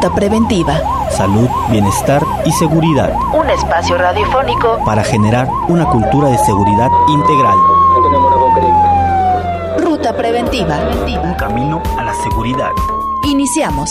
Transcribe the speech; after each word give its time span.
Ruta 0.00 0.14
Preventiva. 0.14 0.80
Salud, 1.10 1.46
bienestar 1.70 2.22
y 2.46 2.52
seguridad. 2.52 3.12
Un 3.38 3.50
espacio 3.50 3.98
radiofónico 3.98 4.82
para 4.82 5.04
generar 5.04 5.46
una 5.68 5.84
cultura 5.90 6.28
de 6.30 6.38
seguridad 6.38 6.88
integral. 7.06 7.58
Ruta 9.76 10.16
Preventiva. 10.16 10.78
Un 11.22 11.34
camino 11.34 11.82
a 11.98 12.02
la 12.02 12.14
seguridad. 12.14 12.70
Iniciamos. 13.24 13.90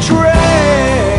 trail 0.00 1.09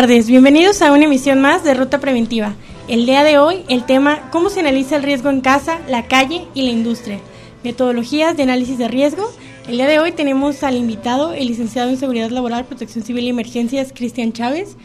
tardes, 0.00 0.28
bienvenidos 0.28 0.80
a 0.80 0.92
una 0.92 1.04
emisión 1.04 1.42
más 1.42 1.62
de 1.62 1.74
Ruta 1.74 2.00
Preventiva. 2.00 2.54
El 2.88 3.04
día 3.04 3.22
de 3.22 3.36
hoy, 3.36 3.64
el 3.68 3.84
tema 3.84 4.30
cómo 4.30 4.48
se 4.48 4.60
analiza 4.60 4.96
el 4.96 5.02
riesgo 5.02 5.28
en 5.28 5.42
casa, 5.42 5.78
la 5.90 6.06
calle 6.06 6.46
y 6.54 6.62
la 6.62 6.70
industria. 6.70 7.18
Metodologías 7.64 8.34
de 8.34 8.44
análisis 8.44 8.78
de 8.78 8.88
riesgo. 8.88 9.30
El 9.68 9.76
día 9.76 9.86
de 9.86 9.98
hoy 9.98 10.12
tenemos 10.12 10.62
al 10.62 10.76
invitado, 10.76 11.34
el 11.34 11.48
licenciado 11.48 11.90
en 11.90 11.98
Seguridad 11.98 12.30
Laboral, 12.30 12.64
Protección 12.64 13.04
Civil 13.04 13.24
y 13.24 13.28
Emergencias, 13.28 13.92
Cristian 13.94 14.32
Chávez. 14.32 14.78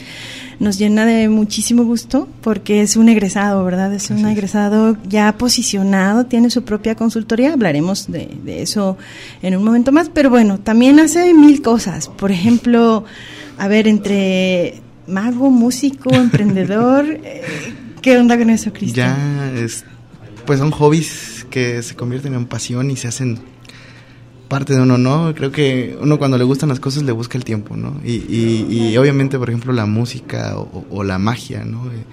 nos 0.60 0.78
llena 0.78 1.06
de 1.06 1.28
muchísimo 1.28 1.82
gusto 1.82 2.28
porque 2.40 2.82
es 2.82 2.96
un 2.96 3.08
egresado, 3.08 3.64
¿verdad? 3.64 3.92
Es 3.92 4.10
un 4.10 4.24
egresado 4.26 4.96
ya 5.08 5.36
posicionado, 5.36 6.26
tiene 6.26 6.50
su 6.50 6.62
propia 6.62 6.94
consultoría. 6.94 7.52
Hablaremos 7.52 8.06
de, 8.06 8.30
de 8.44 8.62
eso 8.62 8.96
en 9.42 9.56
un 9.56 9.64
momento 9.64 9.90
más. 9.90 10.08
Pero 10.08 10.30
bueno, 10.30 10.60
también 10.60 11.00
hace 11.00 11.34
mil 11.34 11.62
cosas. 11.62 12.06
Por 12.06 12.30
ejemplo, 12.30 13.04
a 13.58 13.66
ver, 13.66 13.88
entre 13.88 14.82
mago, 15.08 15.50
músico, 15.50 16.10
emprendedor. 16.14 17.18
¿Qué 18.02 18.16
onda 18.16 18.38
con 18.38 18.50
eso, 18.50 18.72
Cristian? 18.72 19.16
Ya, 19.54 19.60
es, 19.60 19.84
pues 20.46 20.58
son 20.58 20.70
hobbies 20.70 21.46
que 21.50 21.82
se 21.82 21.94
convierten 21.94 22.34
en 22.34 22.46
pasión 22.46 22.90
y 22.90 22.96
se 22.96 23.08
hacen 23.08 23.38
parte 24.48 24.74
de 24.74 24.80
uno, 24.80 24.98
¿no? 24.98 25.34
Creo 25.34 25.52
que 25.52 25.96
uno 26.00 26.18
cuando 26.18 26.38
le 26.38 26.44
gustan 26.44 26.68
las 26.68 26.80
cosas 26.80 27.02
le 27.02 27.12
busca 27.12 27.36
el 27.36 27.44
tiempo, 27.44 27.76
¿no? 27.76 28.00
Y, 28.04 28.16
y, 28.68 28.96
obviamente, 28.96 29.38
por 29.38 29.50
ejemplo, 29.50 29.72
la 29.72 29.86
música 29.86 30.56
o, 30.56 31.04
la 31.04 31.18
magia, 31.18 31.64
¿no? 31.64 31.86
Eh, 31.86 32.04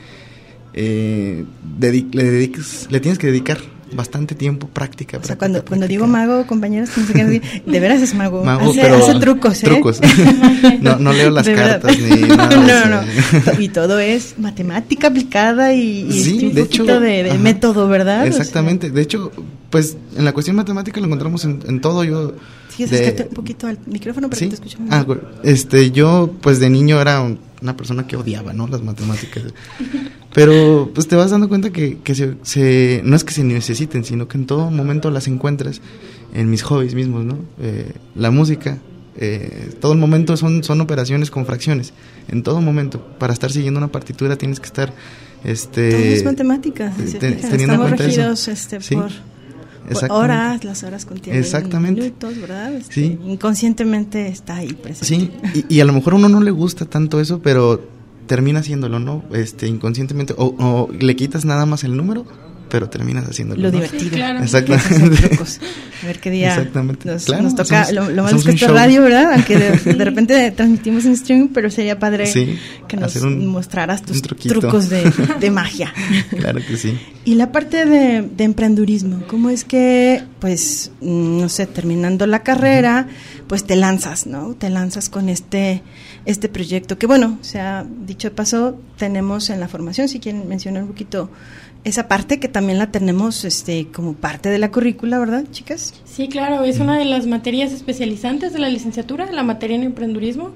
eh, 0.74 1.46
le, 1.80 2.50
le 2.90 3.00
tienes 3.00 3.18
que 3.18 3.28
dedicar 3.28 3.60
bastante 3.96 4.36
tiempo, 4.36 4.68
práctica. 4.68 5.18
O 5.18 5.24
sea, 5.24 5.36
práctica, 5.36 5.40
cuando, 5.40 5.60
cuando 5.66 5.86
práctica. 5.88 5.88
digo 5.88 6.08
mago, 6.08 6.46
compañeros, 6.48 6.90
no 6.98 7.06
sé 7.06 7.14
qué 7.14 7.42
de 7.66 7.80
veras 7.80 8.02
es 8.02 8.14
mago. 8.14 8.44
Mago, 8.44 8.70
hace, 8.72 8.82
pero 8.82 8.96
hace 8.98 9.20
trucos, 9.20 9.64
¿eh? 9.64 9.66
trucos. 9.66 10.02
no, 10.82 10.98
no 10.98 11.14
leo 11.14 11.30
las 11.32 11.46
De 11.46 11.56
verdad. 11.56 11.82
cartas 11.82 12.00
ni 12.00 12.22
nada 12.28 12.50
no, 12.56 12.86
no, 12.90 13.02
no. 13.02 13.62
Y 13.62 13.70
todo 13.70 14.00
es 14.00 14.36
matemática 14.38 15.08
aplicada 15.08 15.74
y, 15.74 16.08
y 16.10 16.12
Sí, 16.12 16.34
un 16.48 16.54
de 16.54 16.62
poquito 16.64 16.84
hecho, 16.84 17.00
de, 17.00 17.24
de 17.24 17.38
método, 17.38 17.88
¿verdad? 17.88 18.20
O 18.20 18.22
sea, 18.22 18.28
Exactamente. 18.30 18.90
De 18.92 19.02
hecho, 19.02 19.32
pues 19.70 19.98
en 20.18 20.26
la 20.26 20.34
cuestión 20.34 20.56
matemática 20.56 21.00
lo 21.00 21.06
encontramos 21.08 21.46
en, 21.46 21.60
en 21.68 21.82
todo. 21.82 22.04
Yo 22.04 22.34
Sí, 22.76 22.86
de- 22.86 23.28
un 23.30 23.34
poquito 23.36 23.68
al 23.68 23.80
micrófono 23.86 24.28
para 24.30 24.38
¿Sí? 24.38 24.46
que 24.46 24.50
te 24.50 24.56
escuchemos. 24.56 24.90
Ah, 24.92 25.06
este, 25.44 25.92
yo, 25.92 26.34
pues 26.42 26.60
de 26.60 26.70
niño 26.70 27.00
era 27.00 27.22
un- 27.22 27.40
una 27.66 27.76
persona 27.76 28.06
que 28.08 28.16
odiaba, 28.16 28.54
¿no? 28.54 28.68
Las 28.68 28.82
matemáticas. 28.84 29.44
Pero, 30.34 30.92
pues 30.94 31.08
te 31.08 31.16
vas 31.16 31.32
dando 31.32 31.48
cuenta 31.50 31.72
que, 31.72 31.98
que 32.04 32.14
se, 32.16 32.36
se- 32.44 33.02
no 33.04 33.16
es 33.16 33.24
que 33.24 33.34
se 33.34 33.44
necesiten, 33.44 34.04
sino 34.04 34.28
que 34.28 34.38
en 34.38 34.46
todo 34.46 34.70
momento 34.70 35.10
las 35.10 35.28
encuentras 35.28 35.82
en 36.34 36.50
mis 36.50 36.62
hobbies 36.64 36.94
mismos, 36.94 37.24
¿no? 37.26 37.38
Eh, 37.62 37.92
la 38.16 38.32
música, 38.32 38.78
eh, 39.18 39.72
todo 39.80 39.94
el 39.94 40.00
momento 40.00 40.36
son, 40.38 40.64
son 40.64 40.82
operaciones 40.82 41.32
con 41.32 41.46
fracciones. 41.46 41.94
En 42.28 42.44
todo 42.44 42.60
momento. 42.62 43.00
Para 43.18 43.34
estar 43.34 43.52
siguiendo 43.52 43.78
una 43.78 43.88
partitura 43.92 44.36
tienes 44.36 44.60
que 44.60 44.66
estar, 44.68 44.94
este... 45.44 45.90
Todo 45.92 46.00
es 46.02 46.26
matemática. 46.26 46.94
si 46.98 47.14
te- 47.18 47.32
teniendo 47.32 47.74
Estamos 47.76 47.92
regidos 47.92 48.48
este, 48.48 48.82
Sí, 48.82 48.96
por. 48.96 49.10
Horas, 50.10 50.64
las 50.64 50.84
horas 50.84 51.06
contienen 51.06 51.42
Exactamente. 51.42 52.02
minutos, 52.02 52.40
¿verdad? 52.40 52.74
Este, 52.74 52.94
Sí. 52.94 53.20
Inconscientemente 53.26 54.28
está 54.28 54.56
ahí 54.58 54.74
presente. 54.74 55.06
Sí, 55.54 55.64
y, 55.70 55.76
y 55.76 55.80
a 55.80 55.86
lo 55.86 55.94
mejor 55.94 56.14
a 56.14 56.16
uno 56.18 56.30
no 56.30 56.42
le 56.42 56.52
gusta 56.52 56.86
tanto 56.86 57.20
eso, 57.20 57.40
pero 57.42 57.82
termina 58.28 58.60
haciéndolo, 58.60 59.00
¿no? 59.00 59.24
Este, 59.32 59.68
inconscientemente, 59.68 60.34
o, 60.38 60.56
o 60.58 60.92
le 60.92 61.16
quitas 61.16 61.46
nada 61.46 61.66
más 61.66 61.84
el 61.84 61.96
número, 61.96 62.26
pero 62.70 62.90
terminas 62.90 63.26
haciéndolo. 63.30 63.62
Lo 63.62 63.68
¿no? 63.72 63.76
divertido. 63.78 64.12
claro. 64.12 64.44
Exactamente. 64.44 65.40
A 66.04 66.06
ver 66.08 66.20
qué 66.20 66.30
día 66.30 66.50
Exactamente. 66.50 67.10
nos, 67.10 67.26
Claro, 67.26 67.44
nos 67.44 67.56
toca. 67.56 67.82
hacemos- 67.82 68.08
lo, 68.08 68.14
lo 68.16 68.24
malo 68.24 68.38
es 68.38 68.44
que 68.44 68.50
un 68.50 68.56
esto 68.56 68.66
es 68.66 68.70
show. 68.72 68.78
radio, 68.78 69.02
¿verdad? 69.02 69.34
Aunque 69.34 69.58
de, 69.58 69.94
de 69.96 70.06
repente 70.06 70.52
transmitimos 70.52 71.06
en 71.06 71.14
streaming, 71.14 71.48
pero 71.54 71.70
sería 71.72 71.98
padre 71.98 72.26
Sí, 72.28 72.58
que 72.88 72.98
nos 72.98 73.16
un- 73.18 73.48
mostraras 73.48 74.02
tus 74.04 74.22
trucos 74.22 74.90
de, 74.90 75.12
de 75.40 75.52
magia. 75.52 75.94
Claro 76.38 76.60
que 76.68 76.78
sí. 76.78 76.98
Y 77.24 77.36
la 77.36 77.52
parte 77.52 77.86
de, 77.86 78.22
de 78.22 78.44
emprendurismo, 78.44 79.24
¿cómo 79.28 79.50
es 79.50 79.64
que, 79.64 80.22
pues, 80.40 80.92
mm, 81.02 81.40
no 81.40 81.50
sé, 81.50 81.66
terminando 81.66 82.28
la 82.28 82.44
carrera, 82.44 83.08
pues 83.48 83.64
te 83.64 83.76
lanzas, 83.76 84.28
¿no? 84.28 84.54
Te 84.54 84.70
lanzas 84.70 85.10
con 85.10 85.30
este, 85.30 85.82
este 86.26 86.50
proyecto, 86.50 86.98
que 87.00 87.08
bueno, 87.08 87.38
o 87.42 87.44
sea, 87.44 87.86
dicho 88.06 88.30
de 88.30 88.36
paso, 88.36 88.78
tenemos 88.98 89.50
en 89.50 89.60
la 89.60 89.68
formación, 89.68 90.08
si 90.08 90.20
quieren 90.20 90.48
mencionar 90.48 90.84
un 90.84 90.90
poquito 90.90 91.32
esa 91.86 92.08
parte, 92.10 92.40
que 92.40 92.48
también 92.50 92.78
la 92.80 92.92
tenemos 92.92 93.46
este, 93.46 93.88
como 93.88 94.14
parte 94.14 94.50
de 94.50 94.58
la 94.60 94.72
currícula, 94.72 95.18
¿verdad, 95.20 95.46
chicas? 95.52 95.94
Sí, 96.04 96.28
claro, 96.28 96.64
es 96.64 96.80
una 96.80 96.98
de 96.98 97.06
las 97.06 97.26
materias 97.28 97.72
especializantes 97.72 98.52
de 98.54 98.60
la 98.60 98.70
licenciatura, 98.70 99.32
la 99.32 99.44
materia 99.44 99.76
en 99.78 99.84
emprendurismo. 99.84 100.52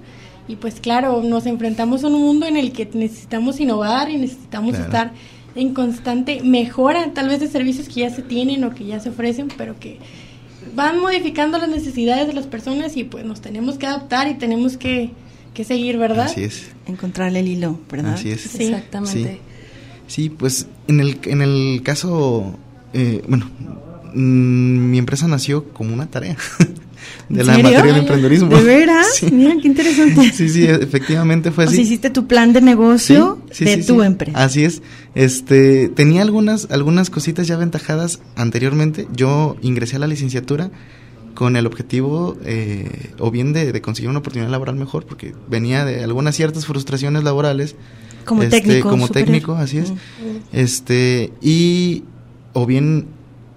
Y 0.47 0.55
pues 0.55 0.79
claro, 0.79 1.21
nos 1.23 1.45
enfrentamos 1.45 2.03
a 2.03 2.07
un 2.07 2.13
mundo 2.19 2.47
en 2.47 2.57
el 2.57 2.71
que 2.71 2.89
necesitamos 2.93 3.59
innovar 3.59 4.09
y 4.09 4.17
necesitamos 4.17 4.71
Claro. 4.71 4.85
estar 4.85 5.11
en 5.55 5.73
constante 5.75 6.41
mejora, 6.43 7.11
tal 7.13 7.27
vez 7.29 7.39
de 7.39 7.47
servicios 7.47 7.87
que 7.87 8.01
ya 8.01 8.09
se 8.09 8.23
tienen 8.23 8.63
o 8.63 8.73
que 8.73 8.85
ya 8.85 8.99
se 8.99 9.09
ofrecen, 9.09 9.49
pero 9.57 9.79
que 9.79 9.99
van 10.75 10.99
modificando 10.99 11.57
las 11.59 11.69
necesidades 11.69 12.27
de 12.27 12.33
las 12.33 12.47
personas 12.47 12.97
y 12.97 13.03
pues 13.03 13.25
nos 13.25 13.41
tenemos 13.41 13.77
que 13.77 13.85
adaptar 13.85 14.27
y 14.27 14.35
tenemos 14.35 14.77
que, 14.77 15.11
que 15.53 15.63
seguir, 15.63 15.97
¿verdad? 15.97 16.25
Así 16.25 16.43
es. 16.43 16.69
Encontrarle 16.87 17.39
el 17.41 17.47
hilo, 17.47 17.79
¿verdad? 17.91 18.13
Así 18.15 18.31
es. 18.31 18.41
Sí. 18.41 18.65
Exactamente. 18.65 19.33
Sí, 19.33 19.39
pues 20.29 20.67
en 20.87 20.99
el, 20.99 21.19
en 21.25 21.41
el 21.41 21.81
caso, 21.83 22.57
eh, 22.93 23.21
bueno, 23.27 23.49
mm, 24.13 24.89
mi 24.91 24.97
empresa 24.97 25.27
nació 25.27 25.65
como 25.65 25.93
una 25.93 26.07
tarea 26.07 26.35
de 27.29 27.41
¿En 27.41 27.47
la 27.47 27.53
serio? 27.55 27.69
materia 27.71 27.93
de 27.93 27.99
emprendedurismo. 27.99 28.49
¿De 28.49 28.63
veras? 28.63 29.07
Sí. 29.15 29.27
Mira, 29.31 29.55
qué 29.61 29.67
interesante. 29.67 30.31
Sí, 30.33 30.49
sí, 30.49 30.65
efectivamente 30.65 31.51
fue 31.51 31.65
O 31.65 31.67
así. 31.67 31.75
sea, 31.75 31.83
hiciste 31.85 32.09
tu 32.09 32.25
plan 32.27 32.53
de 32.53 32.61
negocio 32.61 33.39
Sí, 33.51 33.57
sí, 33.59 33.65
de 33.65 33.81
sí, 33.83 33.87
tu 33.87 33.99
sí. 34.01 34.05
empresa. 34.07 34.43
Así 34.43 34.63
es. 34.63 34.81
Este, 35.15 35.89
tenía 35.89 36.21
algunas, 36.23 36.67
algunas 36.71 37.09
cositas 37.09 37.47
ya 37.47 37.55
aventajadas 37.55 38.19
anteriormente. 38.35 39.07
Yo 39.15 39.57
ingresé 39.61 39.97
a 39.97 39.99
la 39.99 40.07
licenciatura 40.07 40.71
con 41.35 41.55
el 41.55 41.67
objetivo 41.67 42.35
eh, 42.43 43.11
o 43.19 43.29
bien 43.31 43.53
de, 43.53 43.71
de 43.71 43.81
conseguir 43.81 44.09
una 44.09 44.19
oportunidad 44.19 44.49
laboral 44.51 44.75
mejor, 44.75 45.05
porque 45.05 45.33
venía 45.49 45.85
de 45.85 46.03
algunas 46.03 46.35
ciertas 46.35 46.65
frustraciones 46.65 47.23
laborales. 47.23 47.75
Como 48.25 48.43
este, 48.43 48.61
técnico 48.61 48.89
Como 48.89 49.07
superior. 49.07 49.27
técnico, 49.27 49.53
así 49.55 49.77
es. 49.79 49.91
Mm. 49.91 49.95
Este, 50.53 51.31
y 51.41 52.03
o 52.53 52.65
bien 52.65 53.07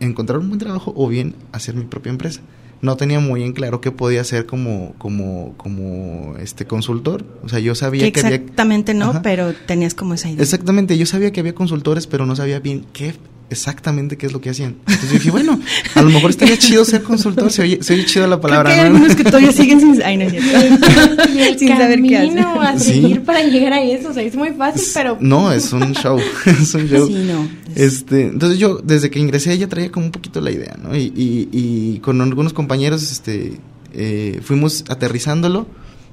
encontrar 0.00 0.38
un 0.38 0.48
buen 0.48 0.58
trabajo 0.58 0.92
o 0.96 1.08
bien 1.08 1.34
hacer 1.52 1.74
mi 1.74 1.84
propia 1.84 2.10
empresa. 2.10 2.40
No 2.80 2.96
tenía 2.96 3.20
muy 3.20 3.44
en 3.44 3.52
claro 3.52 3.80
qué 3.80 3.92
podía 3.92 4.22
hacer 4.22 4.44
como, 4.44 4.94
como, 4.98 5.54
como 5.56 6.34
este 6.38 6.66
consultor. 6.66 7.24
O 7.44 7.48
sea, 7.48 7.60
yo 7.60 7.76
sabía 7.76 8.02
Que 8.02 8.12
que, 8.12 8.20
había 8.20 8.36
exactamente 8.36 8.92
no, 8.92 9.10
Ajá. 9.10 9.22
pero 9.22 9.52
tenías 9.54 9.94
como 9.94 10.14
esa 10.14 10.28
idea. 10.28 10.42
Exactamente, 10.42 10.98
yo 10.98 11.06
sabía 11.06 11.30
que 11.30 11.38
había 11.38 11.54
consultores, 11.54 12.08
pero 12.08 12.26
no 12.26 12.34
sabía 12.34 12.58
bien 12.58 12.84
qué 12.92 13.14
exactamente 13.52 14.16
qué 14.16 14.26
es 14.26 14.32
lo 14.32 14.40
que 14.40 14.50
hacían. 14.50 14.76
Entonces 14.80 15.08
yo 15.10 15.14
dije, 15.18 15.30
bueno, 15.30 15.60
a 15.94 16.02
lo 16.02 16.10
mejor 16.10 16.30
estaría 16.30 16.56
chido 16.58 16.84
ser 16.84 17.02
consultor, 17.02 17.50
se 17.52 17.62
oye, 17.62 17.78
se 17.82 17.94
oye 17.94 18.04
chido 18.04 18.26
la 18.26 18.36
Creo 18.36 18.40
palabra, 18.40 18.70
que 18.70 18.80
hay 18.80 18.88
¿no? 18.90 18.96
algunos 18.96 19.16
que 19.16 19.24
todavía 19.24 19.52
siguen 19.52 19.80
sin, 19.80 20.02
ay, 20.02 20.16
no, 20.16 20.24
el 20.24 20.32
sin 21.58 21.68
saber 21.68 22.02
qué 22.02 22.16
a 22.16 22.22
hacen. 22.70 22.80
Sí. 22.80 22.92
seguir 23.02 23.22
para 23.22 23.42
llegar 23.44 23.72
a 23.72 23.82
eso, 23.82 24.10
o 24.10 24.12
sea, 24.12 24.22
es 24.22 24.34
muy 24.34 24.50
fácil, 24.52 24.82
pero 24.94 25.16
No, 25.20 25.52
es 25.52 25.72
un 25.72 25.92
show, 25.94 26.18
es 26.46 26.74
un 26.74 26.88
show. 26.88 27.06
Sí, 27.06 27.14
no. 27.26 27.48
es- 27.74 27.92
Este, 27.94 28.22
entonces 28.28 28.58
yo 28.58 28.78
desde 28.82 29.10
que 29.10 29.18
ingresé 29.18 29.56
ya 29.56 29.68
traía 29.68 29.90
como 29.90 30.06
un 30.06 30.12
poquito 30.12 30.40
la 30.40 30.50
idea, 30.50 30.76
¿no? 30.82 30.96
Y, 30.96 31.12
y, 31.16 31.48
y 31.52 31.98
con 32.00 32.20
algunos 32.20 32.52
compañeros, 32.52 33.02
este, 33.10 33.54
eh, 33.94 34.40
fuimos 34.42 34.84
aterrizándolo, 34.88 35.66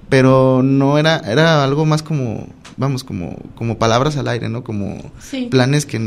pero 0.09 0.61
no 0.63 0.97
era, 0.97 1.17
era 1.19 1.63
algo 1.63 1.85
más 1.85 2.01
como, 2.03 2.47
vamos, 2.77 3.03
como, 3.03 3.37
como 3.55 3.77
palabras 3.77 4.17
al 4.17 4.27
aire, 4.27 4.49
¿no? 4.49 4.63
Como 4.63 4.97
Sí. 5.19 5.47
planes 5.51 5.85
que 5.85 5.97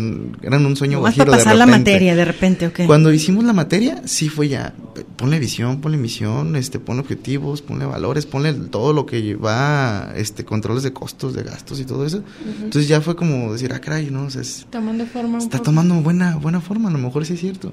eran 0.43 0.67
un 0.67 0.75
sueño 0.77 1.01
Más 1.01 1.15
para 1.17 1.31
de 1.33 1.37
pasar 1.39 1.55
la 1.57 1.67
repente. 1.67 1.93
materia 1.93 2.15
de 2.17 2.25
repente, 2.25 2.67
¿ok? 2.67 2.81
Cuando 2.87 3.13
hicimos 3.13 3.45
la 3.45 3.53
materia, 3.53 4.03
sí 4.05 4.29
fue 4.29 4.49
ya, 4.49 4.75
ponle 5.17 5.39
visión, 5.39 5.81
ponle 5.81 5.99
misión, 5.99 6.57
este, 6.57 6.79
ponle 6.81 7.03
objetivos, 7.03 7.63
ponle 7.63 7.85
valores, 7.87 8.27
ponle 8.27 8.53
todo 8.55 8.93
lo 8.93 9.07
que 9.07 9.23
lleva, 9.23 10.13
este, 10.17 10.45
controles 10.45 10.83
de 10.83 10.93
costos, 10.93 11.35
de 11.35 11.43
gastos 11.45 11.79
y 11.79 11.85
todo 11.85 12.05
eso. 12.07 12.23
Entonces 12.63 12.89
ya 12.89 13.01
fue 13.01 13.15
como 13.17 13.53
decir, 13.53 13.73
ah, 13.73 13.81
caray, 13.81 14.11
no, 14.11 14.25
o 14.25 14.31
sea, 14.31 14.41
es- 14.43 14.67
tomando 14.71 15.07
forma 15.07 15.39
está 15.39 15.59
poco. 15.59 15.65
tomando 15.65 15.95
buena, 15.97 16.37
buena 16.37 16.61
forma, 16.61 16.89
a 16.89 16.93
lo 16.93 16.99
mejor 16.99 17.25
sí 17.25 17.35
es 17.35 17.41
cierto, 17.41 17.73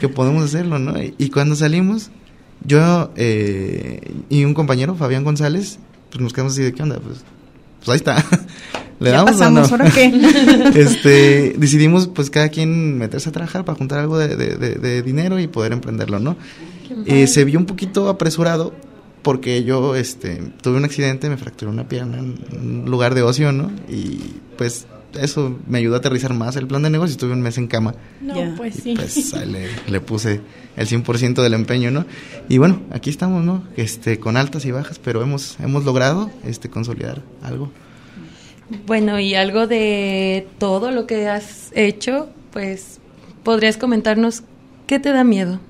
que 0.00 0.08
podemos 0.08 0.44
hacerlo, 0.44 0.78
¿no? 0.78 1.02
Y, 1.02 1.14
y 1.18 1.30
cuando 1.30 1.56
salimos, 1.56 2.10
yo 2.64 3.10
eh, 3.16 4.00
y 4.28 4.44
un 4.44 4.54
compañero, 4.54 4.94
Fabián 4.94 5.24
González, 5.24 5.78
pues 6.10 6.22
nos 6.22 6.32
quedamos 6.32 6.52
así 6.54 6.62
de, 6.62 6.72
¿qué 6.72 6.82
onda? 6.82 6.98
Pues, 7.00 7.18
pues 7.84 7.88
ahí 7.90 7.96
está. 7.96 8.24
¿Le 9.00 9.10
Ya 9.10 9.16
damos 9.16 9.32
pasamos, 9.32 9.72
o 9.72 9.76
no? 9.76 9.84
¿ahora 9.84 9.94
qué? 9.94 10.70
este, 10.74 11.54
decidimos 11.58 12.06
pues 12.08 12.30
cada 12.30 12.48
quien 12.48 12.96
meterse 12.96 13.28
a 13.28 13.32
trabajar 13.32 13.64
para 13.64 13.76
juntar 13.76 13.98
algo 13.98 14.18
de, 14.18 14.36
de- 14.36 14.56
de- 14.56 14.74
de 14.76 15.02
dinero 15.02 15.38
y 15.40 15.46
poder 15.48 15.72
emprenderlo, 15.72 16.20
¿no? 16.20 16.36
Eh, 17.06 17.26
se 17.26 17.44
vio 17.44 17.58
un 17.58 17.66
poquito 17.66 18.08
apresurado 18.08 18.72
porque 19.22 19.64
yo 19.64 19.96
este, 19.96 20.52
tuve 20.62 20.76
un 20.76 20.84
accidente, 20.84 21.28
me 21.28 21.36
fracturé 21.36 21.70
una 21.70 21.88
pierna 21.88 22.18
en 22.18 22.36
un 22.52 22.90
lugar 22.90 23.14
de 23.14 23.22
ocio, 23.22 23.52
¿no? 23.52 23.70
Y 23.88 24.20
pues 24.56 24.86
eso 25.20 25.58
me 25.66 25.78
ayudó 25.78 25.94
a 25.94 25.98
aterrizar 25.98 26.34
más 26.34 26.56
el 26.56 26.66
plan 26.66 26.82
de 26.82 26.90
negocio, 26.90 27.12
estuve 27.12 27.32
un 27.32 27.42
mes 27.42 27.58
en 27.58 27.66
cama 27.66 27.94
No, 28.20 28.34
pues 28.56 28.78
y 28.78 28.80
sí. 28.80 28.94
pues 28.96 29.34
ahí 29.34 29.50
le, 29.50 29.68
le 29.88 30.00
puse 30.00 30.40
el 30.76 30.88
100% 30.88 31.42
del 31.42 31.54
empeño, 31.54 31.90
¿no? 31.90 32.04
Y 32.48 32.58
bueno, 32.58 32.80
aquí 32.90 33.10
estamos, 33.10 33.44
¿no? 33.44 33.64
Este, 33.76 34.18
con 34.18 34.36
altas 34.36 34.64
y 34.64 34.70
bajas, 34.70 34.98
pero 34.98 35.22
hemos, 35.22 35.58
hemos 35.60 35.84
logrado 35.84 36.30
este, 36.44 36.68
consolidar 36.70 37.22
algo. 37.42 37.70
Bueno, 38.86 39.20
y 39.20 39.34
algo 39.34 39.66
de 39.66 40.46
todo 40.58 40.90
lo 40.90 41.06
que 41.06 41.28
has 41.28 41.70
hecho, 41.74 42.28
pues, 42.52 42.98
¿podrías 43.42 43.76
comentarnos 43.76 44.42
qué 44.86 44.98
te 44.98 45.10
da 45.10 45.22
miedo? 45.24 45.60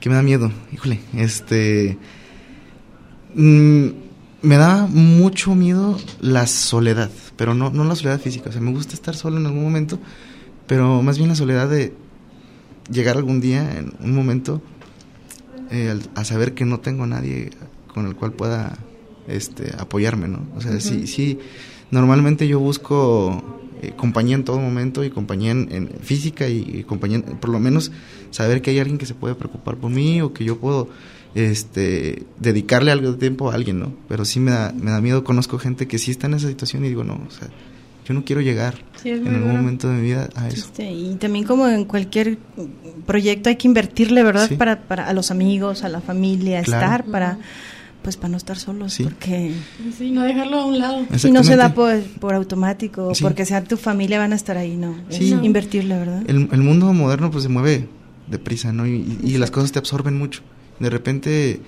que 0.00 0.08
me 0.08 0.14
da 0.14 0.22
miedo, 0.22 0.50
híjole, 0.72 0.98
este 1.14 1.98
mm, 3.34 3.88
me 4.42 4.56
da 4.56 4.86
mucho 4.86 5.54
miedo 5.54 5.98
la 6.20 6.46
soledad, 6.46 7.10
pero 7.40 7.54
no, 7.54 7.70
no 7.70 7.84
la 7.84 7.96
soledad 7.96 8.20
física, 8.20 8.50
o 8.50 8.52
sea, 8.52 8.60
me 8.60 8.70
gusta 8.70 8.92
estar 8.92 9.16
solo 9.16 9.38
en 9.38 9.46
algún 9.46 9.62
momento, 9.62 9.98
pero 10.66 11.00
más 11.00 11.16
bien 11.16 11.30
la 11.30 11.34
soledad 11.34 11.70
de 11.70 11.94
llegar 12.92 13.16
algún 13.16 13.40
día, 13.40 13.78
en 13.78 13.94
un 13.98 14.14
momento, 14.14 14.60
eh, 15.70 15.98
a 16.14 16.24
saber 16.26 16.52
que 16.52 16.66
no 16.66 16.80
tengo 16.80 17.04
a 17.04 17.06
nadie 17.06 17.48
con 17.94 18.06
el 18.06 18.14
cual 18.14 18.34
pueda 18.34 18.76
este, 19.26 19.72
apoyarme, 19.78 20.28
¿no? 20.28 20.46
O 20.54 20.60
sea, 20.60 20.78
sí, 20.80 21.06
sí, 21.06 21.38
normalmente 21.90 22.46
yo 22.46 22.60
busco 22.60 23.42
eh, 23.80 23.94
compañía 23.96 24.34
en 24.34 24.44
todo 24.44 24.60
momento 24.60 25.02
y 25.02 25.08
compañía 25.08 25.52
en, 25.52 25.68
en 25.72 25.88
física 26.02 26.46
y, 26.46 26.58
y 26.58 26.84
compañía, 26.84 27.22
por 27.22 27.48
lo 27.48 27.58
menos 27.58 27.90
saber 28.32 28.60
que 28.60 28.72
hay 28.72 28.80
alguien 28.80 28.98
que 28.98 29.06
se 29.06 29.14
puede 29.14 29.34
preocupar 29.34 29.76
por 29.76 29.90
mí 29.90 30.20
o 30.20 30.34
que 30.34 30.44
yo 30.44 30.58
puedo 30.58 30.90
este 31.34 32.24
dedicarle 32.38 32.90
algo 32.90 33.12
de 33.12 33.18
tiempo 33.18 33.50
a 33.50 33.54
alguien, 33.54 33.78
¿no? 33.80 33.92
Pero 34.08 34.24
sí 34.24 34.40
me 34.40 34.50
da, 34.50 34.72
me 34.72 34.90
da 34.90 35.00
miedo, 35.00 35.24
conozco 35.24 35.58
gente 35.58 35.86
que 35.86 35.98
sí 35.98 36.10
está 36.10 36.26
en 36.26 36.34
esa 36.34 36.48
situación 36.48 36.84
y 36.84 36.88
digo, 36.88 37.04
no, 37.04 37.14
o 37.26 37.30
sea, 37.30 37.48
yo 38.06 38.14
no 38.14 38.24
quiero 38.24 38.40
llegar 38.42 38.74
Sí, 39.00 39.10
en 39.10 39.28
algún 39.28 39.52
momento 39.52 39.88
de 39.88 39.94
mi 39.94 40.02
vida 40.02 40.28
a 40.34 40.48
eso. 40.48 40.66
Este, 40.66 40.90
y 40.90 41.14
también 41.16 41.44
como 41.44 41.68
en 41.68 41.84
cualquier 41.84 42.38
proyecto 43.06 43.48
hay 43.48 43.56
que 43.56 43.68
invertirle, 43.68 44.22
¿verdad? 44.22 44.48
Sí. 44.48 44.56
Para, 44.56 44.80
para 44.82 45.06
a 45.08 45.12
los 45.12 45.30
amigos, 45.30 45.84
a 45.84 45.88
la 45.88 46.00
familia, 46.00 46.62
Claro. 46.62 46.84
estar 46.84 47.04
para 47.10 47.38
pues 48.02 48.16
para 48.16 48.30
no 48.30 48.38
estar 48.38 48.56
solos, 48.58 48.94
Sí. 48.94 49.04
porque 49.04 49.52
Sí, 49.98 50.10
no 50.10 50.22
dejarlo 50.22 50.60
a 50.60 50.64
un 50.64 50.78
lado. 50.78 51.04
si 51.18 51.30
no 51.30 51.44
se 51.44 51.54
da 51.56 51.74
por, 51.74 52.00
por 52.18 52.32
automático, 52.34 53.14
Sí. 53.14 53.22
porque 53.22 53.44
sea 53.44 53.62
tu 53.62 53.76
familia 53.76 54.18
van 54.18 54.32
a 54.32 54.36
estar 54.36 54.56
ahí, 54.56 54.74
no, 54.74 54.96
Sí. 55.10 55.30
es 55.34 55.44
invertirle, 55.44 55.98
¿verdad? 55.98 56.22
El, 56.26 56.48
el 56.50 56.62
mundo 56.62 56.90
moderno 56.94 57.30
pues 57.30 57.42
se 57.44 57.50
mueve 57.50 57.88
deprisa, 58.26 58.72
¿no? 58.72 58.86
Y, 58.86 59.18
y 59.22 59.36
las 59.36 59.50
cosas 59.50 59.70
te 59.72 59.78
absorben 59.78 60.16
mucho. 60.16 60.40
De 60.80 60.90
repente, 60.90 61.60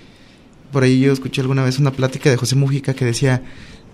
por 0.72 0.82
ahí 0.82 1.00
yo 1.00 1.12
escuché 1.12 1.40
alguna 1.42 1.62
vez 1.62 1.78
una 1.78 1.92
plática 1.92 2.30
de 2.30 2.36
José 2.36 2.56
Mujica 2.56 2.94
que 2.94 3.04
decía, 3.04 3.42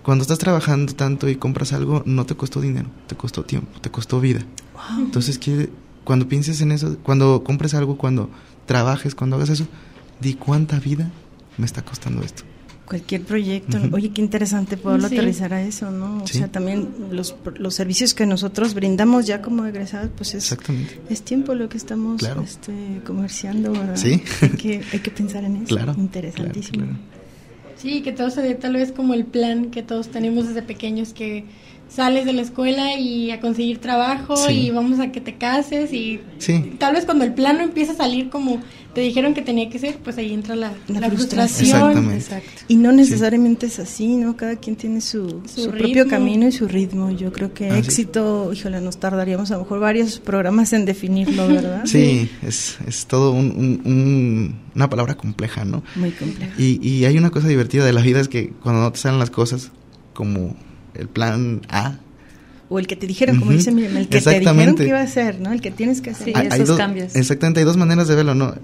cuando 0.02 0.22
estás 0.22 0.38
trabajando 0.38 0.94
tanto 0.94 1.28
y 1.28 1.36
compras 1.36 1.72
algo, 1.72 2.02
no 2.06 2.24
te 2.24 2.34
costó 2.34 2.60
dinero, 2.60 2.88
te 3.06 3.16
costó 3.16 3.44
tiempo, 3.44 3.80
te 3.80 3.90
costó 3.90 4.20
vida. 4.20 4.40
Entonces, 5.04 5.38
quiere- 5.38 5.70
cuando 6.04 6.28
pienses 6.28 6.60
en 6.62 6.72
eso, 6.72 6.96
cuando 7.02 7.42
compres 7.44 7.74
algo, 7.74 7.98
cuando 7.98 8.30
trabajes, 8.64 9.14
cuando 9.14 9.36
hagas 9.36 9.50
eso, 9.50 9.66
di 10.20 10.34
cuánta 10.34 10.78
vida 10.80 11.10
me 11.58 11.66
está 11.66 11.82
costando 11.84 12.22
esto. 12.22 12.44
Cualquier 12.88 13.20
proyecto. 13.22 13.78
Oye, 13.92 14.08
qué 14.10 14.22
interesante 14.22 14.78
poderlo 14.78 15.08
Sí. 15.08 15.16
aterrizar 15.16 15.52
a 15.52 15.62
eso, 15.62 15.90
¿no? 15.90 16.22
O 16.22 16.26
Sí. 16.26 16.38
sea, 16.38 16.48
también 16.48 16.88
los, 17.10 17.34
los 17.58 17.74
servicios 17.74 18.14
que 18.14 18.24
nosotros 18.24 18.72
brindamos 18.72 19.26
ya 19.26 19.42
como 19.42 19.66
egresados, 19.66 20.08
pues 20.16 20.30
es, 20.34 20.44
Exactamente. 20.50 20.98
es 21.10 21.20
tiempo 21.22 21.54
lo 21.54 21.68
que 21.68 21.76
estamos 21.76 22.18
Claro. 22.20 22.40
este, 22.42 22.72
comerciando, 23.04 23.72
¿verdad? 23.72 23.96
Sí. 23.96 24.22
Hay 24.40 24.48
que, 24.50 24.80
hay 24.90 25.00
que 25.00 25.10
pensar 25.10 25.44
en 25.44 25.56
eso. 25.56 25.66
Claro. 25.76 25.94
Interesantísimo. 25.98 26.84
claro, 26.86 26.98
Sí, 27.76 28.00
que 28.02 28.10
todo 28.12 28.30
se 28.30 28.40
dé 28.42 28.54
tal 28.54 28.72
vez 28.72 28.90
como 28.90 29.14
el 29.14 29.24
plan 29.24 29.70
que 29.70 29.82
todos 29.84 30.08
tenemos 30.08 30.48
desde 30.48 30.62
pequeños, 30.62 31.12
que 31.12 31.44
sales 31.88 32.26
de 32.26 32.32
la 32.34 32.42
escuela 32.42 32.94
y 32.98 33.30
a 33.30 33.40
conseguir 33.40 33.78
trabajo 33.78 34.36
Sí. 34.36 34.52
y 34.66 34.70
vamos 34.70 35.00
a 35.00 35.10
que 35.10 35.20
te 35.20 35.34
cases 35.36 35.92
y 35.92 36.20
Sí. 36.38 36.74
tal 36.78 36.94
vez 36.94 37.04
cuando 37.04 37.24
el 37.24 37.32
plan 37.34 37.56
no 37.58 37.64
empieza 37.64 37.92
a 37.92 37.96
salir 37.96 38.28
como 38.28 38.60
te 38.94 39.00
dijeron 39.02 39.32
que 39.32 39.42
tenía 39.42 39.68
que 39.70 39.78
ser, 39.78 39.96
pues 39.98 40.18
ahí 40.18 40.32
entra 40.34 40.56
la, 40.56 40.72
La 40.88 41.00
la 41.00 41.08
frustración. 41.08 41.48
frustración. 41.48 42.14
Exactamente. 42.14 42.16
Exacto. 42.24 42.62
Y 42.68 42.76
no 42.76 42.90
necesariamente 42.92 43.66
es 43.66 43.78
así, 43.78 44.16
¿no? 44.16 44.36
Cada 44.36 44.56
quien 44.56 44.74
tiene 44.76 45.00
su, 45.00 45.42
Su 45.46 45.64
su 45.64 45.70
propio 45.70 46.08
camino 46.08 46.48
y 46.48 46.52
su 46.52 46.66
ritmo. 46.66 47.10
Yo 47.12 47.32
creo 47.32 47.54
que 47.54 47.68
Ah, 47.70 47.74
sí. 47.74 47.78
éxito, 47.80 48.50
híjole, 48.52 48.80
nos 48.80 48.98
tardaríamos 48.98 49.50
a 49.52 49.54
lo 49.54 49.60
mejor 49.62 49.78
varios 49.80 50.18
programas 50.18 50.72
en 50.72 50.84
definirlo, 50.84 51.46
¿verdad? 51.48 51.82
Sí, 51.84 52.28
es, 52.42 52.78
es 52.88 53.06
todo 53.06 53.30
un- 53.32 53.52
un- 53.56 53.82
un- 53.84 54.54
una 54.74 54.90
palabra 54.90 55.16
compleja, 55.16 55.64
¿no? 55.64 55.84
Muy 55.94 56.10
complejo. 56.10 56.52
Y, 56.58 56.80
y 56.86 57.04
hay 57.04 57.16
una 57.18 57.30
cosa 57.30 57.46
divertida 57.46 57.84
de 57.84 57.92
la 57.92 58.00
vida 58.02 58.20
es 58.20 58.28
que 58.28 58.50
cuando 58.62 58.80
no 58.82 58.90
te 58.92 58.98
salen 58.98 59.18
las 59.20 59.30
cosas 59.30 59.70
como 60.12 60.56
el 60.98 61.08
plan 61.08 61.62
A, 61.68 61.98
O 62.68 62.78
el 62.78 62.86
que 62.86 62.96
te 62.96 63.06
dijeron, 63.06 63.36
como 63.38 63.50
Ujú. 63.50 63.58
dice 63.58 63.72
Miriam, 63.72 63.96
el 63.96 64.08
que 64.08 64.20
te 64.20 64.40
dijeron 64.40 64.74
que 64.74 64.88
iba 64.88 64.98
a 65.00 65.04
hacer, 65.04 65.40
¿no? 65.40 65.52
El 65.52 65.60
que 65.62 65.70
tienes 65.70 66.02
que 66.02 66.10
hacer. 66.10 66.26
Sí, 66.26 66.32
hay, 66.34 66.48
esos 66.60 66.76
cambios. 66.76 67.16
Exactamente, 67.16 67.60
hay 67.60 67.66
dos 67.66 67.78
maneras 67.78 68.08
de 68.08 68.14
verlo, 68.14 68.34
¿no? 68.34 68.54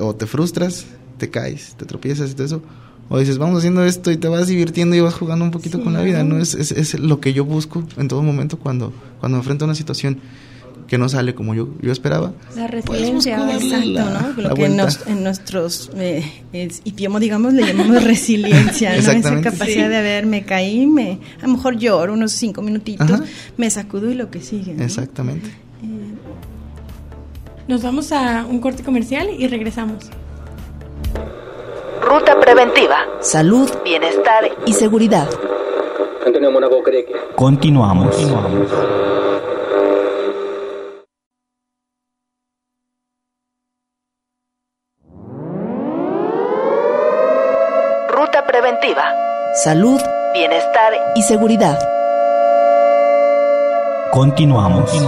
O 0.00 0.14
te 0.16 0.26
frustras, 0.26 0.86
te 1.18 1.30
caes, 1.30 1.74
te 1.76 1.84
tropiezas 1.84 2.30
y 2.30 2.34
todo 2.34 2.46
eso. 2.46 2.62
O 3.08 3.18
dices, 3.18 3.38
vamos 3.38 3.58
haciendo 3.58 3.84
esto 3.84 4.10
y 4.10 4.16
te 4.16 4.26
vas 4.26 4.48
divirtiendo 4.48 4.96
y 4.96 5.00
vas 5.00 5.14
jugando 5.14 5.44
un 5.44 5.50
poquito 5.50 5.78
Sí, 5.78 5.84
con 5.84 5.92
la 5.92 6.00
vida, 6.02 6.24
¿no? 6.24 6.36
¿no? 6.36 6.42
Es, 6.42 6.54
es, 6.54 6.72
es 6.72 6.98
lo 6.98 7.20
que 7.20 7.32
yo 7.34 7.44
busco 7.44 7.86
en 7.98 8.08
todo 8.08 8.22
momento 8.22 8.58
cuando, 8.58 8.92
cuando 9.20 9.36
me 9.36 9.40
enfrento 9.42 9.64
a 9.64 9.68
una 9.68 9.74
situación 9.74 10.18
que 10.92 10.98
no 10.98 11.08
sale 11.08 11.34
como 11.34 11.54
yo, 11.54 11.68
yo 11.80 11.90
esperaba. 11.90 12.32
La 12.54 12.68
Pues 12.68 12.84
resiliencia. 12.84 13.50
Exacto, 13.50 13.86
la- 13.86 14.04
¿no? 14.36 14.42
Lo 14.42 14.54
que 14.54 14.68
nos- 14.68 15.06
en 15.06 15.22
nuestros 15.24 15.90
eh, 15.96 16.22
es- 16.52 16.82
idioma, 16.84 17.18
digamos, 17.18 17.54
le 17.54 17.64
llamamos 17.66 18.04
resiliencia, 18.04 18.90
¿no? 18.90 18.96
Esa 18.98 19.40
capacidad 19.40 19.88
de 19.88 20.02
ver, 20.02 20.26
me 20.26 20.44
caí, 20.44 20.86
me, 20.86 21.18
a 21.42 21.46
lo 21.46 21.54
mejor 21.54 21.78
lloro 21.78 22.12
unos 22.12 22.32
cinco 22.32 22.60
minutitos, 22.60 23.10
Ajá. 23.10 23.24
me 23.56 23.70
sacudo 23.70 24.10
y 24.10 24.14
lo 24.14 24.30
que 24.30 24.42
sigue. 24.42 24.74
¿no? 24.74 24.84
Exactamente. 24.84 25.48
Nos 27.68 27.82
vamos 27.82 28.12
a 28.12 28.44
un 28.44 28.58
corte 28.60 28.82
comercial 28.82 29.28
y 29.38 29.48
regresamos. 29.48 30.10
Ruta 32.02 32.38
preventiva. 32.38 32.98
Salud, 33.22 33.70
bienestar 33.82 34.44
y 34.66 34.74
seguridad. 34.74 35.26
Antonio 36.26 36.50
Mónaco 36.50 36.82
cree 36.82 37.06
que 37.06 37.14
Continuamos. 37.34 38.14
Salud, 49.54 50.00
bienestar 50.32 50.94
y 51.14 51.22
seguridad. 51.24 51.78
Continuamos. 54.10 54.90
Hoy 54.90 55.06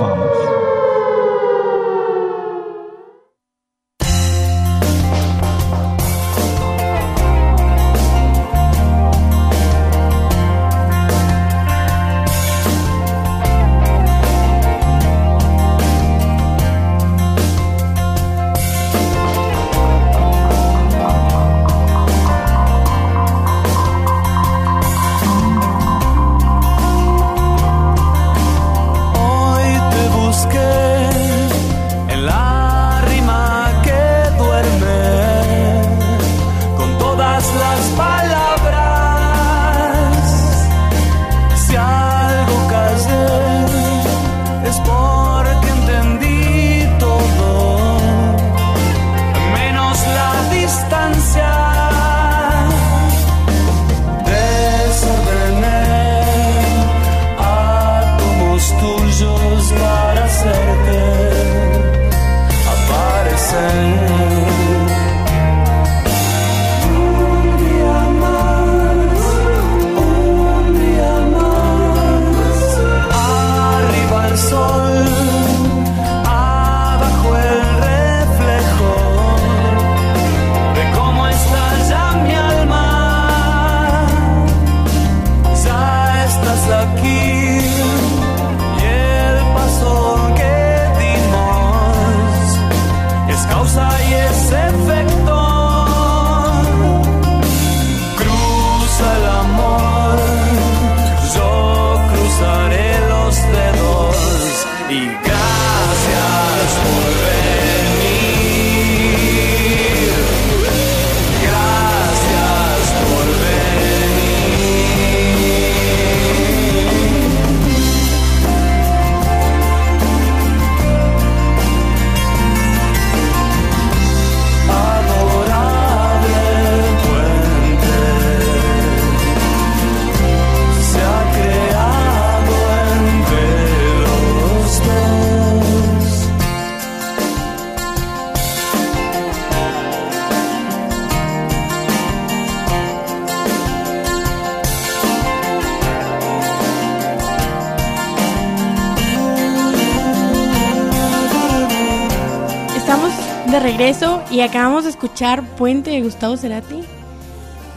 y 154.34 154.40
acabamos 154.40 154.84
de 154.84 154.90
escuchar 154.90 155.56
Puente 155.56 155.90
de 155.90 156.02
Gustavo 156.02 156.36
Cerati. 156.36 156.80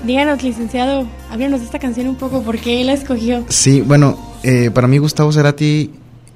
Díganos, 0.05 0.41
licenciado, 0.43 1.07
háblanos 1.31 1.59
de 1.59 1.65
esta 1.65 1.79
canción 1.79 2.07
un 2.07 2.15
poco, 2.15 2.41
¿por 2.41 2.57
qué 2.57 2.83
la 2.83 2.93
escogió? 2.93 3.45
Sí, 3.49 3.81
bueno, 3.81 4.17
eh, 4.43 4.71
para 4.73 4.87
mí 4.87 4.97
Gustavo 4.97 5.31
Cerati, 5.31 5.91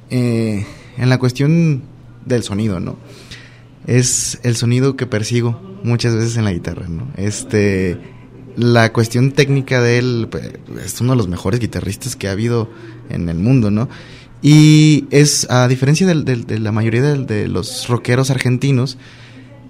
eh, 0.10 0.66
en 0.98 1.10
la 1.10 1.18
cuestión 1.18 1.82
del 2.26 2.44
sonido, 2.44 2.80
¿no? 2.80 2.98
Es 3.88 4.40
el 4.44 4.56
sonido 4.56 4.96
que 4.96 5.08
persigo 5.08 5.60
muchas 5.84 6.14
veces 6.16 6.38
en 6.38 6.46
la 6.46 6.54
guitarra, 6.54 6.88
¿no? 6.88 7.08
Este, 7.18 7.98
la 8.56 8.94
cuestión 8.94 9.32
técnica 9.32 9.82
de 9.82 9.98
él 9.98 10.28
pues, 10.30 10.52
es 10.86 11.02
uno 11.02 11.14
de 11.14 11.18
los 11.18 11.28
mejores 11.28 11.60
guitarristas 11.60 12.16
que 12.16 12.28
ha 12.28 12.32
habido 12.32 12.70
en 13.10 13.28
el 13.30 13.38
mundo, 13.40 13.72
¿no? 13.72 13.90
Y 14.44 15.06
es, 15.12 15.48
a 15.50 15.68
diferencia 15.68 16.06
del- 16.08 16.26
de, 16.26 16.60
la 16.60 16.72
mayoría 16.72 17.02
del- 17.02 17.26
de, 17.28 17.48
los 17.48 17.88
rockeros 17.88 18.30
argentinos, 18.32 18.98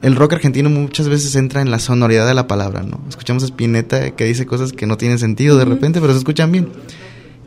el 0.01 0.15
rock 0.15 0.33
argentino 0.33 0.69
muchas 0.69 1.07
veces 1.09 1.35
entra 1.35 1.61
en 1.61 1.69
la 1.69 1.79
sonoridad 1.79 2.27
de 2.27 2.33
la 2.33 2.47
palabra, 2.47 2.83
¿no? 2.83 3.01
Escuchamos 3.07 3.43
a 3.43 3.47
Spinetta 3.47 4.11
que 4.11 4.25
dice 4.25 4.45
cosas 4.45 4.73
que 4.73 4.87
no 4.87 4.97
tienen 4.97 5.19
sentido 5.19 5.57
de 5.57 5.65
repente, 5.65 6.01
pero 6.01 6.13
se 6.13 6.19
escuchan 6.19 6.51
bien. 6.51 6.69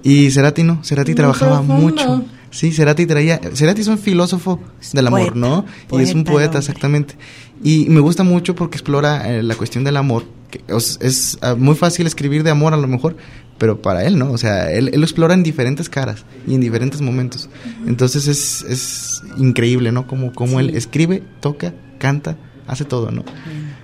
Y 0.02 0.30
Cerati 0.30 0.62
no, 0.62 0.84
Cerati 0.84 1.12
Muy 1.12 1.16
trabajaba 1.16 1.56
profundo. 1.62 1.82
mucho. 1.82 2.24
Sí, 2.50 2.70
Cerati 2.70 3.06
traía, 3.06 3.40
Cerati 3.54 3.80
es 3.80 3.88
un 3.88 3.98
filósofo 3.98 4.60
del 4.92 5.08
amor, 5.08 5.32
poeta, 5.32 5.34
¿no? 5.36 5.64
y 5.90 6.02
es 6.02 6.14
un 6.14 6.22
poeta, 6.22 6.58
exactamente. 6.58 7.16
Y 7.64 7.86
me 7.88 7.98
gusta 7.98 8.22
mucho 8.22 8.54
porque 8.54 8.76
explora 8.76 9.28
eh, 9.28 9.42
la 9.42 9.56
cuestión 9.56 9.82
del 9.82 9.96
amor. 9.96 10.24
Que 10.50 10.60
es 10.68 10.98
es, 11.00 11.38
ah, 11.40 11.56
muy 11.58 11.74
fácil 11.74 12.06
escribir 12.06 12.44
de 12.44 12.50
amor 12.50 12.72
a 12.72 12.76
lo 12.76 12.86
mejor, 12.86 13.16
pero 13.58 13.82
para 13.82 14.04
él, 14.04 14.18
¿no? 14.18 14.30
O 14.30 14.38
sea, 14.38 14.70
él, 14.70 14.90
él 14.92 15.00
lo 15.00 15.04
explora 15.04 15.34
en 15.34 15.42
diferentes 15.42 15.88
caras 15.88 16.24
y 16.46 16.54
en 16.54 16.60
diferentes 16.60 17.00
momentos. 17.00 17.48
Entonces 17.88 18.28
es, 18.28 18.62
es 18.68 19.22
increíble, 19.36 19.90
¿no? 19.90 20.06
Como, 20.06 20.32
como 20.32 20.60
él 20.60 20.76
escribe, 20.76 21.24
toca, 21.40 21.74
canta, 22.04 22.36
hace 22.66 22.84
todo, 22.84 23.10
¿no? 23.10 23.24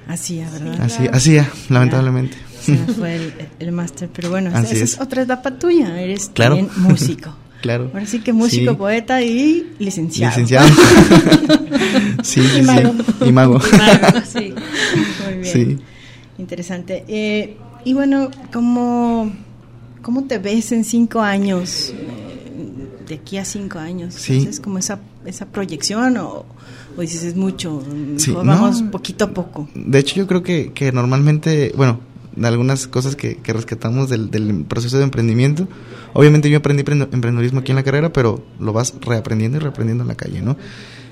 Así, 0.07 0.41
¿verdad? 0.41 0.79
Así, 0.83 1.09
así, 1.11 1.35
ya, 1.35 1.51
lamentablemente. 1.71 2.37
Se 2.61 2.73
me 2.73 2.87
fue 2.93 3.17
el, 3.17 3.33
el 3.59 3.73
máster, 3.73 4.11
pero 4.13 4.29
bueno, 4.29 4.51
esa, 4.51 4.61
es. 4.75 4.83
es 4.83 5.01
otra 5.01 5.23
etapa 5.23 5.53
tuya, 5.59 5.99
eres 5.99 6.31
Claro. 6.35 6.57
también 6.57 6.83
músico. 6.83 7.35
Claro. 7.61 7.91
Ahora 7.93 8.07
sí 8.07 8.21
que 8.21 8.33
músico, 8.33 8.71
Sí. 8.73 8.77
poeta 8.79 9.21
y 9.21 9.67
licenciado. 9.79 10.31
Licenciado. 10.31 10.67
sí, 12.23 12.41
sí, 12.41 12.49
sí. 12.57 12.63
mago. 12.63 12.95
Y 13.27 13.33
mago. 13.33 13.61
Sí. 14.25 14.55
Muy 15.25 15.35
bien. 15.43 15.45
Sí. 15.45 15.79
Interesante. 16.39 17.05
Eh, 17.07 17.59
y 17.85 17.93
bueno, 17.93 18.31
¿cómo, 18.51 19.31
¿cómo 20.01 20.25
te 20.25 20.39
ves 20.39 20.73
en 20.73 20.85
cinco 20.85 21.21
años? 21.21 21.93
Eh, 21.95 23.05
de 23.09 23.15
aquí 23.17 23.37
a 23.37 23.45
cinco 23.45 23.79
años. 23.79 24.15
Sí. 24.15 24.39
¿Haces 24.41 24.59
como 24.61 24.79
esa, 24.79 24.99
esa 25.27 25.45
proyección 25.45 26.17
o, 26.17 26.47
o 27.01 27.03
dices 27.03 27.23
es 27.23 27.37
mucho? 27.37 27.83
Sí, 28.17 28.33
vamos 28.33 28.83
no. 28.83 28.91
poquito 28.91 29.25
a 29.25 29.31
poco. 29.31 29.69
De 29.75 29.99
hecho, 29.99 30.17
yo 30.17 30.27
creo 30.27 30.43
que, 30.43 30.73
que 30.73 30.93
normalmente, 30.93 31.73
bueno, 31.77 31.99
de 32.37 32.47
algunas 32.47 32.87
cosas 32.87 33.17
que, 33.17 33.37
que 33.37 33.53
rescatamos 33.53 34.09
del, 34.09 34.31
del 34.31 34.65
proceso 34.65 34.99
de 34.99 35.05
emprendimiento. 35.05 35.67
Obviamente 36.13 36.51
yo 36.51 36.59
aprendí 36.59 36.81
emprendedurismo 36.81 37.61
aquí 37.61 37.73
en 37.73 37.77
la 37.77 37.83
carrera, 37.83 38.13
pero 38.13 38.45
lo 38.59 38.73
vas 38.73 38.95
reaprendiendo 39.01 39.57
y 39.57 39.61
reaprendiendo 39.61 40.05
en 40.05 40.09
la 40.09 40.15
calle, 40.15 40.43
¿no? 40.43 40.57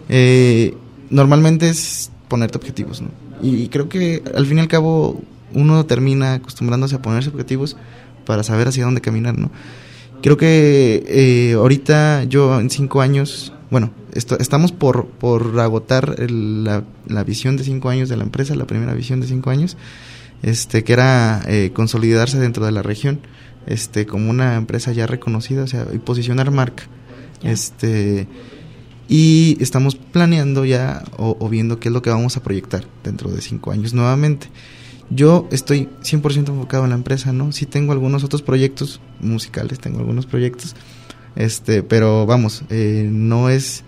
Eh, 0.09 0.75
normalmente 1.11 1.69
es 1.69 2.11
ponerte 2.29 2.59
objetivos, 2.59 3.01
¿no? 3.01 3.09
Y 3.43 3.69
creo 3.69 3.89
que 3.89 4.23
al 4.35 4.47
fin 4.47 4.59
y 4.59 4.61
al 4.61 4.69
cabo 4.69 5.23
uno 5.55 5.87
termina 5.87 6.35
acostumbrándose 6.35 6.97
a 6.97 7.03
ponerse 7.03 7.31
objetivos 7.31 7.77
para 8.27 8.43
saber 8.43 8.69
hacia 8.69 8.85
dónde 8.85 9.01
caminar, 9.01 9.39
¿no? 9.39 9.51
Creo 10.23 10.37
que 10.37 11.05
eh, 11.07 11.55
ahorita 11.55 12.25
yo 12.25 12.59
en 12.61 12.71
cinco 12.71 13.01
años, 13.01 13.53
bueno, 13.71 13.93
esto- 14.15 14.39
estamos 14.39 14.73
por, 14.73 15.07
por 15.07 15.59
agotar 15.61 16.17
el- 16.19 16.65
la, 16.65 16.85
la 17.07 17.25
visión 17.25 17.57
de 17.57 17.65
cinco 17.65 17.89
años 17.89 18.09
de 18.09 18.17
la 18.17 18.25
empresa, 18.25 18.55
la 18.55 18.67
primera 18.67 18.95
visión 18.95 19.21
de 19.21 19.27
cinco 19.27 19.51
años, 19.51 19.77
este, 20.43 20.85
que 20.85 20.93
era 20.93 21.43
eh, 21.47 21.71
consolidarse 21.75 22.39
dentro 22.39 22.65
de 22.67 22.73
la 22.73 22.83
región, 22.83 23.21
este, 23.67 24.07
como 24.07 24.31
una 24.31 24.57
empresa 24.57 24.93
ya 24.93 25.07
reconocida, 25.07 25.65
o 25.65 25.67
sea, 25.67 25.87
y 25.93 25.99
posicionar 25.99 26.51
marca, 26.51 26.85
este, 27.43 28.27
y 29.09 29.57
estamos 29.61 29.97
planeando 29.97 30.65
ya 30.65 31.03
o, 31.17 31.37
o 31.41 31.49
viendo 31.49 31.81
qué 31.81 31.89
es 31.89 31.93
lo 31.93 32.03
que 32.03 32.11
vamos 32.11 32.37
a 32.37 32.43
proyectar 32.43 32.85
dentro 33.05 33.31
de 33.31 33.41
cinco 33.41 33.71
años 33.71 33.95
nuevamente. 33.95 34.49
Yo 35.11 35.49
estoy 35.51 35.89
100% 36.03 36.49
enfocado 36.51 36.85
en 36.85 36.91
la 36.91 36.97
empresa, 36.97 37.33
¿no? 37.33 37.51
Sí 37.53 37.65
tengo 37.65 37.93
algunos 37.93 38.25
otros 38.25 38.43
proyectos 38.43 39.01
musicales, 39.21 39.79
tengo 39.79 40.01
algunos 40.01 40.27
proyectos, 40.27 40.77
este, 41.37 41.83
pero 41.83 42.27
vamos, 42.27 42.63
eh, 42.69 43.09
no 43.11 43.49
es, 43.49 43.85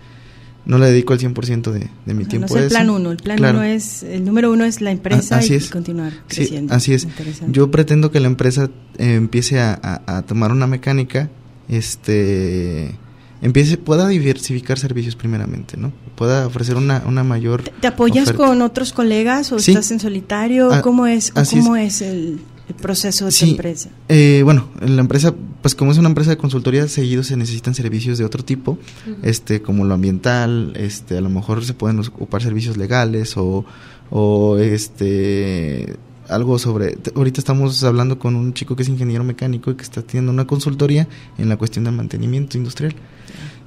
no 0.65 0.77
le 0.77 0.87
dedico 0.91 1.13
el 1.13 1.19
100% 1.19 1.71
de, 1.71 1.89
de 2.05 2.13
mi 2.13 2.21
O 2.23 2.25
sea, 2.25 2.29
tiempo 2.29 2.53
no 2.53 2.59
es 2.59 2.63
el 2.65 2.69
plan 2.69 2.89
uno, 2.89 3.11
el 3.11 3.17
plan 3.17 3.37
Claro. 3.37 3.57
uno 3.59 3.67
es, 3.67 4.03
el 4.03 4.23
número 4.23 4.51
uno 4.51 4.63
es 4.63 4.79
la 4.81 4.91
empresa 4.91 5.37
así 5.37 5.53
y, 5.53 5.57
es. 5.57 5.69
continuar 5.69 6.11
Sí, 6.27 6.35
creciendo. 6.35 6.73
así 6.73 6.93
es. 6.93 7.07
Yo 7.49 7.71
pretendo 7.71 8.11
que 8.11 8.19
la 8.19 8.27
empresa 8.27 8.69
eh, 8.97 9.15
empiece 9.15 9.59
a, 9.59 9.79
a- 9.81 10.17
a 10.17 10.21
tomar 10.21 10.51
una 10.51 10.67
mecánica, 10.67 11.29
este, 11.67 12.95
empiece, 13.41 13.77
pueda 13.77 14.07
diversificar 14.07 14.77
servicios 14.77 15.15
primeramente, 15.15 15.77
¿no? 15.77 15.91
Pueda 16.15 16.45
ofrecer 16.47 16.75
una, 16.77 17.03
una 17.07 17.23
mayor. 17.23 17.63
¿Te, 17.63 17.71
te 17.71 17.87
apoyas 17.87 18.25
oferta. 18.29 18.45
con 18.45 18.61
otros 18.61 18.93
colegas 18.93 19.51
o 19.51 19.59
Sí. 19.59 19.71
estás 19.71 19.91
en 19.91 19.99
solitario? 19.99 20.71
Ah, 20.71 20.81
¿Cómo 20.81 21.07
es, 21.07 21.31
cómo 21.31 21.75
es. 21.75 22.01
el, 22.01 22.39
el 22.71 22.81
proceso 22.81 23.25
de 23.25 23.31
tu 23.31 23.35
Sí. 23.37 23.51
empresa? 23.51 23.89
Eh, 24.09 24.41
bueno, 24.43 24.69
en 24.81 24.95
la 24.95 25.01
empresa, 25.01 25.33
pues 25.61 25.75
como 25.75 25.91
es 25.91 25.97
una 25.97 26.09
empresa 26.09 26.29
de 26.31 26.37
consultoría, 26.37 26.87
seguido 26.87 27.23
se 27.23 27.37
necesitan 27.37 27.73
servicios 27.75 28.17
de 28.17 28.25
otro 28.25 28.43
tipo, 28.43 28.77
este, 29.23 29.61
como 29.61 29.85
lo 29.85 29.93
ambiental, 29.93 30.73
este, 30.75 31.17
a 31.17 31.21
lo 31.21 31.29
mejor 31.29 31.63
se 31.63 31.73
pueden 31.73 31.99
ocupar 31.99 32.41
servicios 32.41 32.77
legales 32.77 33.35
o, 33.37 33.65
o 34.09 34.57
este, 34.57 35.95
algo 36.29 36.57
sobre, 36.59 36.97
ahorita 37.15 37.39
estamos 37.41 37.83
hablando 37.83 38.17
con 38.19 38.35
un 38.35 38.53
chico 38.53 38.75
que 38.75 38.83
es 38.83 38.89
ingeniero 38.89 39.23
mecánico 39.23 39.71
y 39.71 39.75
que 39.75 39.83
está 39.83 40.01
teniendo 40.01 40.31
una 40.31 40.47
consultoría 40.47 41.07
en 41.37 41.49
la 41.49 41.57
cuestión 41.57 41.85
del 41.85 41.93
mantenimiento 41.95 42.57
industrial. 42.57 42.93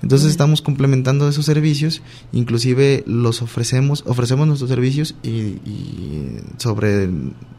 Entonces 0.02 0.30
estamos 0.30 0.60
complementando 0.62 1.28
esos 1.28 1.46
servicios, 1.46 2.02
inclusive 2.32 3.04
los 3.06 3.40
ofrecemos, 3.42 4.04
ofrecemos 4.06 4.46
nuestros 4.46 4.68
servicios 4.70 5.14
y, 5.22 5.28
y 5.30 6.38
sobre, 6.58 7.08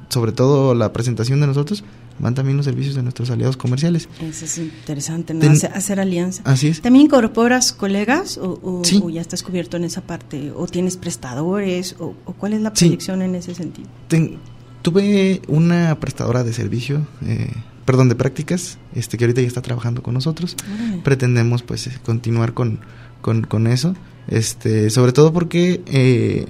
sobre 0.09 0.31
todo 0.31 0.75
la 0.75 0.93
presentación 0.93 1.41
de 1.41 1.47
nosotros 1.47 1.83
van 2.19 2.33
también 2.33 2.55
los 2.55 2.65
servicios 2.65 2.95
de 2.95 3.03
nuestros 3.03 3.29
aliados 3.29 3.57
comerciales. 3.57 4.07
Eso 4.21 4.45
es 4.45 4.57
interesante, 4.57 5.33
¿no? 5.33 5.41
Ten- 5.41 5.51
hacer, 5.51 5.71
hacer 5.73 5.99
alianza. 5.99 6.41
Así 6.45 6.67
es. 6.67 6.81
¿También 6.81 7.05
incorporas 7.05 7.73
colegas 7.73 8.37
o, 8.37 8.59
o- 8.63 8.81
Sí. 8.85 9.01
o 9.03 9.09
ya 9.09 9.19
estás 9.21 9.43
cubierto 9.43 9.75
en 9.77 9.83
esa 9.83 10.01
parte? 10.01 10.51
¿O 10.55 10.65
tienes 10.67 10.95
prestadores? 10.97 11.95
¿O, 11.99 12.15
o 12.25 12.33
cuál 12.33 12.53
es 12.53 12.61
la 12.61 12.71
Sí. 12.73 12.85
proyección 12.85 13.21
en 13.21 13.35
ese 13.35 13.53
sentido? 13.55 13.89
Ten- 14.07 14.37
tuve 14.81 15.41
una 15.47 15.99
prestadora 15.99 16.43
de 16.43 16.53
servicio, 16.53 17.05
eh, 17.25 17.51
perdón, 17.85 18.09
de 18.09 18.15
prácticas, 18.15 18.77
este 18.95 19.17
que 19.17 19.25
ahorita 19.25 19.41
ya 19.41 19.47
está 19.47 19.61
trabajando 19.61 20.01
con 20.03 20.13
nosotros. 20.15 20.55
Pretendemos 21.03 21.61
pues 21.63 21.87
eh, 21.87 21.91
continuar 22.03 22.53
con, 22.53 22.79
con, 23.21 23.43
con 23.43 23.67
eso, 23.67 23.95
este, 24.27 24.89
sobre 24.89 25.11
todo 25.11 25.31
porque 25.33 25.81
eh, 25.87 26.47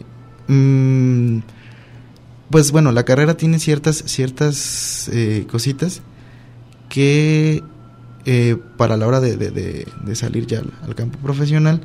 mm, 0.48 1.40
pues 2.50 2.72
bueno, 2.72 2.92
la 2.92 3.04
carrera 3.04 3.36
tiene 3.38 3.60
ciertas, 3.60 4.04
ciertas 4.06 5.10
eh, 5.12 5.46
cositas 5.52 6.02
que 6.90 7.64
eh, 8.26 8.58
para 8.78 8.98
la 8.98 9.08
hora 9.08 9.20
de, 9.20 9.38
de- 9.38 9.52
de- 9.52 9.88
de 10.06 10.16
salir 10.16 10.48
ya 10.48 10.60
al, 10.60 10.72
al 10.84 10.96
campo 10.96 11.18
profesional, 11.20 11.82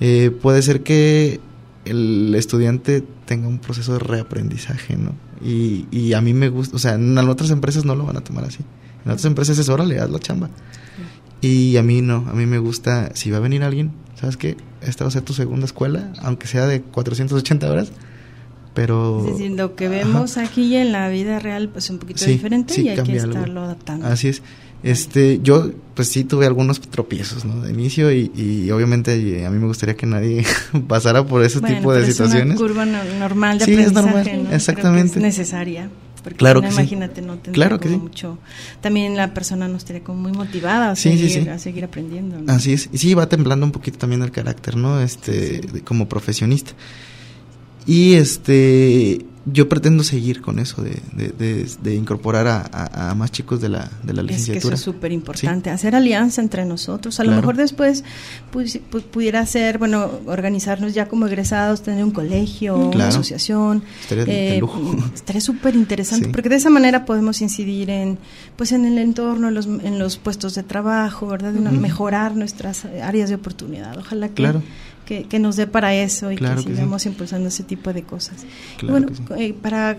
eh, 0.00 0.30
puede 0.42 0.62
ser 0.62 0.82
que 0.82 1.40
el 1.84 2.34
estudiante 2.34 3.02
tenga 3.24 3.48
un 3.48 3.58
proceso 3.58 3.94
de 3.94 4.00
reaprendizaje, 4.00 4.96
¿no? 4.96 5.14
Y, 5.42 5.86
y 5.90 6.12
a 6.14 6.20
mí 6.20 6.32
me 6.34 6.48
gusta, 6.48 6.76
o 6.76 6.78
sea, 6.78 6.94
en 6.94 7.16
otras 7.18 7.50
empresas 7.50 7.84
no 7.84 7.94
lo 7.94 8.04
van 8.04 8.16
a 8.16 8.20
tomar 8.22 8.44
así. 8.44 8.58
En 9.04 9.12
otras 9.12 9.24
empresas 9.24 9.58
es 9.58 9.68
órale, 9.68 10.00
haz 10.00 10.10
la 10.10 10.18
chamba. 10.18 10.50
Y 11.40 11.76
a 11.76 11.82
mí 11.82 12.02
no, 12.02 12.24
a 12.28 12.32
mí 12.32 12.46
me 12.46 12.58
gusta, 12.58 13.10
si 13.14 13.30
va 13.30 13.36
a 13.36 13.40
venir 13.40 13.62
alguien, 13.62 13.92
¿sabes 14.18 14.36
qué? 14.36 14.56
Esta 14.80 15.04
va 15.04 15.08
a 15.08 15.10
ser 15.10 15.22
tu 15.22 15.32
segunda 15.32 15.66
escuela, 15.66 16.12
aunque 16.22 16.46
sea 16.46 16.66
de 16.66 16.82
480 16.82 17.70
horas, 17.70 17.92
pero... 18.74 19.20
Es 19.24 19.32
decir, 19.32 19.52
lo 19.52 19.76
que 19.76 19.88
vemos 19.88 20.38
aquí 20.38 20.74
en 20.76 20.92
la 20.92 21.08
vida 21.08 21.38
real 21.38 21.68
pues 21.68 21.84
es 21.84 21.90
un 21.90 21.98
poquito 21.98 22.24
Sí, 22.24 22.32
diferente 22.32 22.74
sí, 22.74 22.82
y 22.82 22.88
hay 22.88 23.02
que 23.02 23.16
estarlo 23.16 23.62
adaptando. 23.62 24.06
Así 24.06 24.28
es. 24.28 24.42
Este, 24.82 25.40
yo 25.42 25.70
pues 25.94 26.08
sí 26.08 26.24
tuve 26.24 26.46
algunos 26.46 26.80
tropiezos, 26.80 27.44
¿no? 27.44 27.62
De 27.62 27.72
inicio 27.72 28.12
y, 28.12 28.30
y 28.36 28.70
obviamente 28.70 29.44
a 29.46 29.50
mí 29.50 29.58
me 29.58 29.66
gustaría 29.66 29.96
que 29.96 30.06
nadie 30.06 30.44
pasara 30.88 31.26
por 31.26 31.42
ese 31.42 31.60
Bueno, 31.60 31.76
tipo 31.76 31.92
de 31.92 32.00
pero 32.00 32.12
situaciones. 32.12 32.54
Es 32.54 32.60
una 32.60 32.68
curva 32.68 32.84
no- 32.84 33.04
normal 33.18 33.58
de 33.58 33.64
Sí, 33.64 33.72
es 33.72 33.78
aprendizaje, 33.88 34.06
normal, 34.06 34.24
¿no? 34.38 34.44
Creo 34.44 34.56
exactamente. 34.56 35.12
que 35.14 35.18
es 35.18 35.22
necesaria. 35.22 35.90
Porque 36.22 36.38
Claro 36.38 36.60
no, 36.60 36.66
que 36.68 36.74
sí. 36.74 36.80
imagínate, 36.80 37.22
no 37.22 37.34
tendría 37.34 37.52
Claro 37.54 37.80
que 37.80 37.88
sí. 37.88 37.96
mucho. 37.96 38.38
También 38.80 39.16
la 39.16 39.32
persona 39.32 39.68
no 39.68 39.76
estaría 39.76 40.02
como 40.02 40.20
muy 40.22 40.32
motivada 40.32 40.90
a, 40.90 40.96
Sí, 40.96 41.12
sí, 41.12 41.28
seguir, 41.30 41.44
sí. 41.44 41.48
a 41.48 41.58
seguir 41.58 41.84
aprendiendo. 41.84 42.40
¿no? 42.40 42.52
Así 42.52 42.72
es. 42.72 42.88
Y 42.92 42.98
sí, 42.98 43.14
va 43.14 43.28
temblando 43.28 43.64
un 43.64 43.70
poquito 43.72 43.96
también 43.98 44.22
el 44.22 44.32
carácter, 44.32 44.76
¿no? 44.76 45.00
Este, 45.00 45.60
de- 45.60 45.80
como 45.82 46.08
profesionista. 46.08 46.72
Y 47.86 48.14
este, 48.14 49.24
yo 49.48 49.68
pretendo 49.68 50.02
seguir 50.02 50.40
con 50.42 50.58
eso 50.58 50.82
de, 50.82 51.00
de, 51.12 51.28
de- 51.28 51.70
de 51.82 51.94
incorporar 51.94 52.46
a, 52.48 52.68
a- 52.72 53.10
a 53.10 53.14
más 53.14 53.30
chicos 53.30 53.60
de 53.60 53.68
la, 53.68 53.90
de 54.02 54.12
la 54.12 54.22
Es 54.22 54.26
que 54.28 54.34
eso 54.34 54.38
licenciatura. 54.38 54.74
es 54.74 54.80
súper 54.80 55.12
importante, 55.12 55.70
hacer 55.70 55.94
alianza 55.94 56.40
entre 56.42 56.64
nosotros. 56.64 57.20
A 57.20 57.24
lo 57.24 57.30
mejor 57.32 57.56
después 57.56 58.02
pues, 58.50 58.80
pu- 58.90 59.02
pudiera 59.02 59.46
ser, 59.46 59.78
bueno, 59.78 60.10
organizarnos 60.26 60.94
ya 60.94 61.06
como 61.06 61.26
egresados, 61.28 61.82
tener 61.82 62.02
un 62.02 62.10
colegio, 62.10 62.76
una 62.76 63.08
asociación. 63.08 63.84
Estaría 64.02 64.58
Estaría 65.14 65.40
súper 65.40 65.76
interesante, 65.76 66.26
Sí. 66.26 66.32
porque 66.32 66.48
de 66.48 66.56
esa 66.56 66.70
manera 66.70 67.04
podemos 67.04 67.40
incidir 67.40 67.88
en, 67.90 68.18
pues, 68.56 68.72
en 68.72 68.84
el 68.84 68.98
entorno, 68.98 69.48
en 69.48 69.54
los, 69.54 69.66
en 69.66 69.98
los 69.98 70.16
puestos 70.18 70.54
de 70.56 70.64
trabajo, 70.64 71.28
¿verdad? 71.28 71.52
De 71.52 71.60
una- 71.60 71.70
mejorar 71.70 72.34
nuestras 72.34 72.84
eh, 72.84 73.00
áreas 73.02 73.28
de 73.28 73.36
oportunidad. 73.36 73.96
Ojalá 73.98 74.28
que, 74.28 74.34
Claro. 74.34 74.62
Que, 75.06 75.22
que 75.24 75.38
nos 75.38 75.56
dé 75.56 75.66
para 75.66 75.94
eso 75.94 76.30
y 76.32 76.36
Claro 76.36 76.56
que 76.56 76.64
que 76.64 76.68
sí. 76.70 76.74
sigamos 76.74 77.06
impulsando 77.06 77.48
ese 77.48 77.62
tipo 77.62 77.92
de 77.92 78.02
cosas. 78.02 78.44
Y 78.44 78.78
Claro 78.80 78.92
bueno, 79.06 79.08
sí. 79.16 79.22
eh, 79.38 79.54
para 79.54 79.96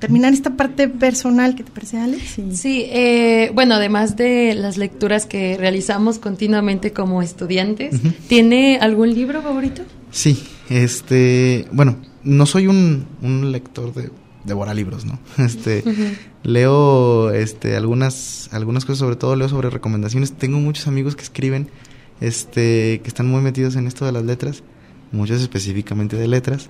terminar 0.00 0.32
esta 0.32 0.56
parte 0.56 0.88
personal, 0.88 1.54
¿qué 1.54 1.62
te 1.62 1.70
parece, 1.70 1.98
Alex? 1.98 2.38
Y- 2.38 2.56
Sí, 2.56 2.84
eh, 2.88 3.50
bueno, 3.54 3.74
además 3.74 4.16
de 4.16 4.54
las 4.54 4.76
lecturas 4.78 5.26
que 5.26 5.56
realizamos 5.58 6.18
continuamente 6.18 6.92
como 6.92 7.22
estudiantes. 7.22 8.00
¿tiene 8.26 8.78
algún 8.80 9.14
libro 9.14 9.42
favorito? 9.42 9.82
Sí, 10.10 10.42
este, 10.70 11.66
bueno, 11.70 11.96
no 12.24 12.46
soy 12.46 12.66
un, 12.66 13.06
un 13.22 13.52
lector 13.52 13.92
de 13.94 14.10
devora 14.44 14.72
libros, 14.72 15.04
¿no? 15.04 15.18
Este, 15.44 15.84
leo, 16.42 17.30
este, 17.32 17.76
algunas, 17.76 18.48
algunas 18.52 18.84
cosas, 18.84 18.98
sobre 19.00 19.16
todo 19.16 19.36
leo 19.36 19.48
sobre 19.48 19.70
recomendaciones. 19.70 20.32
Tengo 20.32 20.58
muchos 20.58 20.86
amigos 20.86 21.16
que 21.16 21.22
escriben, 21.22 21.68
este, 22.20 23.00
que 23.02 23.08
están 23.08 23.26
muy 23.28 23.40
metidos 23.40 23.76
en 23.76 23.86
esto 23.86 24.04
de 24.06 24.12
las 24.12 24.24
letras, 24.24 24.62
muchos 25.12 25.40
específicamente 25.42 26.16
de 26.16 26.28
letras. 26.28 26.68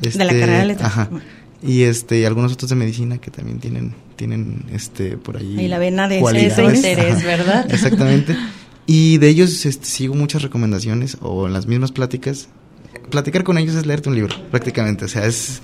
De 0.00 0.10
la 0.16 0.24
Este, 0.24 0.40
carrera 0.40 0.58
de 0.60 0.66
letras. 0.66 0.86
Ajá. 0.88 1.08
Y 1.62 1.82
este, 1.82 2.18
y 2.20 2.24
algunos 2.24 2.52
otros 2.52 2.70
de 2.70 2.76
medicina 2.76 3.18
que 3.18 3.30
también 3.30 3.58
tienen, 3.60 3.94
tienen, 4.16 4.64
este, 4.72 5.16
por 5.16 5.36
ahí. 5.36 5.56
Ahí 5.58 5.68
la 5.68 5.78
vena 5.78 6.08
de 6.08 6.18
ese- 6.20 6.64
interés, 6.64 7.16
Ajá. 7.18 7.26
¿verdad? 7.26 7.66
Exactamente. 7.72 8.36
Y 8.84 9.18
de 9.18 9.28
ellos 9.28 9.64
este, 9.64 9.86
sigo 9.86 10.14
muchas 10.16 10.42
recomendaciones 10.42 11.16
o 11.20 11.46
en 11.46 11.52
las 11.52 11.66
mismas 11.68 11.92
pláticas. 11.92 12.48
Platicar 13.10 13.44
con 13.44 13.56
ellos 13.56 13.76
es 13.76 13.86
leerte 13.86 14.08
un 14.08 14.16
libro, 14.16 14.34
prácticamente. 14.50 15.04
O 15.04 15.08
sea, 15.08 15.24
es, 15.24 15.62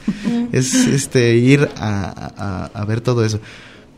es 0.53 0.73
este, 0.87 1.35
ir 1.35 1.69
a, 1.79 2.31
a- 2.37 2.81
a 2.81 2.85
ver 2.85 3.01
todo 3.01 3.25
eso. 3.25 3.41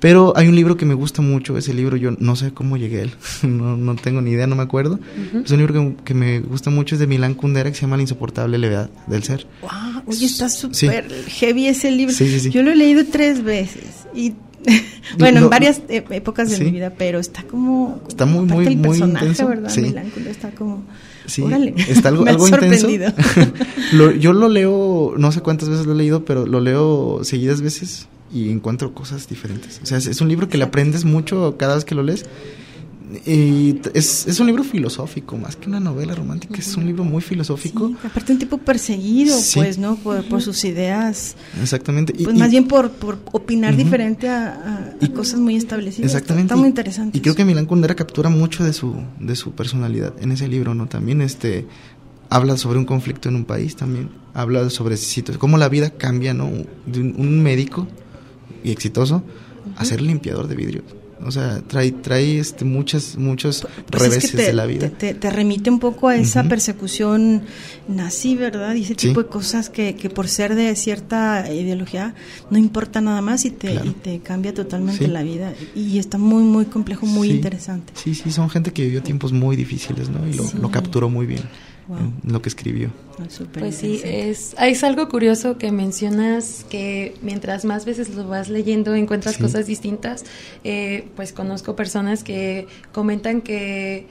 Pero 0.00 0.32
hay 0.36 0.48
un 0.48 0.56
libro 0.56 0.76
que 0.76 0.86
me 0.86 0.94
gusta 0.94 1.20
mucho. 1.22 1.56
Ese 1.58 1.74
libro 1.74 1.96
yo 1.96 2.10
no 2.18 2.34
sé 2.34 2.52
cómo 2.52 2.76
llegué 2.76 3.00
a 3.00 3.02
él. 3.02 3.10
No, 3.42 3.76
no 3.76 3.94
tengo 3.96 4.20
ni 4.22 4.30
idea, 4.30 4.46
no 4.46 4.56
me 4.56 4.62
acuerdo. 4.62 4.98
Es 5.44 5.50
un 5.50 5.58
libro 5.58 5.74
que, 5.74 6.04
que 6.04 6.14
me 6.14 6.40
gusta 6.40 6.70
mucho. 6.70 6.94
Es 6.94 6.98
de 7.00 7.06
Milán 7.06 7.34
Kundera 7.34 7.70
que 7.70 7.76
se 7.76 7.82
llama 7.82 7.96
La 7.96 8.02
insoportable 8.02 8.56
levedad 8.58 8.90
del 9.06 9.22
ser. 9.22 9.46
Wow, 9.62 10.02
oye, 10.06 10.26
está 10.26 10.48
Sí. 10.48 10.68
súper 10.86 11.06
heavy 11.28 11.66
ese 11.68 11.90
libro. 11.90 12.14
Sí, 12.14 12.28
sí, 12.28 12.40
sí. 12.40 12.50
Yo 12.50 12.62
lo 12.62 12.70
he 12.72 12.76
leído 12.76 13.04
tres 13.04 13.44
veces 13.44 14.06
y 14.14 14.32
bueno, 15.18 15.40
en 15.40 15.50
varias 15.50 15.80
e- 15.88 16.04
épocas 16.10 16.50
de 16.50 16.56
Sí. 16.56 16.64
mi 16.64 16.70
vida, 16.70 16.92
pero 16.96 17.18
está 17.18 17.42
como 17.44 18.02
Está 18.08 18.26
muy, 18.26 18.44
muy, 18.46 18.66
el 18.66 18.76
muy 18.78 18.98
intenso. 18.98 19.46
¿verdad? 19.48 19.70
Sí. 19.70 19.82
Milán 19.82 20.10
Kundera 20.10 20.30
está 20.32 20.50
como 20.50 20.82
Sí, 21.26 21.42
órale. 21.42 21.74
está 21.88 22.09
algo, 22.09 22.24
Me 22.24 22.30
algo 22.30 22.48
intenso. 22.48 22.88
Lo- 23.92 24.11
yo 24.12 24.33
lo 24.33 24.48
leo, 24.48 25.14
no 25.16 25.33
sé 25.33 25.40
cuántas 25.40 25.68
veces 25.68 25.87
lo 25.87 25.92
he 25.92 25.96
leído, 25.96 26.24
pero 26.24 26.46
lo 26.46 26.61
leo 26.61 27.20
seguidas 27.24 27.61
veces 27.61 28.06
y 28.33 28.50
encuentro 28.50 28.94
cosas 28.94 29.28
diferentes. 29.28 29.80
O 29.83 29.87
sea, 29.87 29.98
es, 29.98 30.06
es 30.06 30.20
un 30.20 30.28
libro 30.28 30.48
que 30.48 30.59
le 30.59 30.64
aprendes 30.64 31.04
mucho 31.04 31.56
cada 31.59 31.74
vez 31.74 31.85
que 31.85 31.94
lo 31.94 32.02
lees. 32.02 32.24
Y 33.26 33.80
es, 33.94 34.26
es 34.28 34.38
un 34.38 34.46
libro 34.46 34.62
filosófico, 34.62 35.36
más 35.36 35.56
que 35.56 35.68
una 35.68 35.80
novela 35.80 36.14
romántica, 36.14 36.56
es 36.58 36.76
un 36.76 36.86
libro 36.86 37.02
muy 37.02 37.20
filosófico. 37.20 37.88
Sí, 37.88 37.96
aparte 38.04 38.32
un 38.32 38.38
tipo 38.38 38.58
perseguido, 38.58 39.36
Sí. 39.36 39.58
pues, 39.58 39.78
¿no? 39.78 39.96
Por, 39.96 40.24
por 40.28 40.40
sus 40.42 40.64
ideas, 40.64 41.34
Exactamente. 41.60 42.12
Y- 42.16 42.24
pues 42.24 42.36
y- 42.36 42.38
más 42.38 42.50
bien 42.50 42.68
por, 42.68 42.90
por 42.92 43.18
opinar 43.32 43.76
diferente 43.76 44.28
a, 44.28 44.94
cosas 45.14 45.40
muy 45.40 45.56
establecidas. 45.56 46.12
Exactamente. 46.12 46.46
Está 46.52 46.56
muy 46.56 46.68
interesante. 46.68 47.18
Y 47.18 47.20
creo 47.20 47.34
que 47.34 47.44
Milán 47.44 47.66
Kundera 47.66 47.94
captura 47.96 48.30
mucho 48.30 48.64
de 48.64 48.72
su, 48.72 48.94
de 49.18 49.34
su 49.34 49.52
personalidad 49.52 50.14
en 50.20 50.30
ese 50.32 50.46
libro, 50.46 50.74
¿no? 50.74 50.86
También 50.86 51.20
este 51.20 51.66
habla 52.28 52.56
sobre 52.56 52.78
un 52.78 52.84
conflicto 52.84 53.28
en 53.28 53.34
un 53.34 53.44
país 53.44 53.74
también. 53.74 54.10
Habla 54.34 54.70
sobre 54.70 54.96
cómo 55.38 55.58
la 55.58 55.68
vida 55.68 55.90
cambia, 55.90 56.32
¿no? 56.32 56.48
De 56.86 57.00
un, 57.00 57.16
un 57.18 57.42
médico 57.42 57.88
y 58.62 58.70
exitoso 58.70 59.24
a 59.76 59.84
ser 59.84 60.00
limpiador 60.00 60.46
de 60.46 60.54
vidrios. 60.54 60.84
O 61.24 61.30
sea, 61.30 61.61
trae, 61.66 61.92
trae 61.92 62.38
este, 62.38 62.64
muchas, 62.64 63.16
muchos 63.16 63.61
Pues 63.61 63.76
es 63.76 63.85
que 63.87 63.98
reveses 63.98 64.30
te, 64.33 64.42
de 64.42 64.52
la 64.52 64.66
vida. 64.66 64.88
Te, 64.88 64.96
te- 65.12 65.14
te 65.14 65.30
remite 65.30 65.68
un 65.70 65.78
poco 65.78 66.09
a 66.09 66.16
esa 66.16 66.44
persecución 66.44 67.42
nazi, 67.88 68.37
¿verdad? 68.37 68.74
Y 68.74 68.83
ese 68.85 68.94
Sí. 68.96 69.09
tipo 69.09 69.22
de 69.22 69.28
cosas 69.28 69.68
que, 69.68 69.94
que 69.96 70.09
por 70.11 70.28
ser 70.28 70.54
de 70.54 70.74
cierta 70.76 71.52
ideología 71.52 72.14
no 72.50 72.59
importa 72.59 73.00
nada 73.00 73.20
más 73.20 73.44
y 73.44 73.50
te, 73.50 73.72
Claro. 73.72 73.87
y 73.90 73.90
te 73.90 74.20
cambia 74.20 74.54
totalmente 74.54 75.04
Sí. 75.04 75.11
la 75.11 75.22
vida. 75.22 75.52
Y 75.74 75.98
está 75.98 76.16
muy, 76.18 76.42
muy 76.42 76.64
complejo, 76.66 77.04
muy 77.06 77.28
Sí. 77.28 77.35
interesante. 77.35 77.92
Sí, 77.96 78.14
sí, 78.14 78.30
son 78.30 78.48
gente 78.48 78.72
que 78.72 78.83
vivió 78.85 79.02
tiempos 79.02 79.33
muy 79.33 79.56
difíciles, 79.56 80.09
¿no? 80.09 80.26
Y 80.26 80.33
lo 80.61 80.70
capturó 80.70 81.11
muy 81.11 81.26
bien 81.26 81.42
Wow. 81.88 81.98
en 81.98 82.32
lo 82.32 82.40
que 82.42 82.48
escribió. 82.48 82.90
Pues 83.58 83.74
sí, 83.76 84.00
es, 84.04 84.54
es 84.60 84.84
algo 84.84 85.08
curioso 85.08 85.58
que 85.58 85.72
mencionas 85.72 86.64
que 86.70 87.14
mientras 87.22 87.64
más 87.64 87.84
veces 87.84 88.14
lo 88.14 88.28
vas 88.28 88.48
leyendo 88.48 88.94
encuentras 88.94 89.36
Sí. 89.36 89.42
cosas 89.42 89.66
distintas. 89.66 90.24
Eh, 90.64 91.08
pues 91.16 91.32
conozco 91.32 91.74
personas 91.76 92.22
que 92.24 92.66
comentan 92.92 93.40
que 93.40 94.06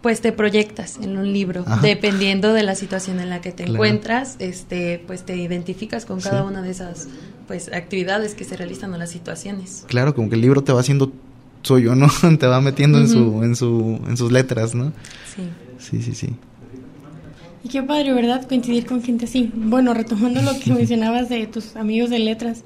pues 0.00 0.20
te 0.20 0.32
proyectas 0.32 0.98
en 1.00 1.16
un 1.16 1.32
libro, 1.32 1.62
Ajá. 1.66 1.80
dependiendo 1.80 2.52
de 2.52 2.64
la 2.64 2.74
situación 2.74 3.20
en 3.20 3.30
la 3.30 3.40
que 3.40 3.50
te 3.52 3.62
Claro. 3.64 3.74
encuentras, 3.74 4.34
este, 4.40 5.00
pues 5.06 5.22
te 5.24 5.36
identificas 5.36 6.06
con 6.06 6.20
cada 6.20 6.42
Sí. 6.42 6.48
una 6.48 6.60
de 6.62 6.70
esas 6.72 7.06
pues 7.46 7.68
actividades 7.72 8.34
que 8.34 8.42
se 8.44 8.56
realizan 8.56 8.92
o 8.94 8.98
las 8.98 9.10
situaciones. 9.10 9.84
Claro, 9.88 10.14
como 10.14 10.28
que 10.28 10.34
el 10.36 10.40
libro 10.40 10.62
te 10.64 10.72
va 10.72 10.80
haciendo 10.80 11.12
suyo, 11.62 11.94
¿no? 11.94 12.08
te 12.40 12.46
va 12.46 12.60
metiendo 12.60 12.98
en 12.98 13.08
su, 13.08 13.42
en 13.44 13.54
su, 13.54 14.00
en 14.08 14.16
sus 14.16 14.32
letras, 14.32 14.74
¿no? 14.74 14.92
Sí. 15.36 15.48
Sí, 15.78 16.02
sí, 16.02 16.14
sí. 16.14 16.34
Y 17.64 17.68
qué 17.68 17.80
padre, 17.82 18.12
¿verdad? 18.12 18.44
Coincidir 18.48 18.86
con 18.86 19.02
gente 19.02 19.26
así. 19.26 19.48
Bueno, 19.54 19.94
retomando 19.94 20.42
lo 20.42 20.58
que 20.58 20.72
mencionabas 20.72 21.28
de 21.28 21.46
tus 21.46 21.76
amigos 21.76 22.10
de 22.10 22.18
letras. 22.18 22.64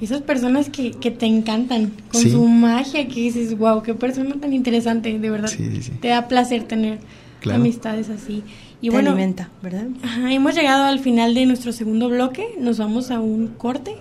Esas 0.00 0.22
personas 0.22 0.70
que, 0.70 0.92
que 0.92 1.10
te 1.10 1.26
encantan 1.26 1.92
con 2.10 2.22
Sí. 2.22 2.30
su 2.30 2.46
magia, 2.46 3.06
que 3.08 3.14
dices, 3.14 3.56
wow, 3.58 3.82
qué 3.82 3.92
persona 3.92 4.34
tan 4.40 4.54
interesante, 4.54 5.18
de 5.18 5.30
verdad. 5.30 5.48
Sí, 5.48 5.68
sí, 5.74 5.82
sí. 5.82 5.90
Te 6.00 6.08
da 6.08 6.28
placer 6.28 6.62
tener 6.64 6.98
Claro. 7.40 7.60
amistades 7.60 8.08
así. 8.08 8.42
Y 8.80 8.86
Te 8.88 8.94
bueno, 8.94 9.10
alimenta, 9.10 9.50
¿verdad? 9.62 9.86
ajá, 10.02 10.32
hemos 10.32 10.54
llegado 10.54 10.84
al 10.84 10.98
final 11.00 11.34
de 11.34 11.44
nuestro 11.46 11.72
segundo 11.72 12.08
bloque. 12.08 12.46
Nos 12.58 12.78
vamos 12.78 13.10
a 13.10 13.20
un 13.20 13.48
corte. 13.48 13.96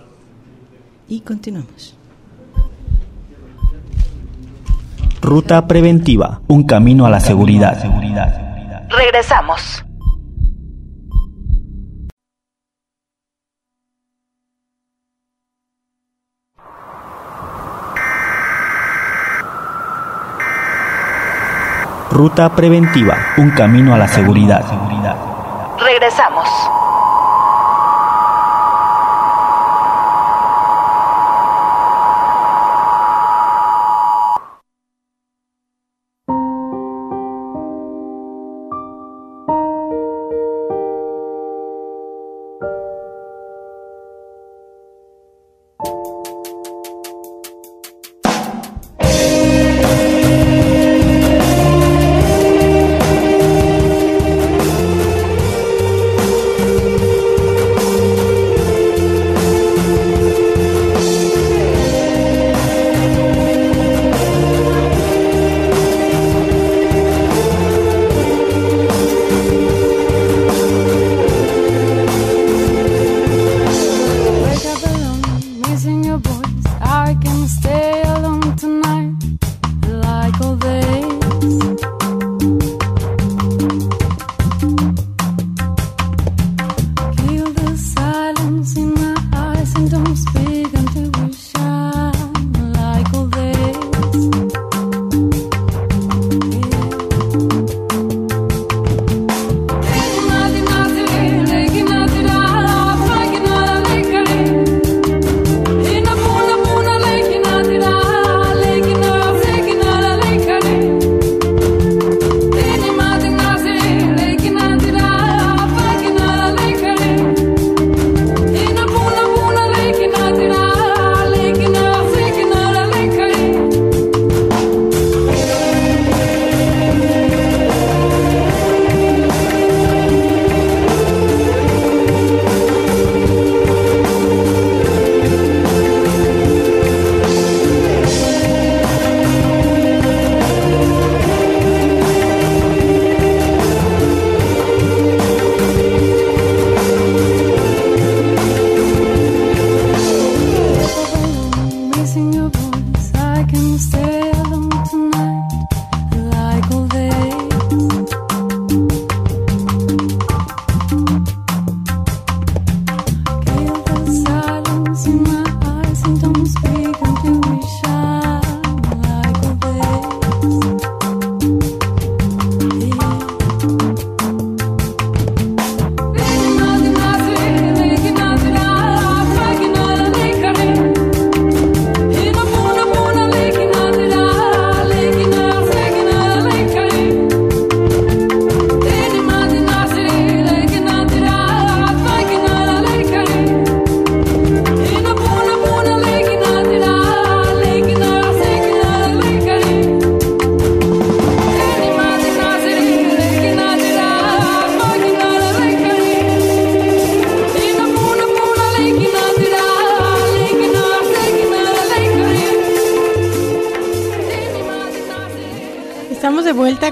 Y 1.10 1.20
continuamos. 1.20 1.96
Ruta 5.22 5.68
preventiva, 5.68 6.42
un 6.48 6.64
camino 6.64 7.06
a 7.06 7.10
la 7.10 7.20
seguridad. 7.20 7.78
Regresamos. 8.90 9.84
Ruta 22.12 22.50
preventiva, 22.50 23.16
un 23.38 23.52
camino 23.52 23.96
a 23.96 23.98
la 23.98 24.06
seguridad. 24.06 24.66
Regresamos. 25.80 26.46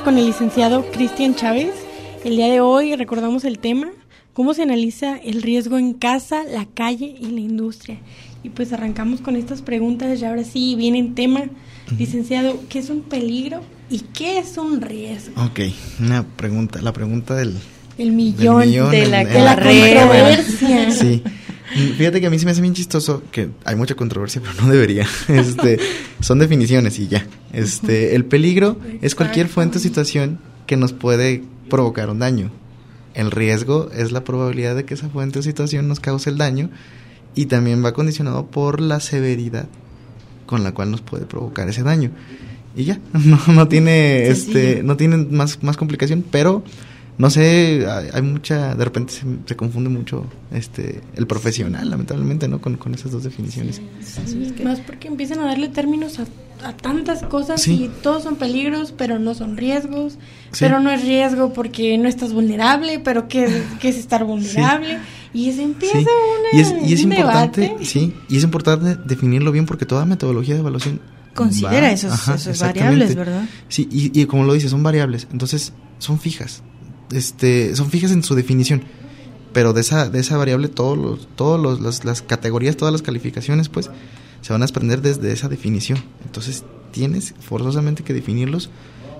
Con 0.09 0.17
el 0.17 0.25
licenciado 0.25 0.89
Cristian 0.91 1.35
Chávez. 1.35 1.69
El 2.23 2.35
día 2.35 2.47
de 2.47 2.61
hoy 2.61 2.95
recordamos 2.95 3.45
el 3.45 3.59
tema, 3.59 3.89
cómo 4.33 4.55
se 4.55 4.63
analiza 4.63 5.17
el 5.17 5.43
riesgo 5.43 5.77
en 5.77 5.93
casa, 5.93 6.45
la 6.45 6.65
calle 6.65 7.15
y 7.21 7.27
la 7.27 7.41
industria. 7.41 7.99
Y 8.41 8.49
pues 8.49 8.73
arrancamos 8.73 9.21
con 9.21 9.35
estas 9.35 9.61
preguntas 9.61 10.19
y 10.19 10.25
ahora 10.25 10.43
sí 10.43 10.73
viene 10.73 10.97
el 10.97 11.13
tema. 11.13 11.43
Licenciado, 11.95 12.59
¿qué 12.69 12.79
es 12.79 12.89
un 12.89 13.01
peligro 13.01 13.61
y 13.87 13.99
qué 13.99 14.39
es 14.39 14.57
un 14.57 14.81
riesgo? 14.81 15.39
Ok, 15.43 15.59
una 15.99 16.25
pregunta, 16.25 16.81
la 16.81 16.91
pregunta 16.91 17.35
del, 17.35 17.55
El 17.99 18.11
millón, 18.11 18.61
millón 18.61 18.89
de 18.89 19.05
la 19.05 19.23
de 19.23 19.39
la 19.39 19.53
controversia. 19.53 20.89
Sí. 20.89 21.21
Fíjate 21.97 22.19
que 22.19 22.25
a 22.25 22.29
mí 22.31 22.39
se 22.39 22.45
me 22.45 22.51
hace 22.51 22.61
bien 22.61 22.73
chistoso 22.73 23.21
que 23.31 23.49
hay 23.63 23.75
mucha 23.75 23.93
controversia, 23.93 24.41
pero 24.41 24.55
no 24.59 24.71
debería. 24.71 25.05
Este, 25.27 25.77
son 26.19 26.39
definiciones 26.39 26.99
y 26.99 27.07
ya. 27.07 27.25
Este, 27.53 28.15
el 28.15 28.25
peligro 28.25 28.77
es 29.01 29.15
cualquier 29.15 29.47
fuente 29.47 29.77
o 29.77 29.81
situación 29.81 30.39
que 30.67 30.77
nos 30.77 30.93
puede 30.93 31.43
provocar 31.69 32.09
un 32.09 32.19
daño. 32.19 32.51
El 33.13 33.31
riesgo 33.31 33.89
es 33.91 34.11
la 34.11 34.23
probabilidad 34.23 34.75
de 34.75 34.85
que 34.85 34.93
esa 34.93 35.09
fuente 35.09 35.39
o 35.39 35.41
situación 35.41 35.87
nos 35.87 35.99
cause 35.99 36.29
el 36.29 36.37
daño 36.37 36.69
y 37.35 37.45
también 37.45 37.83
va 37.83 37.93
condicionado 37.93 38.45
por 38.47 38.81
la 38.81 38.99
severidad 38.99 39.67
con 40.45 40.63
la 40.63 40.73
cual 40.73 40.91
nos 40.91 41.01
puede 41.01 41.25
provocar 41.25 41.69
ese 41.69 41.83
daño. 41.83 42.11
Y 42.75 42.85
ya, 42.85 42.99
no, 43.13 43.39
no 43.47 43.67
tiene 43.67 44.27
este 44.29 44.83
no 44.83 44.97
tiene 44.97 45.17
más 45.17 45.63
más 45.63 45.77
complicación, 45.77 46.23
pero 46.29 46.63
no 47.19 47.29
sé, 47.29 47.85
hay, 47.87 48.07
hay 48.13 48.21
mucha 48.23 48.73
de 48.73 48.83
repente 48.83 49.13
se, 49.13 49.21
se 49.45 49.55
confunde 49.55 49.89
mucho 49.89 50.25
este 50.51 51.01
el 51.15 51.27
profesional, 51.27 51.87
lamentablemente, 51.89 52.47
¿no? 52.47 52.59
Con, 52.59 52.77
con 52.77 52.95
esas 52.95 53.11
dos 53.11 53.23
definiciones. 53.23 53.79
Sí, 54.25 54.53
más 54.63 54.79
porque 54.79 55.07
empiezan 55.09 55.39
a 55.39 55.45
darle 55.45 55.67
términos 55.69 56.17
a, 56.19 56.25
a 56.67 56.75
tantas 56.75 57.21
cosas 57.23 57.61
Sí. 57.61 57.83
y 57.83 57.87
todos 58.01 58.23
son 58.23 58.37
peligros, 58.37 58.91
pero 58.97 59.19
no 59.19 59.35
son 59.35 59.57
riesgos. 59.57 60.13
Sí. 60.51 60.59
Pero 60.61 60.79
no 60.79 60.89
es 60.89 61.03
riesgo 61.03 61.53
porque 61.53 61.95
no 61.99 62.09
estás 62.09 62.33
vulnerable, 62.33 62.99
pero 62.99 63.27
¿qué, 63.27 63.43
es- 63.45 63.63
qué 63.79 63.89
es 63.89 63.97
estar 63.97 64.23
vulnerable? 64.25 64.97
Y 65.33 65.51
se 65.51 65.61
empieza 65.61 65.97
una, 65.99 66.09
Y 66.53 66.59
es, 66.61 66.73
y 66.89 66.93
es 66.93 67.03
un 67.03 67.11
importante, 67.11 67.61
debate. 67.61 67.85
sí, 67.85 68.15
y 68.29 68.37
es 68.37 68.43
importante 68.43 68.95
definirlo 69.05 69.51
bien 69.51 69.67
porque 69.67 69.85
toda 69.85 70.03
metodología 70.05 70.55
de 70.55 70.61
evaluación 70.61 71.01
Considera 71.35 71.81
va- 71.81 71.91
esos, 71.91 72.11
ajá, 72.11 72.33
esos 72.35 72.59
variables, 72.59 73.13
¿verdad? 73.15 73.43
Sí, 73.67 73.87
y, 73.91 74.19
y 74.19 74.25
como 74.25 74.43
lo 74.45 74.53
dice, 74.53 74.69
son 74.69 74.81
variables, 74.81 75.27
entonces 75.31 75.73
son 75.99 76.17
fijas. 76.19 76.63
Este, 77.11 77.75
son 77.75 77.89
fijas 77.89 78.11
en 78.11 78.23
su 78.23 78.35
definición. 78.35 78.83
Pero 79.53 79.73
de 79.73 79.81
esa, 79.81 80.09
de 80.09 80.19
esa 80.19 80.37
variable, 80.37 80.67
todos 80.67 80.97
los, 80.97 81.27
todos 81.35 81.59
los, 81.59 81.81
las, 81.81 82.05
las 82.05 82.21
categorías, 82.21 82.77
todas 82.77 82.91
las 82.91 83.01
calificaciones, 83.01 83.67
pues, 83.67 83.89
se 84.41 84.53
van 84.53 84.61
a 84.61 84.65
desprender 84.65 85.01
desde 85.01 85.31
esa 85.31 85.49
definición. 85.49 86.03
Entonces, 86.23 86.63
tienes 86.91 87.33
forzosamente 87.39 88.03
que 88.03 88.13
definirlos 88.13 88.69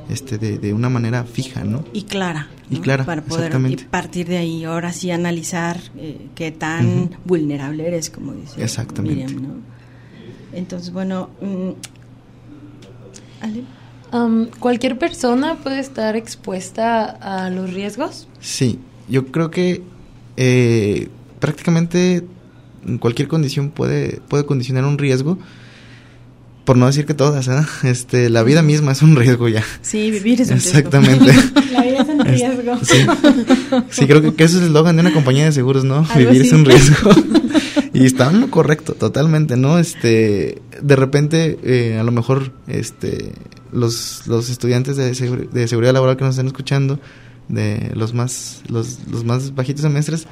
este, 0.09 0.37
de, 0.37 0.57
de 0.57 0.73
una 0.73 0.89
manera 0.89 1.23
fija, 1.23 1.63
¿no? 1.63 1.83
Y 1.93 2.03
clara. 2.03 2.47
Y 2.69 2.77
clara, 2.77 3.05
Para 3.05 3.23
poder 3.23 3.45
exactamente. 3.45 3.85
partir 3.89 4.27
de 4.27 4.37
ahí, 4.37 4.63
ahora 4.63 4.93
sí 4.93 5.09
analizar 5.11 5.79
eh, 5.97 6.27
qué 6.35 6.51
tan 6.51 7.17
vulnerable 7.25 7.87
eres, 7.87 8.09
como 8.11 8.33
dice 8.33 8.63
Exactamente. 8.63 9.25
Miriam, 9.25 9.41
¿no? 9.41 9.53
Entonces, 10.53 10.91
bueno, 10.91 11.29
mm, 11.41 11.69
Ale, 13.41 13.63
¿Cualquier 14.59 14.97
persona 14.97 15.55
puede 15.55 15.79
estar 15.79 16.15
expuesta 16.15 17.05
a 17.05 17.49
los 17.49 17.73
riesgos? 17.73 18.27
Sí, 18.39 18.79
yo 19.07 19.27
creo 19.27 19.51
que 19.51 19.83
eh, 20.37 21.09
prácticamente 21.39 22.23
en 22.85 22.97
cualquier 22.97 23.27
condición 23.27 23.69
puede, 23.69 24.21
puede 24.27 24.45
condicionar 24.45 24.85
un 24.85 24.97
riesgo. 24.97 25.37
Por 26.65 26.77
no 26.77 26.85
decir 26.85 27.05
que 27.05 27.15
todas, 27.15 27.47
¿eh? 27.47 27.61
Este, 27.83 28.29
la 28.29 28.43
vida 28.43 28.61
misma 28.61 28.91
es 28.91 29.01
un 29.01 29.15
riesgo 29.15 29.47
ya. 29.47 29.63
sí, 29.81 30.11
vivir 30.11 30.41
es 30.41 30.49
un 30.49 30.59
riesgo. 30.59 30.77
Exactamente. 30.77 31.33
La 31.71 31.81
vida 31.81 32.01
es 32.01 32.09
un 32.09 32.19
riesgo. 32.25 32.77
Sí, 32.83 33.05
sí 33.89 34.07
creo 34.07 34.21
que, 34.21 34.35
que 34.35 34.43
eso 34.43 34.57
es 34.57 34.63
el 34.63 34.67
eslogan 34.67 34.95
de 34.95 35.01
una 35.01 35.13
compañía 35.13 35.45
de 35.45 35.51
seguros, 35.51 35.83
¿no? 35.83 36.05
Algo 36.09 36.15
Vivir 36.15 36.43
es 36.43 36.51
un 36.51 36.65
riesgo. 36.65 37.11
y 37.93 38.05
está 38.05 38.29
en 38.29 38.41
lo 38.41 38.51
correcto, 38.51 38.93
totalmente, 38.93 39.57
¿no? 39.57 39.79
Este, 39.79 40.61
de 40.81 40.95
repente, 40.95 41.57
eh, 41.63 41.97
a 41.99 42.03
lo 42.03 42.11
mejor, 42.11 42.51
este, 42.67 43.33
los, 43.71 44.27
los 44.27 44.49
estudiantes 44.49 44.97
de, 44.97 45.11
de 45.11 45.67
seguridad 45.67 45.93
laboral 45.93 46.17
que 46.17 46.23
nos 46.23 46.35
están 46.35 46.47
escuchando, 46.47 46.99
de 47.47 47.91
los 47.95 48.13
más, 48.13 48.61
los, 48.67 48.99
los 49.09 49.23
más 49.23 49.55
bajitos 49.55 49.81
semestres, 49.81 50.27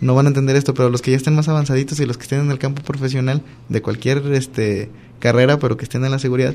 no 0.00 0.14
van 0.14 0.26
a 0.26 0.28
entender 0.28 0.56
esto, 0.56 0.74
pero 0.74 0.90
los 0.90 1.02
que 1.02 1.10
ya 1.10 1.16
estén 1.16 1.34
más 1.34 1.48
avanzaditos 1.48 2.00
y 2.00 2.06
los 2.06 2.16
que 2.16 2.22
estén 2.22 2.40
en 2.40 2.50
el 2.50 2.58
campo 2.58 2.82
profesional 2.82 3.42
de 3.68 3.82
cualquier, 3.82 4.18
este, 4.32 4.90
carrera, 5.18 5.58
pero 5.58 5.76
que 5.76 5.84
estén 5.84 6.04
en 6.04 6.10
la 6.10 6.18
seguridad, 6.18 6.54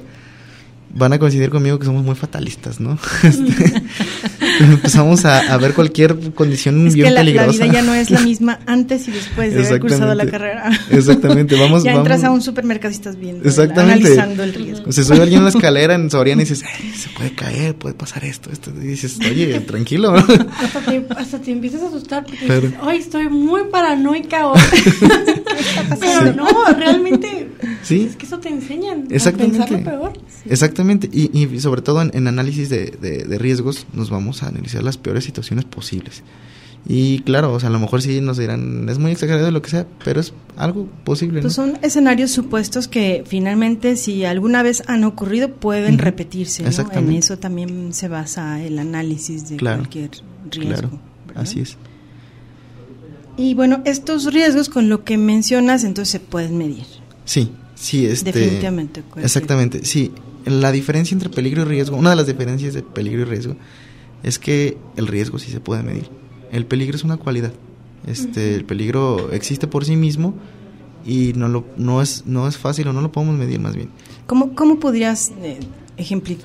van 0.94 1.14
a 1.14 1.20
coincidir 1.20 1.50
conmigo 1.50 1.80
que 1.80 1.86
somos 1.86 2.04
muy 2.04 2.16
fatalistas, 2.16 2.80
¿no? 2.80 2.98
Este, 3.24 3.84
empezamos 4.60 5.26
a, 5.26 5.54
a 5.54 5.58
ver 5.58 5.74
cualquier 5.74 6.16
condición 6.34 6.88
Es 6.88 6.94
bien 6.96 7.08
que 7.08 7.12
la, 7.12 7.20
la 7.22 7.26
peligrosa. 7.26 7.64
vida 7.66 7.74
ya 7.74 7.82
no 7.82 7.94
es 7.94 8.10
la 8.12 8.20
misma 8.22 8.60
antes 8.66 9.08
y 9.08 9.12
después 9.12 9.54
de 9.54 9.66
haber 9.66 9.80
cursado 9.82 10.14
la 10.16 10.26
carrera. 10.26 10.70
Exactamente, 10.92 11.56
vamos- 11.60 11.84
ya 11.84 11.94
entras 11.94 12.22
vamos- 12.22 12.34
a 12.34 12.36
un 12.36 12.42
supermercado 12.42 12.92
y 12.92 12.96
estás 12.96 13.18
viendo, 13.20 13.48
Exactamente. 13.48 14.08
analizando 14.08 14.44
el 14.44 14.54
riesgo. 14.54 14.92
Se 14.92 15.04
sube 15.04 15.22
alguien 15.22 15.40
a 15.40 15.42
una 15.44 15.50
escalera 15.50 15.96
en 15.96 16.10
Soriana 16.10 16.42
y 16.42 16.46
dices, 16.46 16.64
"Ay, 16.68 16.92
se 16.96 17.10
puede 17.10 17.32
caer, 17.34 17.76
puede 17.76 17.96
pasar 17.96 18.24
esto, 18.26 18.52
esto. 18.52 18.72
Y 18.72 18.86
dices, 18.88 19.18
oye, 19.20 19.60
tranquilo. 19.62 20.12
¿no? 20.12 20.18
Hasta 20.18 20.80
te, 20.82 21.06
hasta 21.18 21.40
te 21.40 21.52
empiezas 21.52 21.82
a 21.84 21.88
asustar 21.88 22.24
porque 22.26 22.46
Claro. 22.46 22.62
dices, 22.62 22.78
ay, 22.82 22.98
estoy 23.00 23.30
muy 23.30 23.62
paranoica 23.72 24.48
hoy. 24.48 24.60
Pero 26.00 26.32
Sí. 26.32 26.34
no, 26.36 26.48
realmente 26.78 27.48
Sí. 27.84 28.08
es 28.10 28.16
que 28.16 28.26
eso 28.26 28.40
te 28.40 28.50
enseñan 28.50 29.08
Exactamente. 29.10 29.62
a 29.62 29.66
pensar 29.66 29.94
lo 29.94 30.00
peor. 30.00 30.14
Exactamente, 30.48 31.10
y, 31.12 31.38
y 31.38 31.60
sobre 31.60 31.82
todo 31.82 32.02
en, 32.02 32.12
en 32.14 32.28
análisis 32.28 32.70
de, 32.70 32.92
de- 33.02 33.24
de 33.26 33.38
riesgos 33.38 33.86
nos 33.94 34.10
vamos 34.10 34.44
a 34.44 34.45
analizar 34.50 34.84
las 34.84 34.98
peores 34.98 35.24
situaciones 35.24 35.66
posibles. 35.66 36.24
Y 36.88 37.22
claro, 37.22 37.52
o 37.52 37.60
sea, 37.60 37.70
a 37.70 37.72
lo 37.72 37.80
mejor 37.80 38.04
sí 38.04 38.22
nos 38.22 38.38
dirán, 38.38 38.88
es 38.90 39.00
muy 39.00 39.12
exagerado 39.12 39.50
lo 39.50 39.60
que 39.64 39.72
sea, 39.72 39.88
pero 40.04 40.20
es 40.20 40.34
algo 40.56 40.88
posible. 41.04 41.38
¿no? 41.40 41.42
Pues 41.42 41.56
son 41.56 41.80
escenarios 41.82 42.30
supuestos 42.30 42.88
que 42.88 43.24
finalmente 43.26 43.96
si 43.96 44.24
alguna 44.24 44.62
vez 44.62 44.84
han 44.86 45.04
ocurrido 45.04 45.50
pueden 45.52 45.98
repetirse, 45.98 46.62
¿no? 46.62 46.70
En 46.94 47.12
eso 47.14 47.40
también 47.40 47.92
se 47.92 48.08
basa 48.08 48.62
el 48.64 48.78
análisis 48.78 49.50
de 49.50 49.56
Claro, 49.58 49.80
cualquier 49.80 50.12
riesgo. 50.52 50.74
Claro, 50.90 51.00
¿verdad? 51.28 51.42
así 51.44 51.62
es. 51.62 51.76
Y 53.38 53.54
bueno, 53.56 53.82
estos 53.86 54.32
riesgos 54.32 54.70
con 54.70 54.88
lo 54.88 55.04
que 55.04 55.18
mencionas 55.18 55.84
entonces 55.84 56.12
se 56.12 56.20
pueden 56.20 56.58
medir. 56.58 56.86
Sí, 57.26 57.52
sí, 57.74 58.06
este... 58.06 58.32
Definitivamente, 58.32 59.02
cualquier- 59.02 59.26
Exactamente, 59.26 59.84
sí. 59.86 60.12
La 60.46 60.72
diferencia 60.72 61.16
entre 61.16 61.30
peligro 61.30 61.64
y 61.64 61.66
riesgo, 61.66 61.98
una 61.98 62.12
de 62.12 62.16
las 62.16 62.28
diferencias 62.28 62.76
de 62.76 62.84
peligro 62.84 63.22
y 63.22 63.26
riesgo, 63.26 63.56
es 64.26 64.40
que 64.40 64.78
el 64.98 65.08
riesgo 65.08 65.40
sí 65.40 65.50
se 65.52 65.60
puede 65.62 65.84
medir. 65.84 66.10
El 66.52 66.66
peligro 66.66 66.96
es 66.98 67.04
una 67.04 67.16
cualidad. 67.18 67.54
Este, 68.06 68.56
el 68.56 68.66
peligro 68.66 69.32
existe 69.32 69.68
por 69.68 69.86
sí 69.86 69.96
mismo 69.96 70.34
y 71.06 71.34
no 71.36 71.48
lo, 71.48 71.66
no 71.78 72.02
es, 72.02 72.24
no 72.26 72.48
es 72.48 72.58
fácil 72.58 72.88
o 72.90 72.94
no 72.94 73.02
lo 73.02 73.12
podemos 73.12 73.36
medir 73.38 73.60
más 73.60 73.76
bien. 73.76 73.90
¿Cómo, 74.28 74.54
cómo 74.56 74.80
podrías 74.80 75.32
eh, 75.42 75.60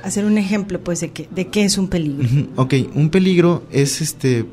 hacer 0.05 0.25
un 0.25 0.39
ejemplo 0.39 0.81
pues 0.81 1.01
de, 1.01 1.11
que, 1.11 1.29
de 1.35 1.49
qué 1.49 1.65
es 1.65 1.77
un 1.79 1.89
peligro? 1.89 2.25
Ujú, 2.25 2.49
Ok, 2.57 2.75
un 2.95 3.11
peligro 3.11 3.63
es 3.71 4.01
este, 4.01 4.47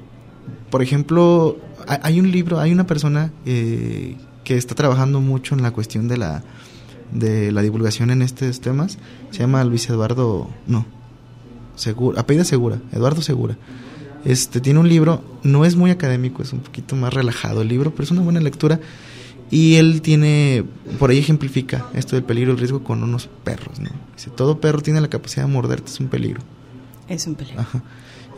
por 0.70 0.82
ejemplo, 0.82 1.58
ha- 1.88 2.00
hay 2.04 2.20
un 2.20 2.32
libro, 2.32 2.60
hay 2.60 2.72
una 2.72 2.88
persona 2.88 3.32
eh, 3.46 4.16
que 4.44 4.56
está 4.58 4.76
trabajando 4.76 5.20
mucho 5.22 5.56
en 5.56 5.62
la 5.62 5.72
cuestión 5.72 6.08
de 6.08 6.18
la 6.18 6.44
de 7.12 7.54
la 7.54 7.62
divulgación 7.62 8.10
en 8.12 8.22
estos 8.22 8.60
temas. 8.60 8.98
Se 9.32 9.40
llama 9.40 9.63
Luis 9.63 9.90
Eduardo, 9.90 10.50
no, 10.68 10.86
Segura, 11.78 12.20
apellida 12.20 12.44
Segura, 12.44 12.80
Eduardo 12.92 13.22
Segura. 13.22 13.58
Este 14.26 14.60
tiene 14.60 14.80
un 14.80 14.90
libro, 14.90 15.24
no 15.44 15.63
es 15.63 15.76
muy 15.78 15.90
académico, 15.92 16.42
es 16.44 16.52
un 16.52 16.60
poquito 16.60 16.96
más 16.98 17.13
relajado 17.13 17.62
el 17.62 17.70
libro, 17.70 17.92
pero 17.92 18.04
es 18.04 18.12
una 18.12 18.22
buena 18.22 18.42
lectura. 18.42 18.80
Y 19.50 19.76
él 19.76 20.02
tiene, 20.02 20.66
por 21.00 21.10
ahí 21.10 21.20
ejemplifica 21.20 21.86
esto 21.94 22.18
del 22.18 22.26
peligro 22.26 22.52
y 22.52 22.54
el 22.56 22.60
riesgo 22.60 22.84
con 22.84 23.02
unos 23.04 23.30
perros, 23.46 23.80
¿no? 23.80 23.90
Dice, 24.16 24.30
todo 24.36 24.60
perro 24.60 24.82
tiene 24.82 25.00
la 25.00 25.08
capacidad 25.08 25.46
de 25.46 25.52
morderte, 25.54 25.90
es 25.90 26.00
un 26.02 26.08
peligro. 26.10 26.42
Es 27.08 27.26
un 27.28 27.36
peligro. 27.36 27.62
Ajá. 27.62 27.82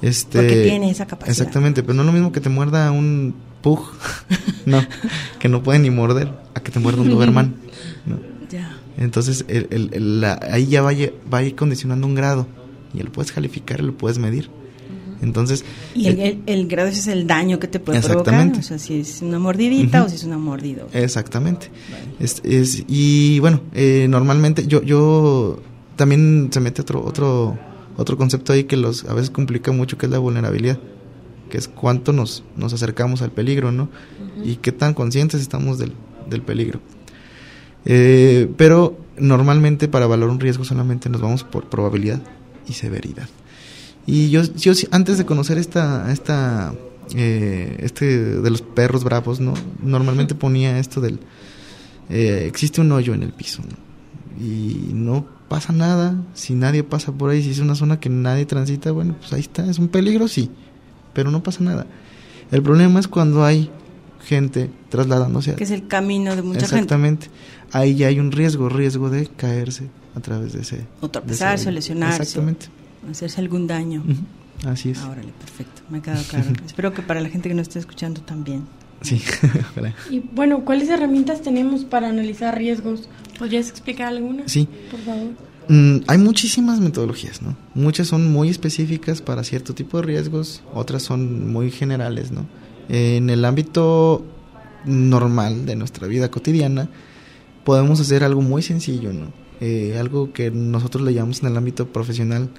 Este, 0.04 0.38
Porque 0.38 0.64
tiene 0.66 0.92
esa 0.92 1.08
capacidad. 1.08 1.32
Exactamente, 1.36 1.82
pero 1.82 1.96
no 1.96 2.02
es 2.04 2.06
lo 2.06 2.12
mismo 2.14 2.32
que 2.32 2.42
te 2.42 2.50
muerda 2.50 2.92
un 2.92 3.34
pug, 3.64 3.80
no, 4.68 4.84
que 5.40 5.50
no 5.50 5.64
puede 5.64 5.80
ni 5.80 5.90
morder, 5.90 6.32
a 6.54 6.60
que 6.60 6.72
te 6.72 6.80
muerda 6.80 7.02
un 7.02 7.10
Doberman. 7.10 7.56
¿no? 8.06 8.20
Ya. 8.52 8.78
Entonces, 8.98 9.46
el, 9.48 9.68
el- 9.72 9.90
el- 9.94 10.22
la- 10.22 10.40
ahí 10.52 10.68
ya 10.68 10.84
va, 10.84 10.92
va 11.34 11.40
a 11.40 11.44
ir 11.44 11.56
condicionando 11.56 12.06
un 12.06 12.14
grado 12.14 12.48
y 12.94 13.02
lo 13.04 13.12
puedes 13.12 13.32
calificar 13.32 13.80
y 13.80 13.84
lo 13.84 13.98
puedes 13.98 14.18
medir. 14.20 14.50
Entonces, 15.22 15.66
Y 15.96 16.08
el, 16.08 16.20
eh, 16.20 16.28
el- 16.48 16.60
el 16.62 16.68
grado 16.68 16.88
ese 16.88 17.00
es 17.02 17.08
el 17.08 17.28
daño 17.28 17.60
que 17.60 17.68
te 17.68 17.80
puede 17.82 18.00
provocar. 18.14 18.34
O 18.60 18.64
sea, 18.64 18.80
si 18.80 19.02
es 19.02 19.22
una 19.22 19.38
mordidita 19.38 20.04
o 20.06 20.10
si 20.10 20.16
es 20.16 20.24
una 20.24 20.38
mordida. 20.38 20.84
Exactamente. 20.94 21.70
Es, 22.22 22.42
es- 22.46 22.86
y 22.88 23.40
bueno, 23.40 23.60
eh, 23.74 24.08
normalmente 24.10 24.66
yo, 24.66 24.82
yo 24.82 25.60
también 25.98 26.48
se 26.54 26.62
mete 26.62 26.82
otro, 26.82 27.04
otro, 27.06 27.60
otro 27.98 28.16
concepto 28.18 28.54
ahí 28.54 28.64
que 28.64 28.78
los 28.78 29.04
a 29.06 29.14
veces 29.14 29.30
complica 29.30 29.74
mucho, 29.74 29.98
que 29.98 30.06
es 30.06 30.12
la 30.12 30.20
vulnerabilidad, 30.20 30.80
que 31.50 31.58
es 31.58 31.68
cuánto 31.68 32.14
nos, 32.14 32.44
nos 32.56 32.72
acercamos 32.72 33.22
al 33.22 33.32
peligro, 33.32 33.74
¿no? 33.74 33.90
Y 34.42 34.56
qué 34.56 34.72
tan 34.72 34.94
conscientes 34.94 35.42
estamos 35.42 35.78
del, 35.80 35.92
del 36.30 36.42
peligro. 36.44 36.80
Eh, 37.86 38.50
pero 38.58 38.98
normalmente 39.18 39.88
para 39.90 40.08
valorar 40.08 40.32
un 40.34 40.40
riesgo 40.40 40.64
solamente 40.64 41.10
nos 41.10 41.20
vamos 41.22 41.44
por 41.44 41.66
probabilidad 41.70 42.22
y 42.70 42.74
severidad. 42.74 43.28
Y 44.06 44.30
yo, 44.30 44.44
yo 44.44 44.74
antes 44.92 45.18
de 45.18 45.26
conocer 45.26 45.58
esta, 45.58 46.12
esta, 46.12 46.74
eh, 47.16 47.78
este 47.80 48.40
de 48.42 48.50
los 48.50 48.62
perros 48.62 49.04
bravos, 49.04 49.40
¿no? 49.40 49.54
Normalmente 49.84 50.36
ponía 50.36 50.80
esto 50.80 51.02
del, 51.02 51.20
eh, 52.10 52.46
existe 52.48 52.82
un 52.82 52.92
hoyo 52.92 53.14
en 53.14 53.24
el 53.24 53.34
piso, 53.34 53.62
¿no? 53.62 53.90
Y 54.44 54.94
no 54.94 55.28
pasa 55.50 55.74
nada, 55.74 56.16
si 56.34 56.54
nadie 56.54 56.84
pasa 56.84 57.12
por 57.12 57.32
ahí, 57.32 57.44
si 57.44 57.52
es 57.52 57.60
una 57.60 57.76
zona 57.76 58.00
que 58.00 58.10
nadie 58.10 58.46
transita, 58.46 58.92
bueno, 58.92 59.16
pues 59.20 59.34
ahí 59.34 59.42
está, 59.42 59.70
es 59.70 59.80
un 59.80 59.90
peligro, 59.90 60.28
sí, 60.28 60.50
pero 61.14 61.32
no 61.32 61.44
pasa 61.44 61.64
nada. 61.64 61.86
El 62.52 62.64
problema 62.64 63.00
es 63.00 63.08
cuando 63.08 63.44
hay 63.44 63.70
gente 64.30 64.70
trasladándose. 64.90 65.52
a- 65.52 65.56
Que 65.56 65.64
es 65.64 65.72
el 65.72 65.88
camino 65.88 66.36
de 66.36 66.42
mucha 66.44 66.60
gente. 66.62 66.76
Exactamente. 66.76 67.28
Ahí 67.72 67.96
ya 67.96 68.08
hay 68.08 68.20
un 68.20 68.32
riesgo, 68.32 68.70
riesgo 68.70 69.10
de 69.10 69.28
caerse 69.28 69.88
a 70.16 70.20
través 70.20 70.54
de 70.54 70.62
ese. 70.62 70.86
O 71.02 71.10
tropezarse, 71.10 71.70
o 71.70 71.72
lesionarse. 71.72 72.22
Exactamente. 72.24 72.68
Hacerse 73.10 73.42
algún 73.42 73.66
daño. 73.68 74.04
Ujú, 74.08 74.70
Así 74.70 74.90
es. 74.92 75.00
Órale, 75.02 75.32
perfecto. 75.40 75.82
Me 75.90 75.98
ha 75.98 76.02
quedado 76.02 76.24
claro. 76.24 76.46
Espero 76.66 76.94
que 76.94 77.02
para 77.02 77.20
la 77.22 77.30
gente 77.30 77.50
que 77.50 77.56
nos 77.56 77.68
esté 77.68 77.80
escuchando 77.80 78.22
también. 78.22 78.64
Sí, 79.02 79.22
ojalá. 79.72 79.96
Y 80.12 80.20
bueno, 80.20 80.66
¿cuáles 80.66 80.90
herramientas 80.90 81.42
tenemos 81.42 81.86
para 81.86 82.10
analizar 82.10 82.58
riesgos? 82.58 83.08
¿Podrías 83.38 83.70
explicar 83.70 84.08
alguna? 84.10 84.44
Sí. 84.48 84.68
Por 84.92 85.00
favor. 85.02 85.28
Mm, 85.70 85.98
hay 86.08 86.18
muchísimas 86.18 86.80
metodologías, 86.82 87.42
¿no? 87.42 87.56
Muchas 87.76 88.08
son 88.08 88.30
muy 88.32 88.50
específicas 88.50 89.22
para 89.22 89.44
cierto 89.44 89.74
tipo 89.76 89.98
de 89.98 90.04
riesgos, 90.04 90.64
otras 90.74 91.04
son 91.04 91.52
muy 91.54 91.70
generales, 91.72 92.32
¿no? 92.32 92.46
En 92.90 93.30
el 93.30 93.46
ámbito 93.46 94.26
normal 94.86 95.66
de 95.66 95.76
nuestra 95.76 96.08
vida 96.08 96.30
cotidiana, 96.32 96.90
podemos 97.64 98.00
hacer 98.00 98.24
algo 98.24 98.42
muy 98.42 98.62
sencillo, 98.62 99.14
¿no? 99.14 99.32
Eh, 99.62 99.98
algo 100.00 100.34
que 100.34 100.52
nosotros 100.52 101.04
le 101.04 101.14
llamamos 101.14 101.42
en 101.42 101.50
el 101.50 101.58
ámbito 101.58 101.88
profesional 101.88 102.50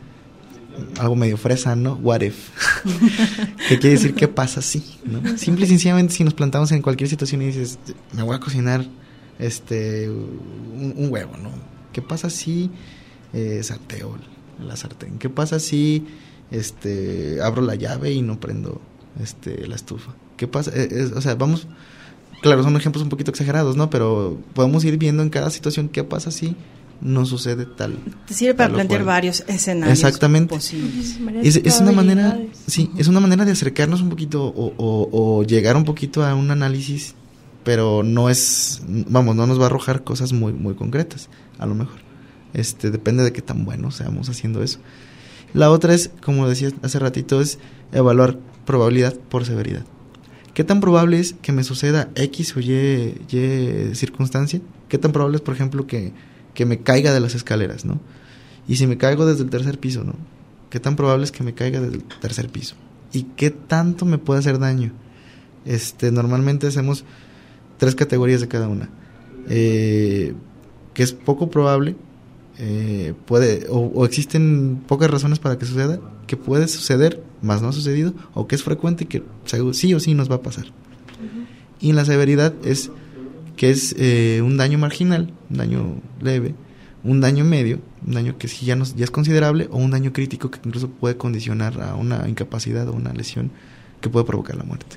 algo 0.98 1.16
medio 1.16 1.36
fresa, 1.36 1.76
¿no? 1.76 1.94
What 1.94 2.22
if? 2.22 2.50
que 3.68 3.78
quiere 3.78 3.96
decir 3.96 4.14
qué 4.14 4.28
pasa 4.28 4.62
si, 4.62 4.82
¿no? 5.04 5.36
Simple 5.36 5.64
y 5.64 5.68
sencillamente 5.68 6.14
si 6.14 6.24
nos 6.24 6.34
plantamos 6.34 6.72
en 6.72 6.82
cualquier 6.82 7.08
situación 7.08 7.42
y 7.42 7.46
dices, 7.46 7.78
me 8.12 8.22
voy 8.22 8.36
a 8.36 8.40
cocinar 8.40 8.86
este 9.38 10.08
un, 10.08 11.08
huevo, 11.10 11.36
¿no? 11.36 11.50
¿Qué 11.92 12.02
pasa 12.02 12.30
si 12.30 12.70
eh, 13.32 13.60
salteo 13.62 14.16
la 14.64 14.76
sartén? 14.76 15.18
¿Qué 15.18 15.28
pasa 15.28 15.58
si 15.58 16.06
este 16.50 17.40
abro 17.42 17.62
la 17.62 17.74
llave 17.74 18.12
y 18.12 18.22
no 18.22 18.38
prendo 18.40 18.80
este 19.20 19.66
la 19.66 19.76
estufa? 19.76 20.14
¿Qué 20.36 20.46
pasa? 20.46 20.70
Eh, 20.74 20.88
es- 20.90 21.12
o 21.12 21.20
sea, 21.20 21.34
vamos 21.34 21.66
claro, 22.42 22.62
son 22.62 22.76
ejemplos 22.76 23.02
un 23.02 23.10
poquito 23.10 23.30
exagerados, 23.30 23.76
¿no? 23.76 23.90
Pero 23.90 24.38
podemos 24.54 24.84
ir 24.84 24.96
viendo 24.98 25.22
en 25.22 25.30
cada 25.30 25.50
situación 25.50 25.88
qué 25.88 26.04
pasa 26.04 26.30
si 26.30 26.56
no 27.02 27.24
sucede 27.26 27.64
tal. 27.66 27.98
Te 28.26 28.34
sirve 28.34 28.54
para 28.54 28.72
plantear 28.74 29.00
cual. 29.00 29.06
varios 29.14 29.42
escenarios 29.46 29.98
Exactamente. 29.98 30.54
posibles. 30.54 31.18
Es, 31.42 31.56
es 31.56 31.80
una 31.80 31.92
manera, 31.92 32.38
sí, 32.66 32.90
es 32.98 33.08
una 33.08 33.20
manera 33.20 33.44
de 33.46 33.52
acercarnos 33.52 34.00
un 34.02 34.10
poquito 34.10 34.44
o, 34.44 34.74
o- 34.76 35.08
o 35.38 35.42
llegar 35.44 35.76
un 35.76 35.84
poquito 35.84 36.24
a 36.24 36.34
un 36.34 36.50
análisis, 36.50 37.14
pero 37.64 38.02
no 38.02 38.28
es, 38.30 38.82
vamos, 38.86 39.34
no 39.36 39.46
nos 39.46 39.58
va 39.58 39.64
a 39.64 39.66
arrojar 39.66 40.04
cosas 40.04 40.32
muy, 40.34 40.52
muy 40.52 40.74
concretas, 40.74 41.28
a 41.58 41.64
lo 41.66 41.74
mejor. 41.74 42.00
Este, 42.52 42.90
depende 42.90 43.22
de 43.22 43.32
qué 43.32 43.42
tan 43.42 43.64
buenos 43.64 43.96
seamos 43.96 44.28
haciendo 44.28 44.62
eso. 44.62 44.78
La 45.54 45.70
otra 45.70 45.94
es, 45.94 46.10
como 46.24 46.48
decías 46.48 46.74
hace 46.82 46.98
ratito, 46.98 47.40
es 47.40 47.58
evaluar 47.92 48.38
probabilidad 48.64 49.14
por 49.14 49.44
severidad. 49.44 49.84
¿Qué 50.54 50.64
tan 50.64 50.80
probable 50.80 51.20
es 51.20 51.34
que 51.34 51.52
me 51.52 51.64
suceda 51.64 52.10
X 52.14 52.56
o 52.56 52.60
Y, 52.60 53.94
circunstancia? 53.94 54.60
¿Qué 54.88 54.98
tan 54.98 55.12
probable 55.12 55.36
es, 55.36 55.42
por 55.42 55.54
ejemplo, 55.54 55.86
que, 55.86 56.12
que 56.54 56.66
me 56.66 56.80
caiga 56.80 57.12
de 57.12 57.20
las 57.20 57.34
escaleras, 57.34 57.84
¿no? 57.84 58.00
Y 58.66 58.76
si 58.76 58.86
me 58.86 58.98
caigo 58.98 59.26
desde 59.26 59.44
el 59.44 59.50
tercer 59.50 59.78
piso, 59.78 60.04
¿no? 60.04 60.14
¿Qué 60.68 60.80
tan 60.80 60.96
probable 60.96 61.24
es 61.24 61.32
que 61.32 61.44
me 61.44 61.54
caiga 61.54 61.80
desde 61.80 61.96
el 61.96 62.04
tercer 62.20 62.48
piso? 62.48 62.76
¿Y 63.12 63.24
qué 63.36 63.50
tanto 63.50 64.04
me 64.04 64.18
puede 64.18 64.40
hacer 64.40 64.58
daño? 64.58 64.92
Este, 65.64 66.12
normalmente 66.12 66.66
hacemos 66.66 67.04
tres 67.78 67.94
categorías 67.94 68.40
de 68.40 68.48
cada 68.48 68.68
una. 68.68 68.88
Eh, 69.48 70.34
que 70.94 71.02
es 71.02 71.12
poco 71.12 71.50
probable, 71.50 71.96
eh, 72.58 73.14
puede, 73.26 73.66
o, 73.70 73.78
o 73.78 74.04
existen 74.04 74.82
pocas 74.86 75.10
razones 75.10 75.38
para 75.38 75.58
que 75.58 75.66
suceda, 75.66 76.00
que 76.26 76.36
puede 76.36 76.68
suceder, 76.68 77.22
más 77.42 77.62
no 77.62 77.68
ha 77.68 77.72
sucedido, 77.72 78.14
o 78.34 78.46
que 78.46 78.54
es 78.54 78.62
frecuente 78.62 79.04
y 79.04 79.06
que 79.06 79.22
sí 79.72 79.94
o 79.94 80.00
sí 80.00 80.14
nos 80.14 80.30
va 80.30 80.36
a 80.36 80.42
pasar. 80.42 80.66
Y 81.80 81.92
la 81.92 82.04
severidad 82.04 82.54
es 82.64 82.90
que 83.56 83.70
es 83.70 83.94
eh, 83.98 84.42
un 84.42 84.56
daño 84.56 84.78
marginal, 84.78 85.32
un 85.50 85.56
daño 85.56 85.94
leve, 86.20 86.54
un 87.04 87.20
daño 87.20 87.44
medio, 87.44 87.80
un 88.06 88.14
daño 88.14 88.38
que 88.38 88.48
sí 88.48 88.66
ya, 88.66 88.76
nos, 88.76 88.94
ya 88.94 89.04
es 89.04 89.10
considerable, 89.10 89.68
o 89.70 89.78
un 89.78 89.90
daño 89.90 90.12
crítico 90.12 90.50
que 90.50 90.60
incluso 90.64 90.88
puede 90.88 91.16
condicionar 91.16 91.80
a 91.80 91.94
una 91.94 92.28
incapacidad 92.28 92.88
o 92.88 92.92
una 92.92 93.12
lesión 93.12 93.50
que 94.00 94.08
puede 94.08 94.26
provocar 94.26 94.56
la 94.56 94.64
muerte. 94.64 94.96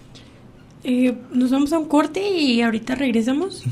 Eh, 0.84 1.16
nos 1.34 1.52
vamos 1.52 1.72
a 1.72 1.80
un 1.80 1.86
corte 1.86 2.22
y 2.26 2.62
ahorita 2.62 2.96
regresamos. 2.96 3.64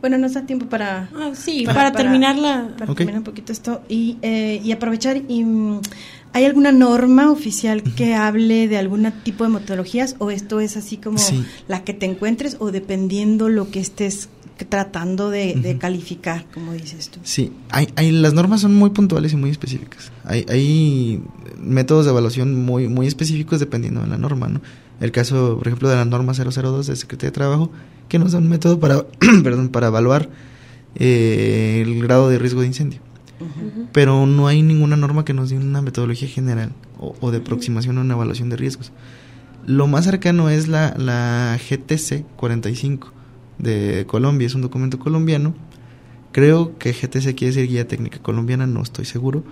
Bueno, 0.00 0.18
nos 0.18 0.34
da 0.34 0.46
tiempo 0.46 0.66
para... 0.66 1.08
Ah, 1.14 1.30
sí, 1.34 1.64
para, 1.66 1.92
terminar 1.92 2.36
la... 2.36 2.68
para 2.78 2.94
terminar 2.94 3.18
un 3.18 3.24
poquito 3.24 3.52
esto 3.52 3.82
y, 3.88 4.16
eh, 4.22 4.60
y 4.62 4.70
aprovechar. 4.70 5.16
Y, 5.28 5.42
mm, 5.44 5.80
¿Hay 6.32 6.44
alguna 6.44 6.72
norma 6.72 7.30
oficial 7.30 7.82
que 7.82 8.14
hable 8.14 8.68
de 8.68 8.76
algún 8.78 9.10
tipo 9.24 9.44
de 9.44 9.50
metodologías 9.50 10.16
o 10.18 10.30
esto 10.30 10.60
es 10.60 10.76
así 10.76 10.96
como 10.96 11.18
Sí. 11.18 11.44
la 11.68 11.84
que 11.84 11.94
te 11.94 12.06
encuentres 12.06 12.56
o 12.60 12.70
dependiendo 12.70 13.48
lo 13.48 13.70
que 13.70 13.80
estés 13.80 14.28
tratando 14.68 15.30
de, 15.30 15.76
calificar, 15.80 16.44
como 16.52 16.72
dices 16.72 17.10
tú? 17.10 17.20
Sí, 17.22 17.52
hay, 17.70 17.88
hay, 17.96 18.10
las 18.10 18.34
normas 18.34 18.60
son 18.60 18.74
muy 18.74 18.90
puntuales 18.90 19.32
y 19.32 19.36
muy 19.36 19.50
específicas. 19.50 20.10
Hay, 20.24 20.44
hay 20.48 21.22
métodos 21.60 22.04
de 22.04 22.10
evaluación 22.10 22.64
muy, 22.64 22.88
muy 22.88 23.06
específicos 23.06 23.60
dependiendo 23.60 24.00
de 24.00 24.08
la 24.08 24.18
norma, 24.18 24.48
¿no? 24.48 24.60
El 25.00 25.12
caso, 25.12 25.56
por 25.58 25.68
ejemplo, 25.68 25.88
de 25.88 25.94
la 25.94 26.04
norma 26.04 26.32
002 26.34 26.88
de 26.88 26.96
Secretaría 26.96 27.30
de 27.30 27.34
Trabajo, 27.34 27.70
que 28.08 28.18
nos 28.18 28.32
da 28.32 28.38
un 28.38 28.48
método 28.48 28.80
para, 28.80 29.06
perdón, 29.44 29.68
para 29.68 29.88
evaluar 29.88 30.28
eh, 30.96 31.84
el 31.86 32.02
grado 32.02 32.28
de 32.28 32.38
riesgo 32.38 32.62
de 32.62 32.66
incendio. 32.66 33.00
Pero 33.92 34.26
no 34.26 34.46
hay 34.48 34.62
ninguna 34.62 34.96
norma 34.96 35.24
que 35.24 35.34
nos 35.34 35.50
dé 35.50 35.56
una 35.56 35.82
metodología 35.82 36.28
general 36.28 36.72
o, 36.98 37.14
o 37.20 37.30
de 37.30 37.38
aproximación 37.38 37.98
a 37.98 38.00
una 38.02 38.14
evaluación 38.14 38.48
de 38.50 38.56
riesgos. 38.56 38.92
Lo 39.66 39.86
más 39.86 40.04
cercano 40.04 40.48
es 40.48 40.68
la, 40.68 40.94
la 40.96 41.58
GTC 41.58 42.24
45 42.36 43.12
de 43.58 44.04
Colombia, 44.06 44.46
es 44.46 44.54
un 44.54 44.62
documento 44.62 44.98
colombiano. 44.98 45.54
Creo 46.32 46.78
que 46.78 46.92
GTC 46.92 47.34
quiere 47.34 47.54
decir 47.54 47.68
Guía 47.68 47.86
Técnica 47.88 48.18
Colombiana, 48.20 48.66
no 48.66 48.82
estoy 48.82 49.04
seguro. 49.04 49.44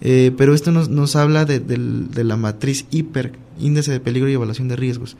Eh, 0.00 0.32
pero 0.36 0.54
esto 0.54 0.70
nos, 0.72 0.88
nos 0.88 1.16
habla 1.16 1.44
de, 1.44 1.60
del- 1.60 2.10
de 2.10 2.24
la 2.24 2.36
matriz 2.36 2.86
hiper, 2.90 3.32
índice 3.58 3.90
de 3.92 4.00
peligro 4.00 4.28
y 4.28 4.34
evaluación 4.34 4.68
de 4.68 4.76
riesgos. 4.76 5.16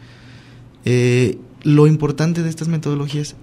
Eh, 0.85 1.39
lo 1.63 1.87
importante 1.87 2.43
de 2.43 2.51
estas 2.51 2.69
metodologías, 2.69 3.37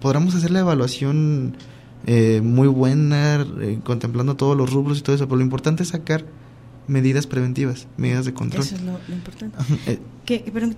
podremos 0.00 0.34
hacer 0.34 0.50
la 0.50 0.60
evaluación 0.60 1.56
eh, 2.06 2.40
muy 2.42 2.68
buena, 2.68 3.46
eh, 3.60 3.78
contemplando 3.84 4.36
todos 4.36 4.56
los 4.56 4.72
rubros 4.72 4.98
y 4.98 5.02
todo 5.02 5.16
eso, 5.16 5.26
pero 5.26 5.36
lo 5.36 5.42
importante 5.42 5.82
es 5.82 5.90
sacar 5.90 6.24
medidas 6.86 7.26
preventivas, 7.26 7.86
medidas 7.96 8.26
de 8.26 8.34
control. 8.34 8.62
Eso 8.62 8.74
es 8.74 8.82
lo, 8.82 8.92
lo 9.08 9.14
importante. 9.14 9.56
Eh, 9.86 9.98
Que, 10.26 10.40
perdón 10.52 10.74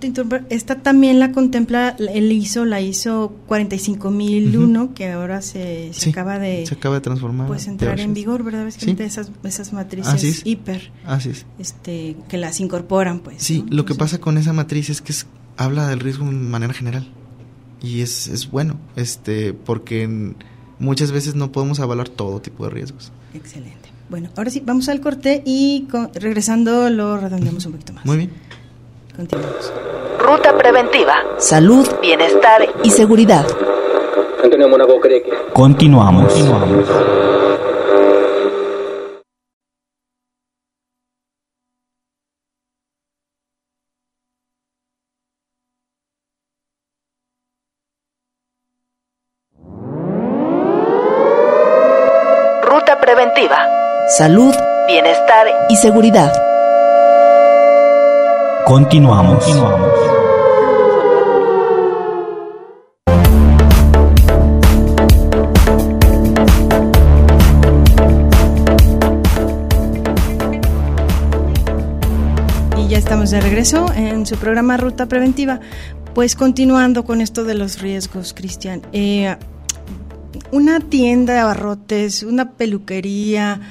esta 0.49 0.75
también 0.81 1.19
la 1.19 1.31
contempla 1.33 1.95
el 1.99 2.31
ISO, 2.31 2.63
la 2.65 2.79
ISO 2.81 3.33
45001, 3.47 4.93
que 4.93 5.11
ahora 5.11 5.41
se, 5.41 5.89
se 5.93 5.99
Sí, 6.01 6.09
acaba 6.11 6.39
de 6.39 6.65
se 6.65 6.75
acaba 6.75 6.95
de 6.95 7.01
transformar. 7.01 7.47
pues 7.47 7.67
entrar 7.67 7.99
en 7.99 8.13
vigor, 8.13 8.43
¿verdad? 8.43 8.65
Ves 8.65 8.77
que 8.77 8.85
Sí. 8.85 8.95
esas, 8.99 9.31
esas 9.43 9.73
matrices 9.73 10.13
Así 10.13 10.29
es. 10.29 10.45
hiper, 10.45 10.91
Así 11.05 11.29
es. 11.29 11.45
este, 11.59 12.15
que 12.29 12.37
las 12.37 12.59
incorporan, 12.59 13.19
pues. 13.19 13.41
Sí, 13.43 13.63
¿no? 13.69 13.75
lo 13.77 13.85
que 13.85 13.95
pasa 13.95 14.19
con 14.19 14.37
esa 14.37 14.53
matriz 14.53 14.89
es 14.89 15.01
que 15.01 15.11
es- 15.11 15.27
habla 15.57 15.87
del 15.87 15.99
riesgo 15.99 16.25
de 16.25 16.31
manera 16.31 16.73
general. 16.73 17.07
Y 17.81 18.01
es, 18.01 18.27
es 18.27 18.49
bueno, 18.49 18.79
este, 18.95 19.53
porque 19.53 20.03
en- 20.03 20.35
muchas 20.79 21.11
veces 21.11 21.35
no 21.35 21.51
podemos 21.51 21.79
evaluar 21.79 22.09
todo 22.09 22.39
tipo 22.39 22.63
de 22.65 22.69
riesgos. 22.71 23.11
Excelente. 23.33 23.89
Bueno, 24.09 24.29
ahora 24.37 24.49
sí, 24.49 24.61
vamos 24.65 24.87
al 24.89 25.01
corte 25.01 25.41
y 25.45 25.87
con- 25.91 26.09
regresando 26.13 26.89
lo 26.89 27.17
redondeamos 27.17 27.65
un 27.65 27.73
poquito 27.73 27.93
más. 27.93 28.05
Muy 28.05 28.17
bien. 28.17 28.31
Continuamos. 29.15 29.73
Ruta 30.19 30.57
preventiva. 30.57 31.15
Salud, 31.37 31.87
bienestar 32.01 32.67
y 32.83 32.89
seguridad. 32.91 33.45
Antonio 34.43 34.69
Mónaco 34.69 34.99
cree 34.99 35.23
que 35.23 35.31
Continuamos. 35.53 36.33
Salud, 54.17 54.51
bienestar 54.87 55.45
y 55.69 55.75
seguridad. 55.75 56.33
Continuamos. 58.65 59.45
ya 72.89 72.97
estamos 72.97 73.29
de 73.29 73.41
regreso 73.41 73.93
en 73.93 74.25
su 74.25 74.37
programa 74.37 74.77
Ruta 74.77 75.05
Preventiva. 75.05 75.59
Pues 76.15 76.35
continuando 76.35 77.05
con 77.05 77.21
esto 77.21 77.43
de 77.43 77.53
los 77.53 77.81
riesgos, 77.81 78.33
Cristian. 78.33 78.81
Eh, 78.93 79.35
una 80.51 80.79
tienda 80.79 81.33
de 81.33 81.39
abarrotes, 81.39 82.23
una 82.23 82.51
peluquería, 82.51 83.61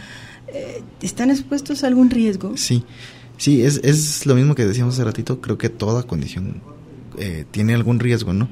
eh, 0.48 0.82
¿están 1.02 1.30
expuestos 1.30 1.84
a 1.84 1.86
algún 1.86 2.10
riesgo? 2.10 2.56
Sí, 2.56 2.84
sí, 3.36 3.62
es, 3.62 3.80
es 3.82 4.26
lo 4.26 4.34
mismo 4.34 4.54
que 4.54 4.66
decíamos 4.66 4.94
hace 4.94 5.04
ratito. 5.04 5.40
Creo 5.40 5.58
que 5.58 5.68
toda 5.68 6.02
condición 6.02 6.62
eh, 7.18 7.44
tiene 7.50 7.74
algún 7.74 8.00
riesgo, 8.00 8.32
¿no? 8.32 8.48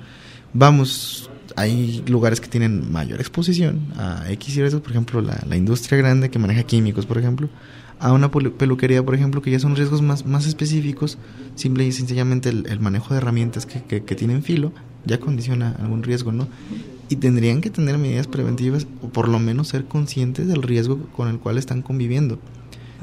Vamos, 0.52 1.30
hay 1.56 2.02
lugares 2.06 2.40
que 2.40 2.48
tienen 2.48 2.92
mayor 2.92 3.20
exposición 3.20 3.92
a 3.96 4.24
X 4.30 4.56
riesgos, 4.56 4.82
por 4.82 4.92
ejemplo, 4.92 5.20
la, 5.20 5.42
la 5.48 5.56
industria 5.56 5.98
grande 5.98 6.30
que 6.30 6.38
maneja 6.38 6.62
químicos, 6.62 7.06
por 7.06 7.18
ejemplo 7.18 7.48
a 8.00 8.12
una 8.12 8.30
peluquería, 8.30 9.02
por 9.02 9.14
ejemplo, 9.14 9.40
que 9.40 9.50
ya 9.50 9.58
son 9.58 9.76
riesgos 9.76 10.02
más, 10.02 10.26
más 10.26 10.46
específicos, 10.46 11.18
simple 11.54 11.86
y 11.86 11.92
sencillamente 11.92 12.48
el, 12.50 12.80
manejo 12.80 13.14
de 13.14 13.18
herramientas 13.18 13.66
que, 13.66 14.04
que, 14.04 14.14
tienen 14.14 14.42
filo 14.42 14.72
ya 15.06 15.20
condiciona 15.20 15.76
algún 15.80 16.02
riesgo, 16.02 16.32
¿no? 16.32 16.48
Y 17.08 17.16
tendrían 17.16 17.60
que 17.60 17.70
tener 17.70 17.98
medidas 17.98 18.26
preventivas 18.26 18.86
o 19.02 19.08
por 19.08 19.28
lo 19.28 19.38
menos 19.38 19.68
ser 19.68 19.84
conscientes 19.84 20.48
del 20.48 20.62
riesgo 20.62 20.98
con 21.16 21.28
el 21.28 21.38
cual 21.38 21.58
están 21.58 21.82
conviviendo. 21.82 22.38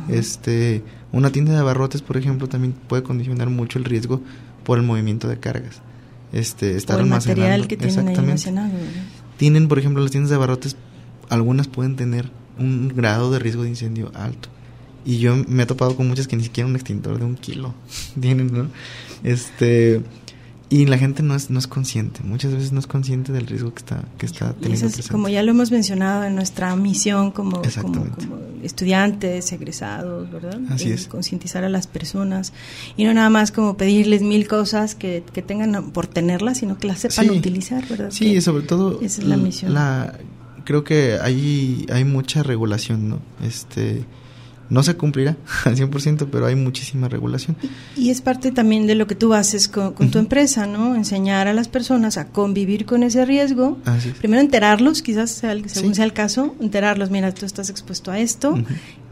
Este, 0.10 0.84
una 1.12 1.32
tienda 1.32 1.54
de 1.54 1.60
abarrotes, 1.60 2.02
por 2.02 2.18
ejemplo, 2.18 2.47
también 2.47 2.74
puede 2.88 3.04
condicionar 3.04 3.49
mucho 3.49 3.78
el 3.78 3.86
riesgo 3.86 4.22
por 4.64 4.78
el 4.78 4.84
movimiento 4.84 5.28
de 5.28 5.38
cargas. 5.38 5.82
Este, 6.34 6.78
estar 6.78 6.99
el 6.99 7.08
material 7.08 7.68
que 7.68 7.78
tienen 7.78 8.08
Exactamente. 8.08 8.52
Tienen, 9.38 9.68
por 9.68 9.80
ejemplo, 9.80 10.02
las 10.02 10.12
tiendas 10.12 10.30
de 10.30 10.36
abarrotes, 10.36 10.76
algunas 11.30 11.68
pueden 11.68 11.95
tener 11.95 12.32
un 12.58 12.89
grado 12.89 13.32
de 13.32 13.39
riesgo 13.39 13.64
de 13.64 13.70
incendio 13.70 14.12
alto. 14.14 14.49
Y 15.04 15.18
yo 15.18 15.36
me 15.47 15.64
he 15.64 15.66
topado 15.66 15.95
con 15.95 16.08
muchas 16.08 16.28
que 16.28 16.36
ni 16.36 16.43
siquiera 16.43 16.68
un 16.68 16.76
extintor 16.76 17.18
de 17.18 17.26
un 17.26 17.36
kilo 17.36 17.74
tienen, 18.20 18.54
¿no? 18.54 18.68
Este, 19.24 20.02
y 20.72 20.86
la 20.86 20.97
gente 20.97 21.22
no 21.22 21.36
es, 21.36 21.49
no 21.49 21.59
es 21.59 21.67
consciente, 21.67 22.22
muchas 22.24 22.53
veces 22.53 22.72
no 22.72 22.80
es 22.80 22.88
consciente 22.88 23.34
del 23.34 23.45
riesgo 23.45 23.74
que 23.74 23.80
está, 23.80 24.05
que 24.17 24.26
está 24.26 24.53
teniendo. 24.53 24.88
es, 24.88 25.09
como 25.09 25.28
ya 25.28 25.43
lo 25.43 25.51
hemos 25.51 25.69
mencionado 25.69 26.24
en 26.24 26.34
nuestra 26.34 26.74
misión 26.78 27.32
como, 27.32 27.61
como, 27.82 28.05
estudiantes, 28.63 29.51
egresados, 29.51 30.32
¿verdad? 30.32 30.61
Así 30.69 30.89
es. 30.89 31.07
Concientizar 31.07 31.65
a 31.65 31.69
las 31.69 31.88
personas 31.88 32.53
y 32.95 33.03
no 33.03 33.13
nada 33.13 33.30
más 33.30 33.51
como 33.51 33.76
pedirles 33.76 34.22
mil 34.22 34.47
cosas 34.47 34.95
que, 34.95 35.26
que 35.34 35.41
tengan 35.41 35.91
por 35.91 36.07
tenerlas, 36.07 36.59
sino 36.59 36.78
que 36.78 36.88
las 36.88 36.99
sepan 36.99 37.32
utilizar, 37.32 37.86
¿verdad? 37.89 38.09
Sí, 38.09 38.39
sobre 38.39 38.63
todo. 38.65 39.01
Esa 39.01 39.24
es 39.24 39.28
la 39.28 39.36
misión. 39.36 39.74
La, 39.74 40.17
creo 40.63 40.86
que 40.86 41.17
hay, 41.22 41.86
hay 41.91 42.05
mucha 42.05 42.43
regulación, 42.43 43.09
¿no? 43.09 43.19
Este 43.43 44.05
no 44.72 44.84
se 44.84 44.95
cumplirá 44.95 45.36
al 45.65 45.76
100%, 45.76 46.28
pero 46.32 46.45
hay 46.45 46.55
muchísima 46.55 47.09
regulación. 47.09 47.57
Y 47.95 48.09
es 48.09 48.22
parte 48.22 48.51
también 48.51 48.88
de 48.88 48.95
lo 48.95 49.05
que 49.05 49.15
tú 49.15 49.34
haces 49.34 49.67
con, 49.67 49.93
tu 49.93 50.17
empresa, 50.17 50.65
¿no? 50.65 50.95
Enseñar 50.95 51.47
a 51.47 51.53
las 51.53 51.67
personas 51.67 52.17
a 52.17 52.30
convivir 52.30 52.86
con 52.86 53.03
ese 53.03 53.26
riesgo. 53.26 53.78
Primero 54.19 54.41
enterarlos, 54.41 55.01
quizás 55.01 55.41
según 55.67 55.93
sea 55.93 56.05
el 56.05 56.13
caso, 56.13 56.55
enterarlos, 56.61 57.11
mira, 57.11 57.34
tú 57.34 57.45
estás 57.45 57.69
expuesto 57.69 58.11
a 58.11 58.19
esto 58.19 58.57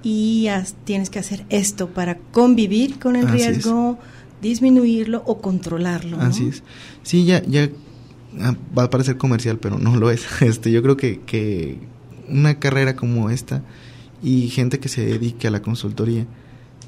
y 0.02 0.48
tienes 0.86 1.10
que 1.10 1.20
hacer 1.20 1.46
esto 1.50 1.90
para 1.90 2.18
convivir 2.18 2.98
con 2.98 3.18
el 3.18 3.28
riesgo, 3.28 4.00
disminuirlo 4.42 5.24
o 5.26 5.42
controlarlo. 5.42 6.18
¿no? 6.18 6.24
Así 6.24 6.48
es. 6.48 6.64
Sí, 7.04 7.26
ya, 7.26 7.44
ya 7.46 7.70
ah, 8.40 8.56
va 8.78 8.84
a 8.84 8.90
parecer 8.90 9.18
comercial, 9.18 9.60
pero 9.60 9.78
no 9.78 9.98
lo 9.98 10.10
es. 10.10 10.26
Este, 10.42 10.72
yo 10.72 10.82
creo 10.82 10.96
que, 10.96 11.20
que 11.20 11.80
una 12.30 12.60
carrera 12.60 12.96
como 12.96 13.30
esta 13.30 13.62
y 14.22 14.50
gente 14.50 14.80
que 14.80 14.90
se 14.90 15.06
dedique 15.06 15.48
a 15.48 15.52
la 15.52 15.62
consultoría 15.62 16.26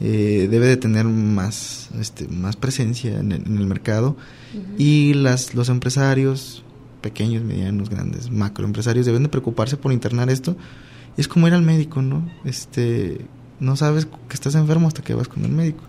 eh, 0.04 0.48
debe 0.50 0.66
de 0.66 0.78
tener 0.78 1.06
más 1.06 1.90
este, 2.00 2.28
más 2.28 2.56
presencia 2.56 3.20
en 3.20 3.32
el, 3.32 3.68
mercado. 3.68 4.18
Y 4.78 5.14
las 5.14 5.54
los 5.54 5.70
empresarios 5.70 6.64
pequeños 7.02 7.44
medianos 7.44 7.90
grandes 7.90 8.32
macroempresarios 8.32 9.06
deben 9.06 9.24
de 9.24 9.30
preocuparse 9.30 9.78
por 9.78 9.94
internar 9.94 10.30
esto. 10.32 10.56
Es 11.18 11.28
como 11.28 11.48
ir 11.48 11.54
al 11.54 11.62
médico 11.62 12.02
no 12.02 12.28
este 12.46 13.22
no 13.60 13.76
sabes 13.76 14.08
que 14.28 14.34
estás 14.34 14.56
enfermo 14.56 14.88
hasta 14.88 15.04
que 15.04 15.14
vas 15.14 15.28
con 15.28 15.46
el 15.46 15.52
médico. 15.52 15.84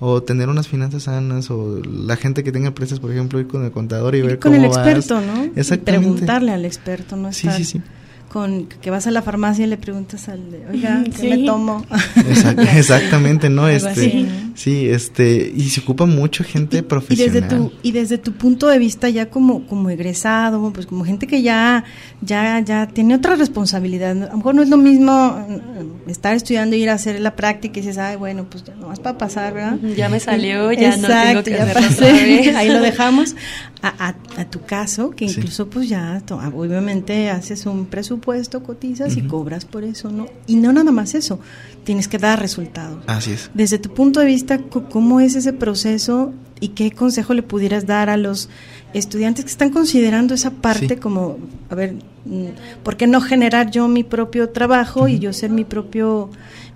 O 0.00 0.22
tener 0.22 0.50
unas 0.50 0.68
finanzas 0.68 1.04
sanas 1.04 1.50
o 1.50 1.80
la 1.82 2.16
gente 2.16 2.44
que 2.44 2.52
tenga 2.52 2.68
empresas 2.68 3.00
por 3.00 3.10
ejemplo 3.10 3.40
ir 3.40 3.46
con 3.46 3.64
el 3.64 3.70
contador 3.70 4.14
y 4.16 4.20
ver 4.20 4.38
con 4.38 4.54
el 4.54 4.66
experto 4.66 5.22
no 5.22 5.44
exactamente. 5.56 5.92
preguntarle 5.92 6.52
al 6.52 6.66
experto 6.66 7.16
no 7.16 7.32
sí 7.32 7.48
sí 7.56 7.64
sí 7.64 7.80
con 8.28 8.66
que 8.66 8.90
vas 8.90 9.06
a 9.06 9.10
la 9.10 9.22
farmacia 9.22 9.64
y 9.64 9.68
le 9.68 9.76
preguntas 9.76 10.28
al 10.28 10.40
oiga 10.70 11.04
qué 11.18 11.30
me 11.30 11.46
tomo 11.46 11.84
exactamente 12.76 13.48
no 13.48 13.68
este 13.68 14.26
sí 14.54 14.88
este 14.88 15.52
y 15.54 15.70
se 15.70 15.80
ocupa 15.80 16.06
mucho 16.06 16.44
gente 16.44 16.82
profesional 16.82 17.36
y 17.36 17.40
desde 17.40 17.48
tu 17.48 17.72
y 17.82 17.92
desde 17.92 18.18
tu 18.18 18.32
punto 18.32 18.68
de 18.68 18.78
vista 18.78 19.08
ya 19.08 19.30
como 19.30 19.66
como 19.66 19.90
egresado 19.90 20.72
pues 20.72 20.86
como 20.86 21.04
gente 21.04 21.26
que 21.26 21.42
ya 21.42 21.84
ya 22.20 22.60
ya 22.60 22.86
tiene 22.86 23.14
otra 23.14 23.36
responsabilidad 23.36 24.10
a 24.10 24.30
lo 24.30 24.36
mejor 24.36 24.54
no 24.54 24.62
es 24.62 24.68
lo 24.68 24.76
mismo 24.76 25.46
mm, 25.48 26.10
estar 26.10 26.34
estudiando 26.34 26.76
y 26.76 26.82
ir 26.82 26.90
a 26.90 26.94
hacer 26.94 27.20
la 27.20 27.36
práctica 27.36 27.78
y 27.78 27.82
dices 27.82 27.98
ay 27.98 28.16
bueno 28.16 28.44
pues 28.50 28.64
ya 28.64 28.74
no 28.74 28.88
más 28.88 29.00
para 29.00 29.18
pasar 29.18 29.54
verdad 29.54 29.78
ya 29.96 30.08
me 30.08 30.20
salió 30.20 30.72
ya 30.72 30.96
no 30.96 31.08
tengo 31.08 31.42
que 31.42 31.50
ya 31.50 31.72
pasé, 31.72 32.52
ahí 32.56 32.68
lo 32.68 32.80
dejamos. 32.80 33.34
A, 33.82 34.14
a, 34.36 34.44
tu 34.50 34.62
caso 34.62 35.10
que 35.10 35.26
incluso 35.26 35.68
pues 35.68 35.88
ya 35.88 36.20
obviamente 36.30 37.30
haces 37.30 37.66
un 37.66 37.86
presupuesto 37.86 38.15
puesto 38.18 38.62
cotizas 38.62 39.16
y 39.16 39.22
cobras 39.22 39.64
por 39.64 39.84
eso, 39.84 40.10
¿no? 40.10 40.26
Y 40.46 40.56
no 40.56 40.72
nada 40.72 40.92
más 40.92 41.14
eso, 41.14 41.40
tienes 41.84 42.08
que 42.08 42.18
dar 42.18 42.40
resultados. 42.40 43.02
Así 43.06 43.32
es. 43.32 43.50
Desde 43.54 43.78
tu 43.78 43.92
punto 43.94 44.20
de 44.20 44.26
vista, 44.26 44.58
¿cómo 44.58 45.20
es 45.20 45.34
ese 45.34 45.52
proceso 45.52 46.32
y 46.60 46.68
qué 46.68 46.90
consejo 46.92 47.34
le 47.34 47.42
pudieras 47.42 47.86
dar 47.86 48.10
a 48.10 48.16
los 48.16 48.48
estudiantes 48.94 49.44
que 49.44 49.50
están 49.50 49.70
considerando 49.70 50.34
esa 50.34 50.50
parte 50.50 50.98
como, 50.98 51.38
a 51.68 51.74
ver, 51.74 51.94
mm, 52.24 52.82
¿por 52.82 52.96
qué 52.96 53.06
no 53.06 53.20
generar 53.20 53.70
yo 53.70 53.88
mi 53.88 54.04
propio 54.04 54.48
trabajo 54.50 55.08
y 55.08 55.18
yo 55.18 55.32
ser 55.32 55.50
mi 55.50 55.64
propio 55.64 56.30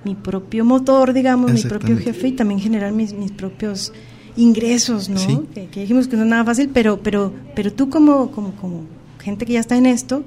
mi 0.05 0.15
propio 0.15 0.65
motor, 0.65 1.13
digamos, 1.13 1.53
mi 1.53 1.63
propio 1.63 1.99
jefe 1.99 2.29
y 2.29 2.33
también 2.33 2.59
generar 2.59 2.93
mis, 2.93 3.13
mis 3.13 3.33
propios 3.33 3.93
ingresos, 4.37 5.09
¿no? 5.09 5.45
Que, 5.53 5.69
dijimos 5.75 6.09
que 6.09 6.17
no 6.17 6.23
es 6.23 6.29
nada 6.29 6.45
fácil, 6.45 6.71
pero 6.73 7.01
pero 7.03 7.33
pero 7.55 7.73
tú 7.73 7.91
como 7.91 8.31
como 8.31 8.53
como 8.57 8.83
gente 9.21 9.45
que 9.45 9.55
ya 9.55 9.61
está 9.61 9.77
en 9.77 9.87
esto, 9.87 10.25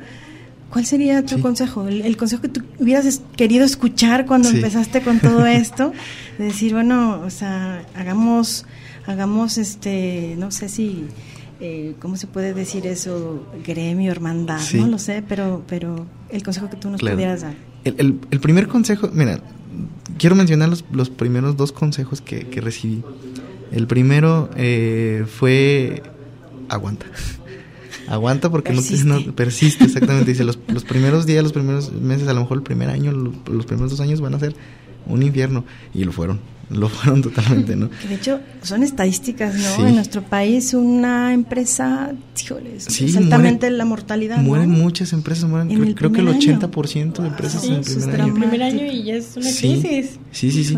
¿Cuál 0.74 0.88
sería 0.88 1.24
tu 1.24 1.40
consejo? 1.40 1.88
El, 1.88 2.18
consejo 2.18 2.42
que 2.42 2.50
tú 2.50 2.64
hubieras 2.80 3.22
querido 3.36 3.64
escuchar 3.64 4.26
cuando 4.26 4.50
empezaste 4.50 5.04
con 5.04 5.20
todo 5.20 5.46
esto, 5.46 5.94
de 6.40 6.46
decir, 6.46 6.74
bueno, 6.74 7.22
o 7.24 7.30
sea, 7.30 7.86
hagamos, 7.94 8.66
hagamos, 9.06 9.60
este, 9.60 10.34
no 10.40 10.50
sé 10.50 10.70
si, 10.70 11.06
eh, 11.60 11.94
¿cómo 12.00 12.18
se 12.18 12.26
puede 12.26 12.56
decir 12.56 12.88
eso? 12.88 13.46
Gremio, 13.64 14.12
hermandad, 14.12 14.60
no 14.74 14.88
lo 14.88 14.98
sé, 14.98 15.24
pero, 15.30 15.64
pero 15.68 16.08
el 16.30 16.42
consejo 16.42 16.72
que 16.72 16.78
tú 16.78 16.90
nos 16.90 17.00
pudieras 17.00 17.42
dar. 17.42 17.54
El, 17.84 18.20
el, 18.32 18.40
primer 18.40 18.68
consejo, 18.68 19.12
mira, 19.14 19.42
quiero 20.18 20.36
mencionar 20.36 20.70
los, 20.70 20.84
los 20.92 21.12
primeros 21.12 21.56
dos 21.56 21.72
consejos 21.72 22.20
que, 22.20 22.48
que 22.48 22.62
recibí. 22.62 23.04
El 23.72 23.86
primero 23.86 24.50
eh, 24.56 25.28
fue 25.28 26.02
aguanta. 26.68 27.06
Aguanta 28.08 28.50
porque 28.50 28.74
no, 28.74 28.82
persiste, 29.34 29.86
exactamente. 29.86 30.32
Dice, 30.32 30.44
los, 30.44 30.60
los 30.68 30.84
primeros 30.84 31.26
días, 31.26 31.44
los 31.44 31.54
primeros 31.54 31.92
meses, 31.92 32.28
a 32.28 32.34
lo 32.34 32.42
mejor 32.42 32.58
el 32.58 32.64
primer 32.64 32.90
año, 32.90 33.12
los, 33.12 33.66
primeros 33.66 33.92
dos 33.92 34.00
años 34.00 34.22
van 34.22 34.36
a 34.36 34.40
ser 34.40 34.56
un 35.06 35.24
infierno. 35.24 35.66
Y 35.94 36.04
lo 36.04 36.12
fueron, 36.12 36.40
lo 36.70 36.90
fueron 36.90 37.22
totalmente, 37.22 37.76
¿no? 37.76 37.90
de 38.08 38.16
hecho, 38.16 38.40
son 38.62 38.84
estadísticas, 38.84 39.56
¿no? 39.56 39.88
En 39.88 39.96
nuestro 39.96 40.22
país 40.24 40.74
una 40.74 41.34
empresa, 41.34 42.14
híjoles, 42.42 42.88
exactamente 43.02 43.70
la 43.70 43.86
mortalidad, 43.86 44.38
Mueren 44.38 44.70
muchas 44.70 45.14
empresas, 45.14 45.50
mueren, 45.50 45.94
creo, 45.94 46.12
que 46.12 46.22
el 46.22 46.28
80% 46.28 47.22
de 47.22 47.28
empresas 47.28 47.64
en 47.66 47.74
el 47.74 47.84
primer 47.84 48.22
año. 48.22 48.34
el 48.34 48.40
primer 48.40 48.64
año 48.64 48.86
y 48.86 49.04
ya 49.04 49.16
es 49.16 49.36
una 49.36 49.50
crisis. 49.50 50.20
Sí, 50.32 50.52
sí, 50.52 50.64
sí. 50.64 50.78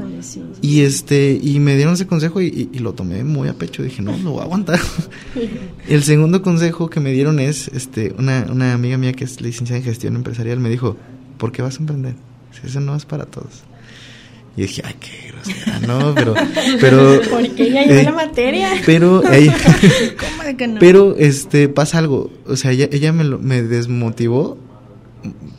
y 0.61 0.81
este, 0.81 1.39
y 1.41 1.59
me 1.59 1.75
dieron 1.75 1.93
ese 1.93 2.07
consejo 2.07 2.41
y, 2.41 2.69
lo 2.75 2.93
tomé 2.93 3.23
muy 3.23 3.47
a 3.47 3.53
pecho, 3.53 3.81
dije, 3.83 4.01
no, 4.01 4.15
lo 4.17 4.31
voy 4.31 4.41
a 4.41 4.43
aguantar. 4.43 4.79
el 5.87 6.03
segundo 6.03 6.41
consejo 6.41 6.89
que 6.89 6.99
me 6.99 7.11
dieron 7.11 7.39
es, 7.39 7.69
este, 7.69 8.13
una, 8.17 8.45
una 8.51 8.73
amiga 8.73 8.97
mía 8.97 9.13
que 9.13 9.23
es 9.23 9.41
licenciada 9.41 9.79
en 9.79 9.83
gestión 9.83 10.15
empresarial 10.15 10.59
me 10.59 10.69
dijo, 10.69 10.97
¿por 11.37 11.51
qué 11.51 11.61
vas 11.61 11.77
a 11.77 11.79
emprender? 11.79 12.15
Si 12.51 12.67
eso 12.67 12.79
no 12.79 12.95
es 12.95 13.05
para 13.05 13.25
todos. 13.25 13.63
Y 14.57 14.61
dije, 14.63 14.81
ay, 14.85 14.95
qué 14.99 15.31
grosera, 15.31 15.79
no, 15.79 16.15
pero... 16.15 16.33
pero 16.81 17.21
Porque 17.29 17.63
ella 17.63 17.83
lleva 17.83 18.03
la 18.03 18.11
materia. 18.13 18.69
Pero, 18.85 19.21
¿Cómo 19.21 20.57
que 20.57 20.67
no? 20.67 20.79
Pero, 20.79 21.15
este, 21.17 21.67
pasa 21.67 21.97
algo, 21.97 22.31
o 22.45 22.55
sea, 22.55 22.71
ella, 22.71 22.87
ella 22.91 23.11
me, 23.11 23.23
me 23.23 23.61
desmotivó, 23.61 24.57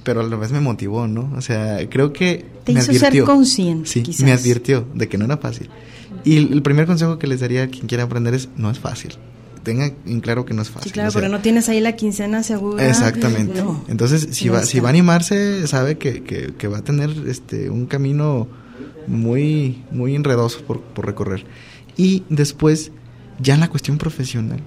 pero 0.03 0.21
a 0.21 0.25
la 0.25 0.37
vez 0.37 0.53
me 0.53 0.61
motivó, 0.61 1.09
¿no? 1.09 1.31
O 1.37 1.43
sea, 1.43 1.87
creo 1.91 2.13
que 2.13 2.47
Te 2.65 2.73
me 2.73 2.81
hizo 2.81 2.93
ser 2.95 3.23
consciente, 3.25 3.89
Sí, 3.89 4.05
me 4.25 4.33
advirtió 4.33 4.87
de 4.95 5.09
que 5.09 5.19
no 5.19 5.27
era 5.27 5.37
fácil. 5.37 5.69
Y 6.25 6.39
el 6.39 6.63
primer 6.63 6.87
consejo 6.87 7.19
que 7.19 7.27
les 7.27 7.41
daría 7.41 7.65
a 7.65 7.67
quien 7.69 7.87
quiera 7.87 8.05
aprender 8.05 8.35
es, 8.35 8.49
no 8.57 8.71
es 8.71 8.79
fácil 8.79 9.13
tenga 9.67 9.91
en 10.07 10.21
claro 10.21 10.45
que 10.45 10.55
no 10.55 10.63
es 10.63 10.71
fácil. 10.71 10.91
Sí, 10.91 10.93
claro, 10.93 11.11
pero 11.13 11.29
no 11.29 11.41
tienes 11.41 11.69
ahí 11.69 11.81
la 11.81 11.97
quincena 11.97 12.45
segura. 12.45 12.89
Exactamente. 12.89 13.65
Entonces, 13.89 14.29
si 14.31 14.49
va, 14.49 14.63
si 14.63 14.79
va 14.79 14.89
a 14.89 14.91
animarse, 14.91 15.67
sabe 15.67 15.99
que, 15.99 16.23
que, 16.23 16.55
que, 16.57 16.69
va 16.69 16.79
a 16.79 16.83
tener 16.83 17.11
este 17.27 17.69
un 17.69 17.87
camino 17.87 18.47
muy, 19.07 19.85
muy 19.91 20.15
enredoso 20.15 20.63
por, 20.65 20.81
por 20.81 21.07
recorrer. 21.07 21.45
Y 21.97 22.25
después, 22.29 22.93
ya 23.41 23.55
en 23.55 23.61
la 23.61 23.69
cuestión 23.69 23.99
profesional, 23.99 24.61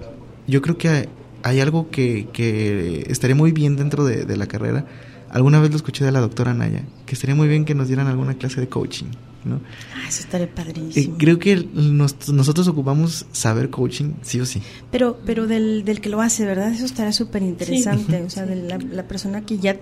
yo 0.46 0.62
creo 0.62 0.78
que 0.78 0.88
hay, 0.88 1.08
hay 1.42 1.60
algo 1.60 1.90
que, 1.90 2.28
que 2.32 3.04
estaría 3.08 3.36
muy 3.36 3.52
bien 3.52 3.76
dentro 3.76 4.04
de, 4.04 4.24
de 4.24 4.36
la 4.36 4.46
carrera. 4.46 4.86
Alguna 5.30 5.60
vez 5.60 5.70
lo 5.70 5.76
escuché 5.76 6.04
de 6.04 6.12
la 6.12 6.20
doctora 6.20 6.54
Naya, 6.54 6.84
que 7.06 7.14
estaría 7.14 7.36
muy 7.36 7.48
bien 7.48 7.64
que 7.64 7.74
nos 7.74 7.86
dieran 7.86 8.08
alguna 8.08 8.34
clase 8.34 8.60
de 8.60 8.68
coaching. 8.68 9.06
¿No? 9.44 9.60
Ah, 9.94 10.06
eso 10.08 10.20
estaría 10.20 10.46
Eh, 10.46 10.50
padrísimo. 10.54 11.16
creo 11.18 11.38
que 11.38 11.66
nos- 11.74 12.28
nosotros 12.28 12.68
ocupamos 12.68 13.26
saber 13.32 13.70
coaching, 13.70 14.12
sí 14.22 14.40
o 14.40 14.46
sí. 14.46 14.60
Pero, 14.90 15.18
pero 15.24 15.46
del, 15.46 15.84
del 15.84 16.00
que 16.00 16.08
lo 16.10 16.20
hace, 16.20 16.44
¿verdad? 16.44 16.72
Eso 16.72 16.84
estaría 16.84 17.12
súper 17.12 17.42
interesante. 17.42 18.18
Sí. 18.18 18.24
O 18.24 18.30
sea, 18.30 18.46
de 18.46 18.56
la, 18.56 18.78
la 18.78 19.08
persona 19.08 19.40
que 19.46 19.58
ya, 19.58 19.76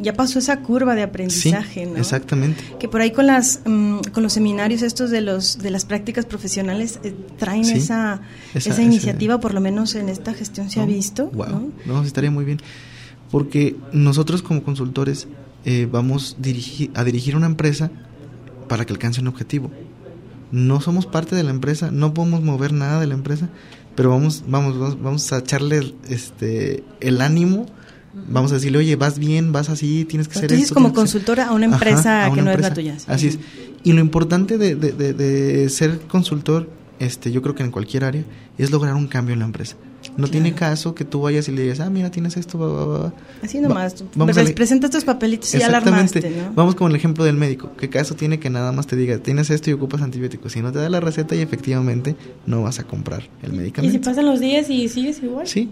ya 0.00 0.14
pasó 0.14 0.38
esa 0.38 0.60
curva 0.60 0.94
de 0.94 1.02
Sí, 1.02 1.04
aprendizaje, 1.08 1.86
¿no? 1.86 1.96
exactamente. 1.96 2.62
Que 2.80 2.88
por 2.88 3.00
ahí 3.02 3.10
con 3.12 3.26
las 3.26 3.60
mm, 3.66 3.98
con 4.12 4.22
los 4.22 4.32
seminarios 4.32 4.82
estos 4.82 5.10
de 5.10 5.20
los 5.20 5.58
de 5.58 5.70
las 5.70 5.84
prácticas 5.84 6.24
profesionales 6.26 6.98
eh, 7.04 7.14
traen 7.38 7.64
Sí. 7.64 7.74
esa, 7.74 8.22
Esa- 8.54 8.82
iniciativa, 8.82 9.40
por 9.40 9.52
lo 9.54 9.60
menos 9.60 9.94
en 9.94 10.08
esta 10.08 10.32
gestión 10.34 10.70
se 10.70 10.80
ha 10.80 10.86
visto. 10.86 11.26
Wow, 11.34 11.72
¿no? 11.86 12.02
estaría 12.02 12.30
muy 12.30 12.44
bien. 12.44 12.60
Porque 13.30 13.76
nosotros 13.92 14.42
como 14.42 14.62
consultores 14.62 15.26
eh, 15.64 15.86
vamos 15.90 16.36
dirigi- 16.42 16.90
a 16.94 17.04
dirigir 17.04 17.36
una 17.36 17.46
empresa 17.46 17.90
para 18.72 18.86
que 18.86 18.94
alcance 18.94 19.20
un 19.20 19.26
objetivo. 19.28 19.70
No 20.50 20.80
somos 20.80 21.04
parte 21.04 21.36
de 21.36 21.42
la 21.42 21.50
empresa, 21.50 21.90
no 21.90 22.14
podemos 22.14 22.42
mover 22.42 22.72
nada 22.72 23.00
de 23.00 23.06
la 23.06 23.12
empresa, 23.12 23.50
pero 23.94 24.08
vamos, 24.08 24.44
vamos, 24.48 24.78
vamos, 24.78 25.02
vamos 25.02 25.30
a 25.34 25.38
echarle 25.40 25.94
este 26.08 26.82
el 27.00 27.20
ánimo. 27.20 27.66
Vamos 28.30 28.50
a 28.50 28.54
decirle, 28.54 28.78
oye, 28.78 28.96
vas 28.96 29.18
bien, 29.18 29.52
vas 29.52 29.68
así, 29.68 30.06
tienes 30.06 30.26
que 30.28 30.32
Pero 30.34 30.38
hacer 30.40 30.48
tú 30.48 30.54
dices 30.54 30.68
esto. 30.70 30.74
como 30.74 30.86
que 30.88 30.92
hacer-". 30.92 30.96
consultora 31.02 31.48
a 31.48 31.52
una 31.52 31.66
empresa 31.66 32.24
a 32.24 32.28
que 32.32 32.40
una 32.40 32.42
no 32.44 32.50
es 32.52 32.60
la 32.62 32.68
empresa. 32.68 32.74
tuya, 32.74 32.98
sí. 32.98 33.06
Así 33.08 33.26
es. 33.26 33.38
Y 33.84 33.92
lo 33.92 34.00
importante 34.00 34.56
de, 34.56 34.74
de- 34.74 34.92
de- 34.92 35.12
de 35.12 35.68
ser 35.68 35.98
consultor, 36.08 36.70
este, 36.98 37.30
yo 37.30 37.42
creo 37.42 37.54
que 37.54 37.62
en 37.62 37.70
cualquier 37.70 38.04
área, 38.04 38.24
es 38.56 38.70
lograr 38.70 38.94
un 38.94 39.06
cambio 39.06 39.34
en 39.34 39.40
la 39.40 39.44
empresa. 39.44 39.76
No 40.16 40.28
tiene 40.28 40.52
caso 40.54 40.94
que 40.94 41.04
tú 41.04 41.22
vayas 41.22 41.48
y 41.48 41.52
le 41.52 41.62
digas, 41.62 41.80
ah, 41.80 41.88
mira, 41.88 42.10
tienes 42.10 42.36
esto, 42.36 42.58
va, 42.58 42.66
va, 42.66 42.84
va, 42.86 42.98
va". 42.98 43.12
Así 43.42 43.60
nomás, 43.60 43.94
tú 43.94 44.04
vamos 44.14 44.36
a 44.36 44.40
les 44.40 44.50
le- 44.50 44.54
presentas 44.54 44.90
tus 44.90 45.04
papelitos 45.04 45.54
y 45.54 45.58
ya 45.58 45.68
¿no? 45.80 46.52
Vamos 46.54 46.74
con 46.74 46.90
el 46.90 46.96
ejemplo 46.96 47.24
del 47.24 47.36
médico. 47.36 47.70
¿Qué 47.78 47.88
caso 47.88 48.14
tiene 48.14 48.38
que 48.38 48.50
nada 48.50 48.72
más 48.72 48.86
te 48.86 48.96
diga, 48.96 49.18
tienes 49.18 49.50
esto 49.50 49.70
y 49.70 49.72
ocupas 49.72 50.02
antibióticos? 50.02 50.52
Si 50.52 50.60
no 50.60 50.70
te 50.72 50.78
da 50.80 50.88
la 50.90 51.00
receta 51.00 51.34
y 51.34 51.40
efectivamente 51.40 52.14
no 52.46 52.62
vas 52.62 52.78
a 52.78 52.84
comprar 52.84 53.28
el 53.42 53.54
Y 53.54 53.56
medicamento. 53.56 53.92
si 53.92 53.98
pasan 54.04 54.26
los 54.26 54.38
días 54.40 54.68
y 54.70 54.88
sigues 54.88 55.22
igual. 55.22 55.46
Sí. 55.46 55.70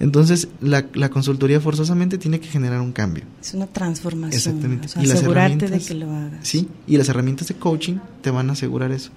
Entonces, 0.00 0.48
la, 0.60 0.84
la 0.94 1.08
consultoría 1.08 1.60
forzosamente 1.60 2.18
tiene 2.18 2.38
que 2.38 2.46
generar 2.48 2.80
un 2.80 2.92
cambio. 2.92 3.24
Es 3.40 3.54
una 3.54 3.66
transformación. 3.66 4.32
Exactamente. 4.36 4.86
o 4.86 4.88
sea, 4.90 5.02
y 5.02 5.06
las 5.06 5.16
asegurarte 5.18 5.66
de 5.68 5.80
que 5.80 5.94
lo 5.94 6.10
hagas. 6.12 6.46
Sí, 6.46 6.68
y 6.86 6.96
las 6.98 7.08
herramientas 7.08 7.48
de 7.48 7.54
coaching 7.54 7.96
te 8.22 8.30
van 8.30 8.48
a 8.50 8.52
asegurar 8.52 8.92
eso. 8.92 9.10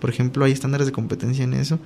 Por 0.00 0.10
ejemplo, 0.10 0.44
hay 0.44 0.52
estándares 0.52 0.86
de 0.86 0.92
competencia 0.92 1.44
en 1.44 1.54
eso 1.54 1.78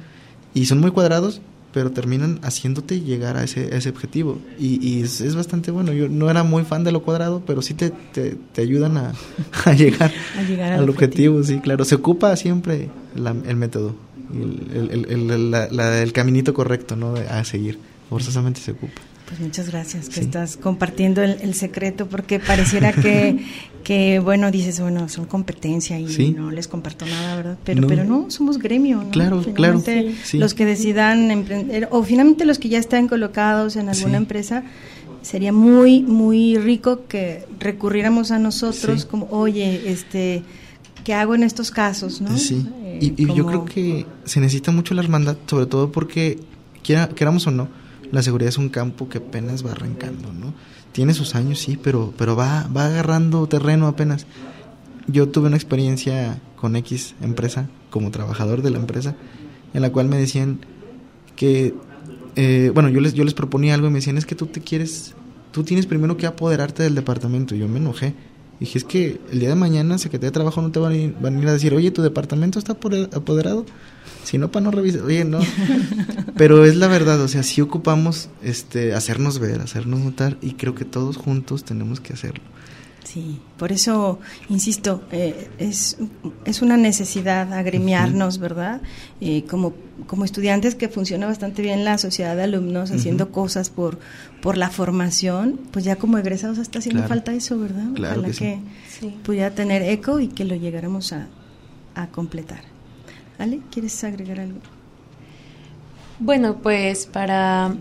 y 0.55 0.67
son 0.67 0.81
muy 0.81 0.91
cuadrados, 0.91 1.41
pero 1.73 1.91
terminan 1.91 2.39
haciéndote 2.43 3.01
llegar 3.01 3.37
a 3.37 3.45
ese, 3.45 3.73
a 3.73 3.79
ese 3.79 3.89
objetivo. 3.89 4.39
Y, 4.59 4.87
y 4.87 5.03
es, 5.03 5.21
es 5.21 5.35
bastante 5.35 5.71
bueno. 5.71 5.93
Yo 5.93 6.09
no 6.09 6.31
era 6.31 6.43
muy 6.43 6.65
fan 6.65 6.85
de 6.85 6.93
lo 6.93 7.03
cuadrado, 7.03 7.43
pero 7.47 7.63
sí 7.63 7.75
te, 7.75 7.91
te, 7.91 8.37
te 8.53 8.63
ayudan 8.63 8.97
a, 8.97 9.13
a 9.65 9.73
llegar, 9.73 10.13
A 10.39 10.43
llegar 10.43 10.73
al 10.73 10.81
al 10.85 10.89
objetivo. 10.91 11.43
Sí, 11.43 11.59
claro. 11.61 11.85
Se 11.85 11.95
ocupa 11.95 12.35
siempre 12.37 12.91
la- 13.17 13.35
el 13.47 13.57
método, 13.57 13.95
el, 14.33 14.91
el- 14.91 15.07
el- 15.11 15.31
el- 15.31 15.51
la- 15.51 15.69
la- 15.71 16.03
el 16.03 16.13
caminito 16.13 16.53
correcto 16.55 16.97
¿no? 16.97 17.15
a 17.15 17.45
seguir. 17.45 17.79
Forzosamente 18.11 18.61
se 18.61 18.73
ocupa. 18.73 19.01
Pues 19.27 19.41
muchas 19.41 19.71
gracias 19.71 20.09
que 20.09 20.15
Sí. 20.17 20.21
estás 20.21 20.57
compartiendo 20.57 21.23
el, 21.23 21.39
el 21.41 21.55
secreto 21.55 22.07
porque 22.07 22.39
pareciera 22.39 22.93
que, 22.93 23.45
que, 23.85 24.19
bueno, 24.19 24.51
dices, 24.51 24.79
bueno, 24.81 25.09
son 25.09 25.25
competencia 25.27 25.99
y 25.99 26.09
Sí. 26.09 26.35
no 26.37 26.51
les 26.51 26.69
comparto 26.69 27.07
nada, 27.07 27.37
¿verdad? 27.37 27.59
Pero 27.65 27.81
No. 27.83 27.87
pero 27.89 28.05
no 28.05 28.31
somos 28.31 28.59
gremio, 28.59 28.99
¿no? 29.05 29.11
Claro, 29.11 29.43
Finalmente, 29.43 30.03
claro. 30.03 30.17
Sí. 30.25 30.39
Los 30.39 30.53
que 30.55 30.67
decidan 30.67 31.31
emprender, 31.31 31.89
o 31.91 32.03
finalmente 32.03 32.45
los 32.45 32.59
que 32.59 32.69
ya 32.69 32.79
están 32.79 33.09
colocados 33.09 33.77
en 33.77 33.89
alguna 33.89 34.19
empresa, 34.19 34.65
sería 35.23 35.53
muy, 35.53 36.03
muy 36.03 36.59
rico 36.59 37.07
que 37.09 37.45
recurriéramos 37.59 38.33
a 38.33 38.39
nosotros 38.39 39.05
como, 39.07 39.29
oye, 39.31 39.91
este... 39.91 40.43
¿Qué 41.05 41.15
hago 41.15 41.35
en 41.35 41.43
estos 41.43 41.73
casos? 41.73 42.21
¿no? 42.21 42.37
Sí, 42.39 42.65
Eh, 42.85 42.99
y, 43.17 43.25
y 43.25 43.35
yo 43.35 43.45
creo 43.45 43.65
que 43.65 44.07
se 44.25 44.39
necesita 44.39 44.71
mucho 44.71 44.95
la 44.95 45.03
hermandad, 45.03 45.37
sobre 45.49 45.67
todo 45.67 45.91
porque, 45.91 46.39
quiera, 46.85 47.09
queramos 47.09 47.45
o 47.49 47.51
no, 47.51 47.67
la 48.13 48.23
seguridad 48.23 48.51
es 48.51 48.59
un 48.59 48.69
campo 48.69 49.09
que 49.09 49.19
apenas 49.19 49.67
va 49.67 49.73
arrancando, 49.73 50.33
¿no? 50.33 50.55
Tiene 50.93 51.15
sus 51.15 51.35
años, 51.35 51.59
sí, 51.59 51.77
pero, 51.83 52.13
pero 52.17 52.37
va, 52.37 52.69
va 52.69 52.87
agarrando 52.87 53.47
terreno 53.49 53.89
apenas. 53.89 54.27
Yo 55.09 55.29
tuve 55.29 55.49
una 55.49 55.57
experiencia 55.57 56.39
con 56.57 56.77
X 56.77 57.15
empresa, 57.21 57.69
como 57.91 58.11
trabajador 58.11 58.63
de 58.63 58.71
la 58.71 58.79
empresa, 58.79 59.17
en 59.75 59.83
la 59.83 59.91
cual 59.91 60.07
me 60.09 60.19
decían 60.19 60.61
que, 61.35 61.75
eh, 62.37 62.71
bueno, 62.75 62.89
yo 62.91 63.01
les, 63.01 63.15
yo 63.15 63.25
les 63.25 63.35
proponía 63.35 63.75
algo 63.75 63.87
y 63.89 63.91
me 63.91 63.97
decían, 63.99 64.19
es 64.19 64.27
que 64.27 64.35
tú 64.35 64.47
te 64.47 64.61
quieres, 64.61 65.15
tú 65.51 65.65
tienes 65.65 65.87
primero 65.87 66.17
que 66.17 66.27
apoderarte 66.27 66.83
del 66.83 66.95
departamento. 66.95 67.55
Y 67.55 67.59
yo 67.59 67.69
me 67.69 67.79
enojé. 67.79 68.15
Dije, 68.61 68.79
es 68.79 68.85
que 68.85 69.21
el 69.33 69.41
día 69.41 69.49
de 69.49 69.55
mañana 69.57 69.99
Secretaría 69.99 70.29
de 70.29 70.35
Trabajo 70.35 70.63
no 70.63 70.71
te 70.71 70.79
van 70.79 70.93
a, 70.93 70.97
ir, 70.97 71.17
a 71.21 71.31
ir 71.31 71.49
a 71.49 71.53
decir, 71.53 71.75
oye, 71.75 71.91
tu 71.91 72.01
departamento 72.03 72.59
está 72.59 72.79
apode- 72.79 73.09
apoderado. 73.17 73.65
Si 74.25 74.39
no, 74.39 74.51
para 74.51 74.65
no 74.65 74.71
revisar. 74.71 75.03
Oye, 75.03 75.25
no. 75.25 75.41
Pero 76.37 76.65
es 76.65 76.77
la 76.77 76.89
verdad, 76.89 77.21
o 77.21 77.29
sea, 77.29 77.43
sí 77.43 77.61
ocupamos 77.61 78.29
este, 78.43 78.95
hacernos 78.95 79.39
ver, 79.39 79.61
hacernos 79.61 80.01
notar 80.01 80.37
y 80.41 80.53
creo 80.53 80.75
que 80.75 80.85
todos 80.85 81.17
juntos 81.17 81.65
tenemos 81.65 82.01
que 82.01 82.13
hacerlo. 82.13 82.43
Sí, 83.05 83.41
por 83.59 83.73
eso, 83.73 84.21
insisto, 84.49 85.03
eh, 85.11 85.51
es, 85.59 85.99
es 86.45 86.63
una 86.63 86.77
necesidad 86.77 87.53
agremiarnos, 87.53 88.39
¿verdad? 88.39 88.81
Eh, 89.21 89.45
como, 89.51 89.75
como 90.07 90.25
estudiantes 90.25 90.77
que 90.77 90.89
funciona 90.89 91.27
bastante 91.27 91.61
bien 91.63 91.85
la 91.85 91.99
sociedad 91.99 92.37
de 92.37 92.45
alumnos 92.45 92.91
haciendo 92.93 93.31
cosas 93.31 93.71
por, 93.71 93.99
por 94.41 94.57
la 94.57 94.71
formación, 94.71 95.59
pues 95.73 95.85
ya 95.85 95.97
como 95.97 96.17
egresados 96.17 96.59
está 96.59 96.79
haciendo 96.79 97.01
Claro. 97.01 97.09
falta 97.09 97.35
eso, 97.35 97.59
¿verdad? 97.59 97.89
Claro 97.95 98.21
Ojalá 98.21 98.35
que. 98.35 98.61
Sí. 99.01 99.15
pudiera 99.25 99.51
tener 99.51 99.83
eco 99.83 100.21
y 100.21 100.29
que 100.29 100.45
lo 100.45 100.55
llegáramos 100.55 101.13
a, 101.13 101.27
a 101.97 102.07
completar. 102.07 102.63
¿Ale? 103.39 103.61
¿Quieres 103.71 104.03
agregar 104.05 104.41
algo? 104.41 104.59
Bueno, 106.19 106.59
pues 106.63 107.07
para 107.07 107.75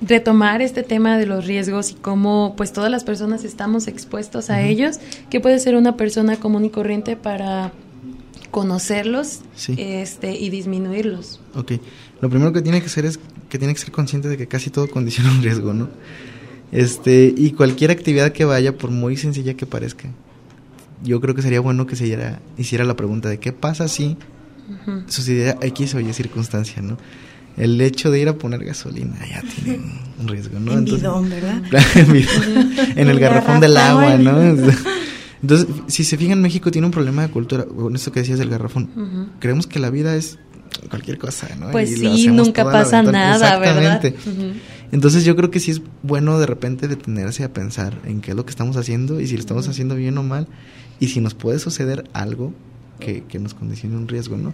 retomar 0.00 0.62
este 0.62 0.82
tema 0.84 1.18
de 1.18 1.26
los 1.26 1.44
riesgos 1.46 1.90
y 1.90 1.94
cómo 1.94 2.54
pues 2.56 2.72
todas 2.72 2.90
las 2.90 3.02
personas 3.02 3.42
estamos 3.44 3.88
expuestos 3.88 4.48
a 4.50 4.62
ellos, 4.62 5.00
¿qué 5.28 5.40
puede 5.40 5.58
ser 5.58 5.74
una 5.74 5.96
persona 5.96 6.36
común 6.36 6.64
y 6.64 6.70
corriente 6.70 7.16
para 7.16 7.72
conocerlos 8.52 9.40
Sí. 9.56 9.74
este 9.76 10.36
y 10.36 10.50
disminuirlos? 10.50 11.40
Ok, 11.56 11.72
lo 12.20 12.30
primero 12.30 12.52
que 12.52 12.62
tiene 12.62 12.80
que 12.80 12.86
hacer 12.86 13.06
es 13.06 13.18
que 13.48 13.58
tiene 13.58 13.74
que 13.74 13.80
ser 13.80 13.90
consciente 13.90 14.28
de 14.28 14.36
que 14.36 14.46
casi 14.46 14.70
todo 14.70 14.88
condiciona 14.88 15.32
un 15.32 15.42
riesgo, 15.42 15.74
¿no? 15.74 15.88
Este, 16.70 17.32
y 17.36 17.52
cualquier 17.52 17.90
actividad 17.90 18.32
que 18.32 18.44
vaya, 18.44 18.76
por 18.76 18.90
muy 18.90 19.16
sencilla 19.16 19.54
que 19.54 19.66
parezca, 19.66 20.10
yo 21.02 21.20
creo 21.20 21.34
que 21.34 21.42
sería 21.42 21.60
bueno 21.60 21.86
que 21.86 21.96
se 21.96 22.04
hiciera, 22.04 22.40
hiciera 22.58 22.84
la 22.84 22.94
pregunta 22.94 23.28
de 23.28 23.38
qué 23.40 23.52
pasa 23.52 23.88
si 23.88 24.16
sucediera 25.06 25.56
X 25.60 25.94
o 25.94 26.00
Y 26.00 26.12
circunstancia, 26.12 26.82
¿no? 26.82 26.96
El 27.56 27.80
hecho 27.80 28.10
de 28.10 28.20
ir 28.20 28.28
a 28.28 28.34
poner 28.38 28.64
gasolina 28.64 29.16
ya 29.28 29.42
tiene 29.42 29.80
un 30.20 30.28
riesgo, 30.28 30.60
¿no? 30.60 30.72
en 30.72 30.78
Entonces- 30.78 31.02
bidón, 31.02 31.28
¿verdad? 31.30 31.62
en 31.96 32.12
bidón, 32.12 32.74
en 32.96 33.08
el 33.08 33.18
garrafón 33.18 33.60
del 33.60 33.76
agua, 33.76 34.16
¿no? 34.16 34.40
Entonces, 35.42 35.66
si 35.86 36.04
se 36.04 36.16
fijan, 36.16 36.40
México 36.42 36.70
tiene 36.70 36.86
un 36.86 36.92
problema 36.92 37.22
de 37.22 37.28
cultura, 37.30 37.64
con 37.64 37.94
esto 37.94 38.10
que 38.12 38.20
decías 38.20 38.38
del 38.40 38.48
garrafón. 38.50 39.30
Creemos 39.38 39.66
que 39.68 39.78
la 39.78 39.88
vida 39.90 40.14
es 40.16 40.38
cualquier 40.90 41.18
cosa, 41.18 41.48
¿no? 41.58 41.70
Pues 41.70 41.92
Y 41.92 41.96
sí, 41.96 42.28
nunca 42.28 42.64
pasa 42.64 43.02
nada, 43.02 43.58
¿verdad? 43.58 44.04
Exactamente. 44.04 44.30
Ujú. 44.30 44.58
Entonces 44.90 45.24
yo 45.24 45.36
creo 45.36 45.50
que 45.50 45.60
sí 45.60 45.70
es 45.70 45.82
bueno 46.02 46.38
de 46.38 46.46
repente 46.46 46.88
detenerse 46.88 47.44
a 47.44 47.52
pensar 47.52 47.98
en 48.04 48.20
qué 48.20 48.30
es 48.30 48.36
lo 48.36 48.44
que 48.46 48.50
estamos 48.50 48.76
haciendo 48.76 49.20
y 49.20 49.26
si 49.26 49.34
lo 49.34 49.40
estamos 49.40 49.68
haciendo 49.68 49.94
bien 49.96 50.16
o 50.18 50.22
mal 50.22 50.48
y 50.98 51.08
si 51.08 51.20
nos 51.20 51.34
puede 51.34 51.58
suceder 51.58 52.04
algo 52.14 52.54
que, 52.98 53.24
que 53.24 53.38
nos 53.38 53.54
condicione 53.54 53.96
un 53.96 54.08
riesgo, 54.08 54.36
¿no? 54.36 54.52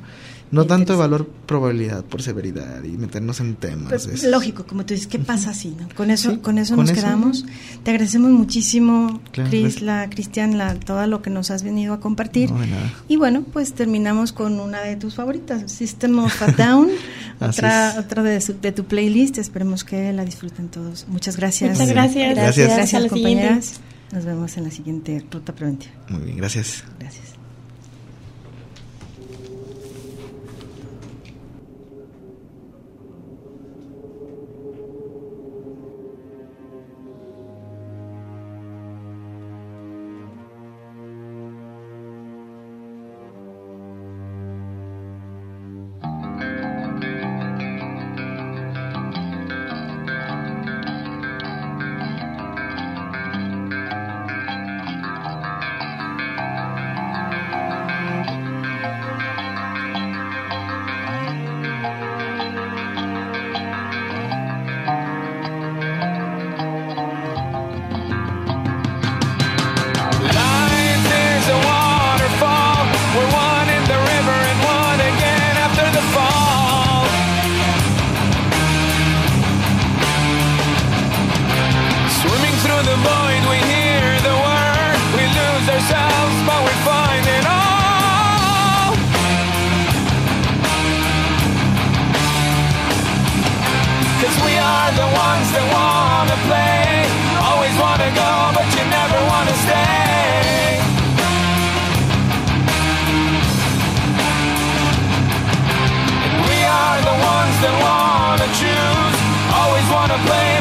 No 0.50 0.66
tanto 0.66 0.92
de 0.92 0.98
valor 0.98 1.26
probabilidad 1.46 2.04
por 2.04 2.22
severidad 2.22 2.84
y 2.84 2.90
meternos 2.90 3.40
en 3.40 3.56
temas. 3.56 3.88
Pues, 3.88 4.06
es- 4.06 4.24
lógico, 4.24 4.64
como 4.66 4.84
tú 4.86 4.94
dices, 4.94 5.08
¿qué 5.08 5.18
pasa 5.18 5.50
así? 5.50 5.74
No? 5.80 5.88
Con 5.96 6.10
eso, 6.10 6.30
Sí, 6.32 6.36
con 6.38 6.58
eso 6.58 6.76
con 6.76 6.84
nos 6.84 6.92
eso. 6.92 7.00
quedamos. 7.00 7.44
Te 7.82 7.90
agradecemos 7.90 8.30
muchísimo, 8.30 9.20
Claro, 9.32 9.50
Cris, 9.50 9.62
gracias. 9.62 9.82
la 9.82 10.10
Cristian, 10.10 10.58
la, 10.58 10.74
todo 10.76 11.04
lo 11.06 11.22
que 11.22 11.30
nos 11.30 11.50
has 11.50 11.62
venido 11.64 11.92
a 11.94 12.00
compartir. 12.00 12.52
No, 12.52 12.60
de 12.60 12.68
nada. 12.68 12.92
Y 13.08 13.16
bueno, 13.16 13.42
pues 13.52 13.72
terminamos 13.72 14.32
con 14.32 14.60
una 14.60 14.80
de 14.82 14.96
tus 14.96 15.14
favoritas, 15.16 15.72
System 15.72 16.18
of 16.20 16.42
a 16.42 16.52
Down, 16.52 16.88
otra, 17.40 17.96
otra 17.98 18.22
de, 18.22 18.40
su- 18.40 18.60
de 18.60 18.70
tu 18.72 18.84
playlist. 18.84 19.38
Esperemos 19.38 19.82
que 19.82 20.12
la 20.12 20.24
disfruten 20.24 20.68
todos. 20.68 21.06
Muchas 21.08 21.36
gracias. 21.36 21.72
Muchas 21.72 21.88
gracias. 21.88 22.34
Gracias. 22.36 22.68
Hasta 22.68 22.76
Gracias, 22.76 23.02
la 23.02 23.08
siguiente. 23.08 23.08
compañeras. 23.42 23.80
Nos 24.12 24.24
vemos 24.24 24.56
en 24.56 24.64
la 24.64 24.70
siguiente 24.70 25.24
ruta 25.32 25.52
preventiva. 25.52 25.92
Muy 26.10 26.20
bien, 26.22 26.36
gracias. 26.36 26.84
Gracias. 27.00 27.33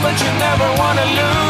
But 0.04 0.20
you 0.22 0.28
never 0.38 0.68
wanna 0.82 1.06
lose. 1.16 1.43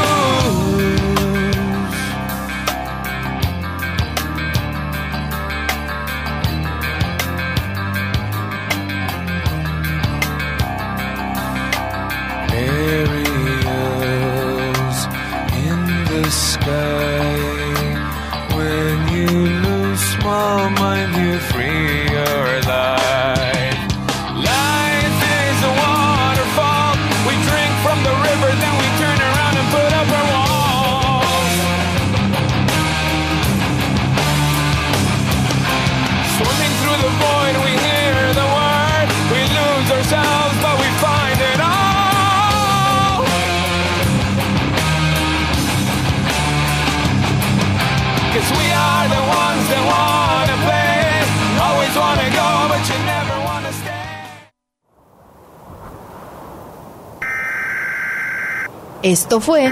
Esto 59.13 59.39
fue 59.39 59.71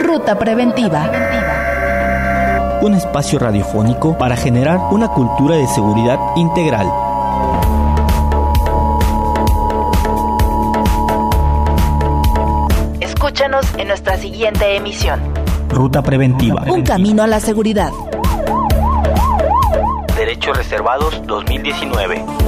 Ruta 0.00 0.36
Preventiva. 0.36 1.08
Un 2.82 2.94
espacio 2.94 3.38
radiofónico 3.38 4.18
para 4.18 4.36
generar 4.36 4.88
una 4.90 5.06
cultura 5.06 5.54
de 5.54 5.68
seguridad 5.68 6.18
integral. 6.34 6.90
Escúchanos 12.98 13.64
en 13.76 13.86
nuestra 13.86 14.16
siguiente 14.16 14.74
emisión. 14.74 15.20
Ruta 15.68 16.02
Preventiva. 16.02 16.64
Un 16.66 16.82
camino 16.82 17.22
a 17.22 17.28
la 17.28 17.38
seguridad. 17.38 17.92
Derechos 20.16 20.56
Reservados 20.56 21.24
2019. 21.24 22.47